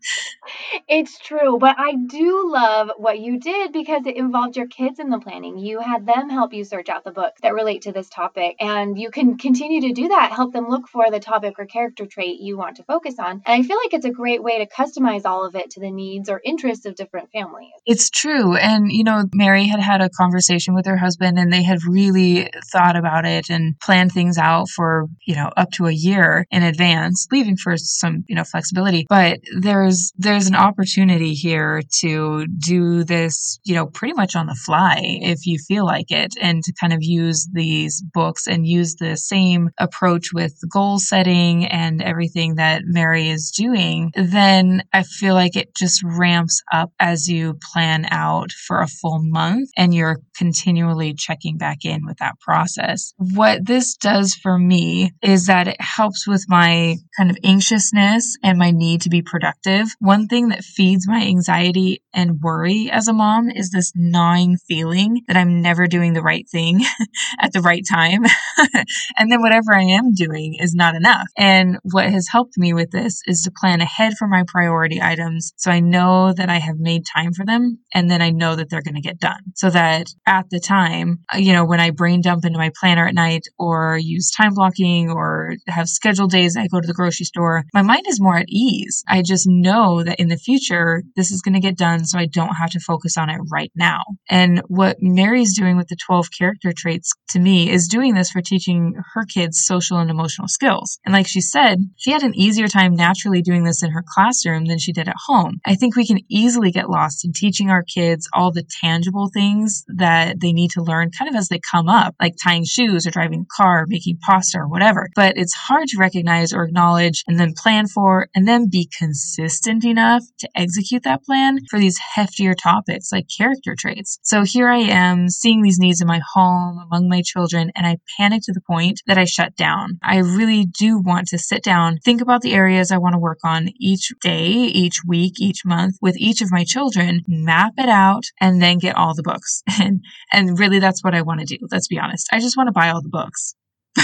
it's 0.88 1.18
true, 1.18 1.58
but 1.58 1.76
I 1.78 1.94
do 1.94 2.50
love 2.52 2.90
what 2.96 3.18
you 3.18 3.38
did 3.38 3.72
because 3.72 4.06
it 4.06 4.16
involved 4.16 4.56
your 4.56 4.66
kids 4.66 4.98
in 4.98 5.10
the 5.10 5.18
planning. 5.18 5.58
You 5.58 5.80
had 5.80 6.06
them 6.06 6.28
help 6.30 6.52
you 6.52 6.64
search 6.64 6.88
out 6.88 7.04
the 7.04 7.10
books 7.10 7.40
that 7.42 7.54
relate 7.54 7.82
to 7.82 7.92
this 7.92 8.08
topic, 8.08 8.56
and 8.60 8.98
you 8.98 9.10
can 9.10 9.38
continue 9.38 9.80
to 9.82 9.92
do 9.92 10.08
that, 10.08 10.32
help 10.32 10.52
them 10.52 10.68
look 10.68 10.88
for 10.88 11.10
the 11.10 11.20
topic 11.20 11.54
or 11.58 11.66
character 11.66 12.06
trait 12.06 12.40
you 12.40 12.56
want 12.56 12.76
to 12.76 12.84
focus 12.84 13.18
on. 13.18 13.42
And 13.46 13.62
I 13.62 13.62
feel 13.62 13.76
like 13.76 13.94
it's 13.94 14.04
a 14.04 14.10
great 14.10 14.42
way 14.42 14.58
to 14.58 14.66
customize 14.66 15.24
all 15.24 15.44
of 15.44 15.54
it 15.54 15.70
to 15.70 15.80
the 15.80 15.90
needs 15.90 16.28
or 16.28 16.40
interests 16.44 16.86
of 16.86 16.94
different 16.94 17.30
families. 17.32 17.72
It's 17.86 18.10
true. 18.10 18.56
And, 18.56 18.90
you 18.98 19.04
know, 19.04 19.22
Mary 19.32 19.64
had 19.68 19.78
had 19.78 20.00
a 20.00 20.10
conversation 20.10 20.74
with 20.74 20.84
her 20.86 20.96
husband, 20.96 21.38
and 21.38 21.52
they 21.52 21.62
had 21.62 21.78
really 21.88 22.50
thought 22.72 22.96
about 22.96 23.24
it 23.24 23.48
and 23.48 23.78
planned 23.78 24.10
things 24.10 24.36
out 24.36 24.68
for, 24.68 25.06
you 25.24 25.36
know, 25.36 25.52
up 25.56 25.70
to 25.70 25.86
a 25.86 25.92
year 25.92 26.44
in 26.50 26.64
advance, 26.64 27.28
leaving 27.30 27.56
for 27.56 27.76
some, 27.76 28.24
you 28.28 28.34
know, 28.34 28.42
flexibility. 28.42 29.06
But 29.08 29.38
there's, 29.56 30.12
there's 30.16 30.48
an 30.48 30.56
opportunity 30.56 31.34
here 31.34 31.82
to 32.00 32.46
do 32.58 33.04
this, 33.04 33.60
you 33.64 33.76
know, 33.76 33.86
pretty 33.86 34.14
much 34.14 34.34
on 34.34 34.46
the 34.46 34.58
fly 34.66 34.96
if 35.00 35.46
you 35.46 35.58
feel 35.58 35.86
like 35.86 36.10
it 36.10 36.34
and 36.40 36.64
to 36.64 36.72
kind 36.80 36.92
of 36.92 36.98
use 37.00 37.48
these 37.52 38.02
books 38.02 38.48
and 38.48 38.66
use 38.66 38.96
the 38.96 39.16
same 39.16 39.70
approach 39.78 40.32
with 40.34 40.58
goal 40.72 40.98
setting 40.98 41.66
and 41.66 42.02
everything 42.02 42.56
that 42.56 42.82
Mary 42.84 43.28
is 43.28 43.52
doing, 43.56 44.10
then 44.16 44.82
I 44.92 45.04
feel 45.04 45.34
like 45.34 45.54
it 45.54 45.72
just 45.76 46.02
ramps 46.02 46.60
up 46.72 46.90
as 46.98 47.28
you 47.28 47.56
plan 47.72 48.08
out 48.10 48.50
for 48.50 48.80
a 48.80 48.87
full 48.88 49.20
month 49.22 49.70
and 49.76 49.94
you're 49.94 50.18
continually 50.36 51.14
checking 51.14 51.58
back 51.58 51.84
in 51.84 52.04
with 52.06 52.18
that 52.18 52.38
process. 52.40 53.12
What 53.16 53.66
this 53.66 53.96
does 53.96 54.34
for 54.34 54.58
me 54.58 55.12
is 55.22 55.46
that 55.46 55.68
it 55.68 55.80
helps 55.80 56.26
with 56.26 56.44
my 56.48 56.96
kind 57.16 57.30
of 57.30 57.38
anxiousness 57.44 58.36
and 58.42 58.58
my 58.58 58.70
need 58.70 59.02
to 59.02 59.10
be 59.10 59.22
productive. 59.22 59.88
One 59.98 60.26
thing 60.26 60.48
that 60.48 60.64
feeds 60.64 61.08
my 61.08 61.22
anxiety 61.22 62.02
and 62.14 62.40
worry 62.40 62.90
as 62.90 63.08
a 63.08 63.12
mom 63.12 63.50
is 63.50 63.70
this 63.70 63.92
gnawing 63.94 64.56
feeling 64.56 65.22
that 65.28 65.36
I'm 65.36 65.60
never 65.60 65.86
doing 65.86 66.12
the 66.12 66.22
right 66.22 66.46
thing 66.50 66.84
at 67.40 67.52
the 67.52 67.60
right 67.60 67.82
time. 67.90 68.24
and 69.18 69.30
then 69.30 69.40
whatever 69.40 69.74
I 69.74 69.82
am 69.82 70.14
doing 70.14 70.56
is 70.60 70.74
not 70.74 70.94
enough. 70.94 71.26
And 71.36 71.78
what 71.82 72.10
has 72.10 72.28
helped 72.30 72.56
me 72.56 72.72
with 72.72 72.90
this 72.90 73.20
is 73.26 73.42
to 73.42 73.50
plan 73.50 73.80
ahead 73.80 74.14
for 74.18 74.28
my 74.28 74.44
priority 74.46 75.00
items 75.02 75.52
so 75.56 75.70
I 75.70 75.80
know 75.80 76.32
that 76.32 76.48
I 76.48 76.58
have 76.58 76.78
made 76.78 77.04
time 77.06 77.32
for 77.32 77.44
them 77.44 77.78
and 77.94 78.10
then 78.10 78.22
I 78.22 78.30
know 78.30 78.56
that 78.56 78.70
they're 78.70 78.77
going 78.82 78.94
to 78.94 79.00
get 79.00 79.18
done. 79.18 79.40
So 79.54 79.70
that 79.70 80.06
at 80.26 80.50
the 80.50 80.60
time, 80.60 81.18
uh, 81.32 81.38
you 81.38 81.52
know, 81.52 81.64
when 81.64 81.80
I 81.80 81.90
brain 81.90 82.20
dump 82.20 82.44
into 82.44 82.58
my 82.58 82.70
planner 82.78 83.06
at 83.06 83.14
night 83.14 83.42
or 83.58 83.98
use 84.00 84.30
time 84.30 84.54
blocking 84.54 85.10
or 85.10 85.54
have 85.66 85.88
scheduled 85.88 86.30
days 86.30 86.56
I 86.56 86.66
go 86.68 86.80
to 86.80 86.86
the 86.86 86.94
grocery 86.94 87.24
store, 87.24 87.64
my 87.74 87.82
mind 87.82 88.04
is 88.08 88.20
more 88.20 88.36
at 88.36 88.48
ease. 88.48 89.04
I 89.08 89.22
just 89.22 89.46
know 89.48 90.02
that 90.02 90.20
in 90.20 90.28
the 90.28 90.36
future, 90.36 91.02
this 91.16 91.30
is 91.30 91.42
going 91.42 91.54
to 91.54 91.60
get 91.60 91.76
done 91.76 92.04
so 92.04 92.18
I 92.18 92.26
don't 92.26 92.54
have 92.54 92.70
to 92.70 92.80
focus 92.80 93.16
on 93.16 93.30
it 93.30 93.40
right 93.50 93.72
now. 93.74 94.02
And 94.28 94.62
what 94.68 94.96
Mary's 95.00 95.56
doing 95.56 95.76
with 95.76 95.88
the 95.88 95.96
12 96.06 96.28
character 96.36 96.72
traits 96.76 97.12
to 97.30 97.38
me 97.38 97.70
is 97.70 97.88
doing 97.88 98.14
this 98.14 98.30
for 98.30 98.42
teaching 98.42 98.94
her 99.14 99.24
kids 99.24 99.64
social 99.64 99.98
and 99.98 100.10
emotional 100.10 100.48
skills. 100.48 100.98
And 101.04 101.12
like 101.12 101.26
she 101.26 101.40
said, 101.40 101.78
she 101.96 102.10
had 102.10 102.22
an 102.22 102.34
easier 102.34 102.68
time 102.68 102.94
naturally 102.94 103.42
doing 103.42 103.64
this 103.64 103.82
in 103.82 103.90
her 103.90 104.04
classroom 104.06 104.66
than 104.66 104.78
she 104.78 104.92
did 104.92 105.08
at 105.08 105.16
home. 105.26 105.58
I 105.64 105.74
think 105.74 105.96
we 105.96 106.06
can 106.06 106.20
easily 106.28 106.70
get 106.70 106.90
lost 106.90 107.24
in 107.24 107.32
teaching 107.32 107.70
our 107.70 107.82
kids 107.82 108.28
all 108.32 108.52
the 108.52 108.64
tangible 108.82 109.30
things 109.32 109.84
that 109.88 110.40
they 110.40 110.52
need 110.52 110.70
to 110.72 110.82
learn 110.82 111.10
kind 111.16 111.28
of 111.28 111.36
as 111.36 111.48
they 111.48 111.60
come 111.70 111.88
up, 111.88 112.14
like 112.20 112.34
tying 112.42 112.64
shoes 112.64 113.06
or 113.06 113.10
driving 113.10 113.42
a 113.42 113.62
car, 113.62 113.84
making 113.88 114.18
pasta 114.22 114.58
or 114.58 114.68
whatever. 114.68 115.08
But 115.14 115.36
it's 115.36 115.54
hard 115.54 115.88
to 115.88 115.98
recognize 115.98 116.52
or 116.52 116.64
acknowledge 116.64 117.24
and 117.26 117.38
then 117.38 117.54
plan 117.54 117.86
for 117.86 118.28
and 118.34 118.46
then 118.46 118.68
be 118.70 118.90
consistent 118.96 119.84
enough 119.84 120.22
to 120.40 120.48
execute 120.54 121.02
that 121.04 121.22
plan 121.24 121.58
for 121.70 121.78
these 121.78 121.98
heftier 122.16 122.54
topics 122.56 123.12
like 123.12 123.26
character 123.36 123.74
traits. 123.78 124.18
So 124.22 124.44
here 124.44 124.68
I 124.68 124.78
am 124.78 125.28
seeing 125.28 125.62
these 125.62 125.78
needs 125.78 126.00
in 126.00 126.06
my 126.06 126.20
home 126.34 126.78
among 126.78 127.08
my 127.08 127.22
children 127.22 127.70
and 127.76 127.86
I 127.86 127.98
panic 128.16 128.42
to 128.44 128.52
the 128.52 128.60
point 128.60 129.00
that 129.06 129.18
I 129.18 129.24
shut 129.24 129.56
down. 129.56 129.98
I 130.02 130.18
really 130.18 130.66
do 130.66 130.98
want 130.98 131.28
to 131.28 131.38
sit 131.38 131.62
down, 131.62 131.98
think 132.04 132.20
about 132.20 132.42
the 132.42 132.54
areas 132.54 132.90
I 132.90 132.98
want 132.98 133.14
to 133.14 133.18
work 133.18 133.38
on 133.44 133.68
each 133.78 134.12
day, 134.20 134.48
each 134.48 135.00
week, 135.06 135.40
each 135.40 135.64
month 135.64 135.96
with 136.00 136.16
each 136.18 136.40
of 136.40 136.50
my 136.50 136.64
children, 136.64 137.22
map 137.26 137.72
it 137.78 137.88
out, 137.88 138.24
and 138.40 138.57
then 138.60 138.78
get 138.78 138.96
all 138.96 139.14
the 139.14 139.22
books. 139.22 139.62
And, 139.80 140.00
and 140.32 140.58
really 140.58 140.80
that's 140.80 141.04
what 141.04 141.14
I 141.14 141.22
want 141.22 141.40
to 141.40 141.46
do. 141.46 141.56
Let's 141.70 141.86
be 141.86 141.98
honest. 142.00 142.26
I 142.32 142.40
just 142.40 142.56
want 142.56 142.66
to 142.66 142.72
buy 142.72 142.90
all 142.90 143.00
the 143.00 143.08
books. 143.08 143.54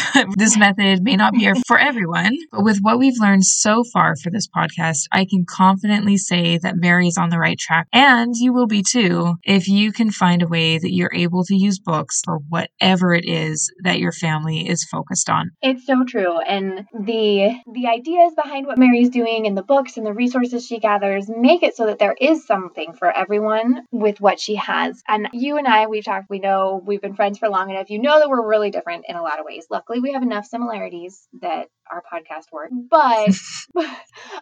this 0.36 0.56
method 0.56 1.02
may 1.02 1.16
not 1.16 1.32
be 1.32 1.50
for 1.66 1.78
everyone, 1.78 2.36
but 2.50 2.64
with 2.64 2.78
what 2.80 2.98
we've 2.98 3.18
learned 3.20 3.44
so 3.44 3.84
far 3.92 4.16
for 4.16 4.30
this 4.30 4.48
podcast, 4.48 5.04
I 5.12 5.24
can 5.24 5.44
confidently 5.48 6.16
say 6.16 6.58
that 6.58 6.76
Mary 6.76 7.08
is 7.08 7.18
on 7.18 7.30
the 7.30 7.38
right 7.38 7.58
track. 7.58 7.86
And 7.92 8.34
you 8.36 8.52
will 8.52 8.66
be 8.66 8.82
too 8.82 9.36
if 9.44 9.68
you 9.68 9.92
can 9.92 10.10
find 10.10 10.42
a 10.42 10.48
way 10.48 10.78
that 10.78 10.92
you're 10.92 11.14
able 11.14 11.44
to 11.44 11.56
use 11.56 11.78
books 11.78 12.20
for 12.24 12.38
whatever 12.48 13.14
it 13.14 13.24
is 13.26 13.72
that 13.82 13.98
your 13.98 14.12
family 14.12 14.68
is 14.68 14.84
focused 14.84 15.28
on. 15.30 15.50
It's 15.62 15.86
so 15.86 16.04
true. 16.04 16.38
And 16.40 16.86
the 16.92 17.54
the 17.72 17.86
ideas 17.88 18.32
behind 18.34 18.66
what 18.66 18.78
Mary's 18.78 19.10
doing 19.10 19.46
and 19.46 19.56
the 19.56 19.62
books 19.62 19.96
and 19.96 20.06
the 20.06 20.12
resources 20.12 20.66
she 20.66 20.78
gathers 20.78 21.28
make 21.28 21.62
it 21.62 21.76
so 21.76 21.86
that 21.86 21.98
there 21.98 22.16
is 22.20 22.46
something 22.46 22.92
for 22.94 23.10
everyone 23.10 23.82
with 23.92 24.20
what 24.20 24.40
she 24.40 24.56
has. 24.56 25.02
And 25.08 25.28
you 25.32 25.56
and 25.56 25.66
I, 25.66 25.86
we've 25.86 26.04
talked, 26.04 26.30
we 26.30 26.38
know 26.38 26.82
we've 26.84 27.00
been 27.00 27.14
friends 27.14 27.38
for 27.38 27.48
long 27.48 27.70
enough. 27.70 27.90
You 27.90 28.00
know 28.00 28.18
that 28.18 28.28
we're 28.28 28.46
really 28.46 28.70
different 28.70 29.04
in 29.08 29.16
a 29.16 29.22
lot 29.22 29.38
of 29.38 29.46
ways. 29.46 29.66
Luckily, 29.86 30.00
we 30.00 30.12
have 30.14 30.22
enough 30.22 30.46
similarities 30.46 31.28
that 31.42 31.68
our 31.90 32.02
podcast 32.10 32.50
work, 32.50 32.70
but 32.88 33.36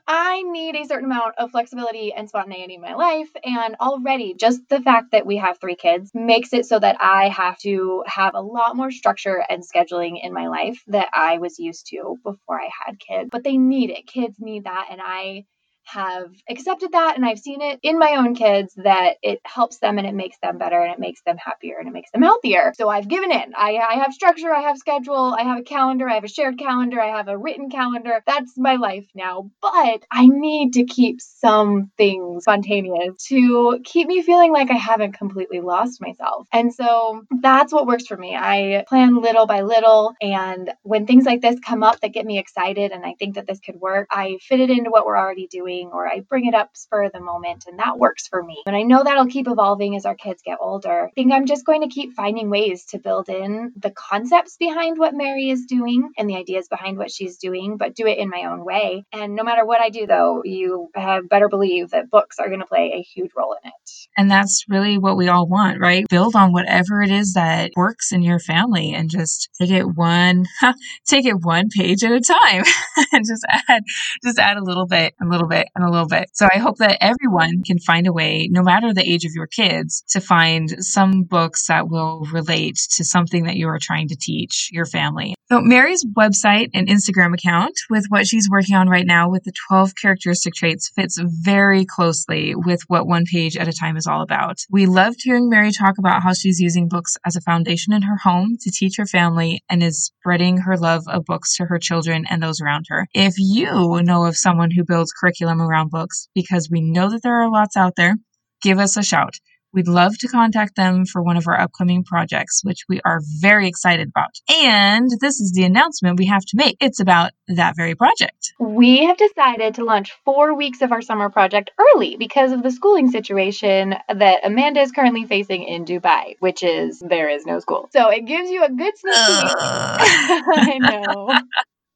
I 0.07 0.43
need 0.43 0.76
a 0.76 0.86
certain 0.86 1.07
amount 1.07 1.34
of 1.36 1.51
flexibility 1.51 2.12
and 2.12 2.28
spontaneity 2.28 2.76
in 2.76 2.80
my 2.80 2.95
life. 2.95 3.28
And 3.43 3.74
already, 3.80 4.34
just 4.34 4.61
the 4.68 4.80
fact 4.80 5.11
that 5.11 5.26
we 5.26 5.38
have 5.38 5.59
three 5.59 5.74
kids 5.74 6.12
makes 6.14 6.53
it 6.53 6.66
so 6.66 6.78
that 6.78 6.97
I 7.01 7.28
have 7.28 7.59
to 7.59 8.05
have 8.07 8.34
a 8.36 8.40
lot 8.40 8.76
more 8.76 8.93
structure 8.93 9.45
and 9.49 9.64
scheduling 9.64 10.20
in 10.22 10.32
my 10.32 10.47
life 10.47 10.80
that 10.86 11.09
I 11.12 11.38
was 11.38 11.59
used 11.59 11.88
to 11.88 12.18
before 12.22 12.61
I 12.61 12.68
had 12.86 13.01
kids. 13.01 13.28
But 13.32 13.43
they 13.43 13.57
need 13.57 13.90
it. 13.90 14.07
Kids 14.07 14.36
need 14.38 14.64
that. 14.64 14.88
And 14.93 15.01
I 15.03 15.47
have 15.85 16.30
accepted 16.49 16.93
that 16.93 17.16
and 17.16 17.24
I've 17.24 17.39
seen 17.39 17.61
it 17.61 17.78
in 17.83 17.99
my 17.99 18.16
own 18.16 18.35
kids 18.35 18.72
that 18.76 19.16
it 19.22 19.41
helps 19.45 19.78
them 19.78 19.99
and 19.99 20.07
it 20.07 20.14
makes 20.14 20.39
them 20.43 20.59
better 20.59 20.80
and 20.80 20.93
it 20.93 20.99
makes 20.99 21.22
them 21.22 21.37
happier 21.37 21.76
and 21.78 21.89
it 21.89 21.93
makes 21.93 22.11
them 22.11 22.22
healthier. 22.22 22.72
So 22.76 22.89
I've 22.89 23.09
given 23.09 23.30
in. 23.30 23.53
I, 23.57 23.76
I 23.76 23.95
have 23.97 24.12
structure, 24.12 24.55
I 24.55 24.62
have 24.62 24.78
schedule, 24.78 25.37
I 25.39 25.43
have 25.43 25.59
a 25.59 25.62
calendar, 25.62 26.09
I 26.09 26.14
have 26.14 26.24
a 26.24 26.28
shared 26.28 26.59
calendar, 26.59 27.01
I 27.01 27.16
have 27.16 27.28
a 27.28 27.37
written 27.37 27.70
calendar. 27.70 28.22
That's 28.26 28.53
my 28.57 28.76
life 28.76 29.07
now. 29.14 29.51
But 29.61 30.05
I 30.11 30.26
need 30.26 30.74
to 30.74 30.85
keep 30.85 31.20
some 31.20 31.91
things 31.97 32.45
spontaneous 32.45 33.22
to 33.28 33.80
keep 33.85 34.09
me 34.09 34.22
feeling 34.22 34.53
like 34.53 34.70
I 34.70 34.76
haven't 34.76 35.12
completely 35.12 35.61
lost 35.61 36.01
myself. 36.01 36.47
And 36.53 36.72
so 36.72 37.22
that's 37.41 37.72
what 37.72 37.87
works 37.87 38.07
for 38.07 38.16
me. 38.16 38.37
I 38.37 38.85
plan 38.89 39.20
little 39.20 39.47
by 39.47 39.62
little. 39.62 40.14
And 40.20 40.72
when 40.83 41.07
things 41.07 41.24
like 41.24 41.41
this 41.41 41.59
come 41.61 41.83
up 41.83 42.01
that 42.01 42.12
get 42.12 42.26
me 42.26 42.39
excited 42.39 42.93
and 42.93 43.05
I 43.05 43.14
think 43.18 43.35
that 43.35 43.47
this 43.47 43.61
could 43.61 43.76
work, 43.76 44.09
I 44.11 44.39
fit 44.43 44.61
it 44.61 44.70
into 44.70 44.91
what 44.91 45.07
we're 45.07 45.18
already 45.18 45.47
doing 45.47 45.82
or 45.89 46.07
I 46.07 46.20
bring 46.20 46.47
it 46.47 46.55
up 46.55 46.76
spur 46.76 47.05
of 47.05 47.12
the 47.12 47.20
moment, 47.20 47.64
and 47.66 47.78
that 47.78 47.99
works 47.99 48.26
for 48.26 48.43
me. 48.43 48.62
And 48.66 48.76
I 48.76 48.83
know 48.83 49.03
that'll 49.03 49.26
keep 49.26 49.49
evolving 49.49 49.97
as 49.97 50.07
our 50.07 50.14
kids 50.14 50.43
get 50.45 50.59
older. 50.61 51.07
I 51.07 51.11
think 51.14 51.33
I'm 51.33 51.47
just 51.47 51.66
going 51.66 51.83
to 51.83 51.89
keep 51.89 52.14
finding 52.14 52.51
ways 52.51 52.85
to 52.87 52.99
build 52.99 53.28
in 53.28 53.72
the 53.76 53.91
concepts 53.91 54.57
behind 54.57 54.99
what 54.99 55.14
Mary 55.14 55.51
is 55.51 55.66
doing 55.66 56.11
and 56.16 56.28
the 56.28 56.37
ideas 56.37 56.68
behind 56.68 56.99
what 56.99 57.11
she's 57.11 57.39
doing, 57.39 57.76
but 57.76 57.95
do 57.95 58.07
it 58.07 58.18
in 58.18 58.28
my 58.28 58.45
own 58.45 58.64
way. 58.64 59.05
And 59.12 59.35
no 59.35 59.43
matter 59.43 59.64
what 59.64 59.80
I 59.80 59.91
do, 59.91 60.07
though, 60.07 60.43
you 60.45 60.89
have 60.95 61.28
better 61.28 61.49
believe 61.49 61.91
that 61.91 62.11
books 62.11 62.39
are 62.39 62.49
going 62.49 62.61
to 62.61 62.66
play 62.66 62.93
a 62.95 63.03
huge 63.03 63.30
role 63.37 63.57
in 63.62 63.68
it. 63.68 63.91
And 64.16 64.30
that's 64.30 64.64
really 64.68 64.99
what 64.99 65.16
we 65.16 65.28
all 65.28 65.47
want, 65.47 65.80
right? 65.80 66.05
Build 66.09 66.37
on 66.37 66.53
whatever 66.53 67.03
it 67.03 67.11
is 67.11 67.33
that 67.35 67.70
works 67.76 68.12
in 68.12 68.22
your 68.22 68.39
family 68.39 68.93
and 68.93 69.09
just 69.09 69.49
take 69.59 69.70
it 69.70 69.85
one, 69.85 70.45
take 71.07 71.24
it 71.24 71.43
one 71.43 71.68
page 71.68 72.05
at 72.05 72.12
a 72.12 72.20
time 72.20 72.64
and 73.12 73.24
just 73.26 73.45
add, 73.68 73.83
just 74.22 74.39
add 74.39 74.57
a 74.57 74.64
little 74.64 74.87
bit, 74.87 75.14
a 75.20 75.26
little 75.26 75.49
bit 75.49 75.61
bit 75.62 75.72
and 75.74 75.84
a 75.84 75.90
little 75.90 76.08
bit. 76.08 76.30
So 76.32 76.48
I 76.52 76.58
hope 76.58 76.78
that 76.78 76.98
everyone 77.00 77.62
can 77.62 77.78
find 77.78 78.06
a 78.06 78.12
way, 78.12 78.48
no 78.50 78.62
matter 78.62 78.92
the 78.92 79.08
age 79.08 79.24
of 79.24 79.32
your 79.34 79.46
kids, 79.46 80.04
to 80.10 80.20
find 80.20 80.84
some 80.84 81.22
books 81.22 81.66
that 81.66 81.88
will 81.88 82.26
relate 82.32 82.78
to 82.96 83.04
something 83.04 83.44
that 83.44 83.56
you 83.56 83.68
are 83.68 83.78
trying 83.80 84.08
to 84.08 84.16
teach 84.16 84.68
your 84.72 84.86
family. 84.86 85.34
So 85.50 85.60
Mary's 85.60 86.04
website 86.16 86.70
and 86.72 86.88
Instagram 86.88 87.34
account 87.34 87.74
with 87.90 88.06
what 88.08 88.26
she's 88.26 88.48
working 88.50 88.74
on 88.74 88.88
right 88.88 89.06
now 89.06 89.28
with 89.28 89.44
the 89.44 89.52
12 89.68 89.92
characteristic 90.00 90.54
traits 90.54 90.90
fits 90.94 91.18
very 91.20 91.84
closely 91.84 92.54
with 92.54 92.80
what 92.88 93.06
one 93.06 93.24
page 93.30 93.56
at 93.56 93.68
a 93.68 93.72
time 93.72 93.96
is 93.96 94.06
all 94.06 94.22
about. 94.22 94.56
We 94.70 94.86
loved 94.86 95.18
hearing 95.22 95.50
Mary 95.50 95.70
talk 95.70 95.98
about 95.98 96.22
how 96.22 96.32
she's 96.32 96.58
using 96.58 96.88
books 96.88 97.16
as 97.26 97.36
a 97.36 97.42
foundation 97.42 97.92
in 97.92 98.02
her 98.02 98.16
home 98.16 98.56
to 98.62 98.70
teach 98.70 98.96
her 98.96 99.06
family 99.06 99.62
and 99.68 99.82
is 99.82 100.10
spreading 100.20 100.58
her 100.58 100.76
love 100.76 101.04
of 101.06 101.24
books 101.26 101.54
to 101.56 101.66
her 101.66 101.78
children 101.78 102.24
and 102.30 102.42
those 102.42 102.60
around 102.60 102.86
her. 102.88 103.06
If 103.12 103.34
you 103.36 104.00
know 104.02 104.24
of 104.24 104.36
someone 104.36 104.70
who 104.70 104.84
builds 104.84 105.12
curriculum 105.53 105.61
around 105.61 105.90
books, 105.90 106.28
because 106.34 106.68
we 106.70 106.80
know 106.80 107.11
that 107.11 107.22
there 107.22 107.42
are 107.42 107.50
lots 107.50 107.76
out 107.76 107.94
there, 107.96 108.16
give 108.62 108.78
us 108.78 108.96
a 108.96 109.03
shout. 109.03 109.34
We'd 109.74 109.88
love 109.88 110.18
to 110.18 110.28
contact 110.28 110.76
them 110.76 111.07
for 111.07 111.22
one 111.22 111.38
of 111.38 111.48
our 111.48 111.59
upcoming 111.59 112.05
projects, 112.05 112.61
which 112.62 112.84
we 112.90 113.00
are 113.07 113.22
very 113.40 113.68
excited 113.68 114.09
about. 114.09 114.28
And 114.62 115.09
this 115.22 115.40
is 115.40 115.53
the 115.55 115.64
announcement 115.64 116.18
we 116.18 116.26
have 116.26 116.44
to 116.44 116.59
make. 116.59 116.76
It's 116.78 117.00
about 117.00 117.30
that 117.48 117.74
very 117.74 117.94
project. 117.94 118.53
We 118.61 119.07
have 119.07 119.16
decided 119.16 119.76
to 119.76 119.84
launch 119.84 120.12
four 120.26 120.55
weeks 120.55 120.82
of 120.82 120.92
our 120.92 121.00
summer 121.00 121.30
project 121.30 121.70
early 121.80 122.16
because 122.16 122.53
of 122.53 122.62
the 122.62 122.70
schooling 122.70 123.11
situation 123.11 123.94
that 124.14 124.40
Amanda 124.44 124.80
is 124.80 124.92
currently 124.92 125.24
facing 125.24 125.62
in 125.62 125.86
Dubai, 125.86 126.36
which 126.40 126.62
is 126.62 126.98
there 126.98 127.30
is 127.30 127.46
no 127.46 127.59
school. 127.59 127.88
So 127.94 128.11
it 128.11 128.26
gives 128.26 128.50
you 128.50 128.62
a 128.64 128.68
good 128.68 128.92
sneak 128.98 129.14
peek. 129.14 129.57
I 129.59 130.78
know 130.78 131.30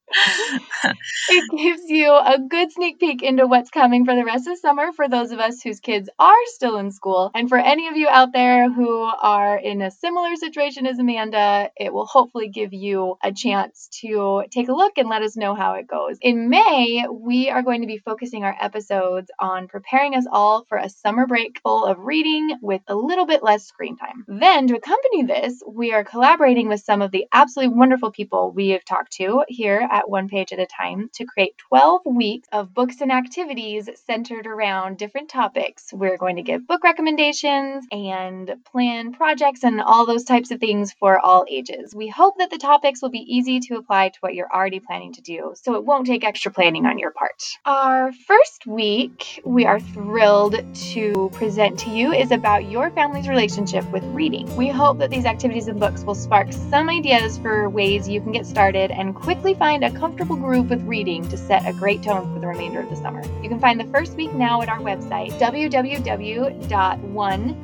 it 1.29 1.51
gives 1.57 1.89
you 1.89 2.11
a 2.11 2.37
good 2.39 2.71
sneak 2.71 2.99
peek 2.99 3.21
into 3.21 3.45
what's 3.45 3.69
coming 3.69 4.05
for 4.05 4.15
the 4.15 4.23
rest 4.23 4.47
of 4.47 4.57
summer 4.57 4.91
for 4.93 5.09
those 5.09 5.31
of 5.31 5.39
us 5.39 5.61
whose 5.61 5.79
kids 5.79 6.09
are 6.17 6.45
still 6.45 6.77
in 6.77 6.91
school. 6.91 7.31
And 7.35 7.49
for 7.49 7.57
any 7.57 7.87
of 7.87 7.97
you 7.97 8.07
out 8.07 8.31
there 8.33 8.71
who 8.71 9.01
are 9.01 9.57
in 9.57 9.81
a 9.81 9.91
similar 9.91 10.35
situation 10.35 10.85
as 10.85 10.99
Amanda, 10.99 11.69
it 11.75 11.93
will 11.93 12.05
hopefully 12.05 12.49
give 12.49 12.73
you 12.73 13.17
a 13.23 13.33
chance 13.33 13.89
to 14.01 14.43
take 14.51 14.69
a 14.69 14.73
look 14.73 14.97
and 14.97 15.09
let 15.09 15.23
us 15.23 15.35
know 15.35 15.55
how 15.55 15.73
it 15.73 15.87
goes. 15.87 16.17
In 16.21 16.49
May, 16.49 17.05
we 17.11 17.49
are 17.49 17.61
going 17.61 17.81
to 17.81 17.87
be 17.87 17.97
focusing 17.97 18.43
our 18.43 18.55
episodes 18.59 19.29
on 19.39 19.67
preparing 19.67 20.15
us 20.15 20.25
all 20.31 20.65
for 20.69 20.77
a 20.77 20.89
summer 20.89 21.27
break 21.27 21.59
full 21.61 21.85
of 21.85 21.99
reading 21.99 22.55
with 22.61 22.81
a 22.87 22.95
little 22.95 23.25
bit 23.25 23.43
less 23.43 23.65
screen 23.65 23.97
time. 23.97 24.23
Then, 24.27 24.67
to 24.67 24.75
accompany 24.77 25.23
this, 25.23 25.61
we 25.67 25.93
are 25.93 26.03
collaborating 26.03 26.69
with 26.69 26.81
some 26.81 27.01
of 27.01 27.11
the 27.11 27.25
absolutely 27.33 27.75
wonderful 27.75 28.11
people 28.11 28.51
we 28.51 28.69
have 28.69 28.85
talked 28.85 29.13
to 29.13 29.43
here 29.47 29.87
at 29.97 30.09
one 30.09 30.29
page 30.29 30.53
at 30.53 30.59
a 30.59 30.67
time 30.67 31.09
to 31.13 31.25
create 31.25 31.57
12 31.69 32.01
weeks 32.05 32.47
of 32.51 32.73
books 32.73 33.01
and 33.01 33.11
activities 33.11 33.89
centered 34.05 34.45
around 34.45 34.97
different 34.97 35.29
topics. 35.29 35.91
We're 35.91 36.17
going 36.17 36.35
to 36.35 36.43
give 36.43 36.67
book 36.67 36.83
recommendations 36.83 37.85
and 37.91 38.55
plan 38.71 39.13
projects 39.13 39.63
and 39.63 39.81
all 39.81 40.05
those 40.05 40.23
types 40.23 40.51
of 40.51 40.59
things 40.59 40.93
for 40.93 41.19
all 41.19 41.45
ages. 41.49 41.95
We 41.95 42.07
hope 42.07 42.35
that 42.37 42.51
the 42.51 42.59
topics 42.59 43.01
will 43.01 43.09
be 43.09 43.25
easy 43.27 43.59
to 43.61 43.77
apply 43.77 44.09
to 44.09 44.19
what 44.19 44.35
you're 44.35 44.53
already 44.53 44.79
planning 44.79 45.13
to 45.13 45.21
do, 45.21 45.53
so 45.55 45.73
it 45.75 45.83
won't 45.83 46.05
take 46.05 46.23
extra 46.23 46.51
planning 46.51 46.85
on 46.85 46.99
your 46.99 47.11
part. 47.11 47.43
Our 47.65 48.11
first 48.11 48.67
week, 48.67 49.41
we 49.43 49.65
are 49.65 49.79
thrilled 49.79 50.57
to 50.93 51.31
present 51.33 51.79
to 51.79 51.89
you 51.89 52.11
is 52.11 52.31
about 52.31 52.69
your 52.69 52.91
family's 52.91 53.27
relationship 53.27 53.89
with 53.91 54.03
reading. 54.05 54.55
We 54.55 54.67
hope 54.67 54.99
that 54.99 55.09
these 55.09 55.25
activities 55.25 55.67
and 55.67 55.79
books 55.79 56.03
will 56.03 56.15
spark 56.15 56.53
some 56.53 56.89
ideas 56.89 57.37
for 57.39 57.69
ways 57.69 58.07
you 58.07 58.21
can 58.21 58.31
get 58.31 58.45
started 58.45 58.91
and 58.91 59.15
quickly 59.15 59.53
find 59.53 59.83
a 59.87 59.91
comfortable 59.91 60.35
groove 60.35 60.69
with 60.69 60.81
reading 60.83 61.27
to 61.29 61.37
set 61.37 61.65
a 61.65 61.73
great 61.73 62.03
tone 62.03 62.31
for 62.33 62.39
the 62.39 62.47
remainder 62.47 62.79
of 62.81 62.89
the 62.89 62.95
summer. 62.95 63.23
You 63.41 63.49
can 63.49 63.59
find 63.59 63.79
the 63.79 63.85
first 63.85 64.13
week 64.13 64.33
now 64.33 64.61
at 64.61 64.69
our 64.69 64.79
website, 64.79 65.31
www.one, 65.39 66.49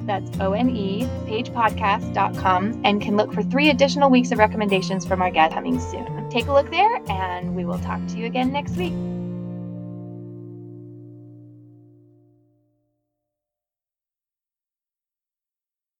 that's 0.05 0.39
O-N-E, 0.39 1.03
pagepodcast.com, 1.27 2.81
and 2.83 3.01
can 3.01 3.17
look 3.17 3.33
for 3.33 3.43
three 3.43 3.69
additional 3.69 4.09
weeks 4.09 4.31
of 4.31 4.39
recommendations 4.39 5.05
from 5.05 5.21
our 5.21 5.29
guest 5.29 5.53
coming 5.53 5.79
soon. 5.79 6.29
Take 6.29 6.47
a 6.47 6.53
look 6.53 6.71
there, 6.71 7.01
and 7.09 7.55
we 7.55 7.65
will 7.65 7.79
talk 7.79 8.05
to 8.07 8.17
you 8.17 8.25
again 8.25 8.51
next 8.51 8.75
week. 8.77 8.93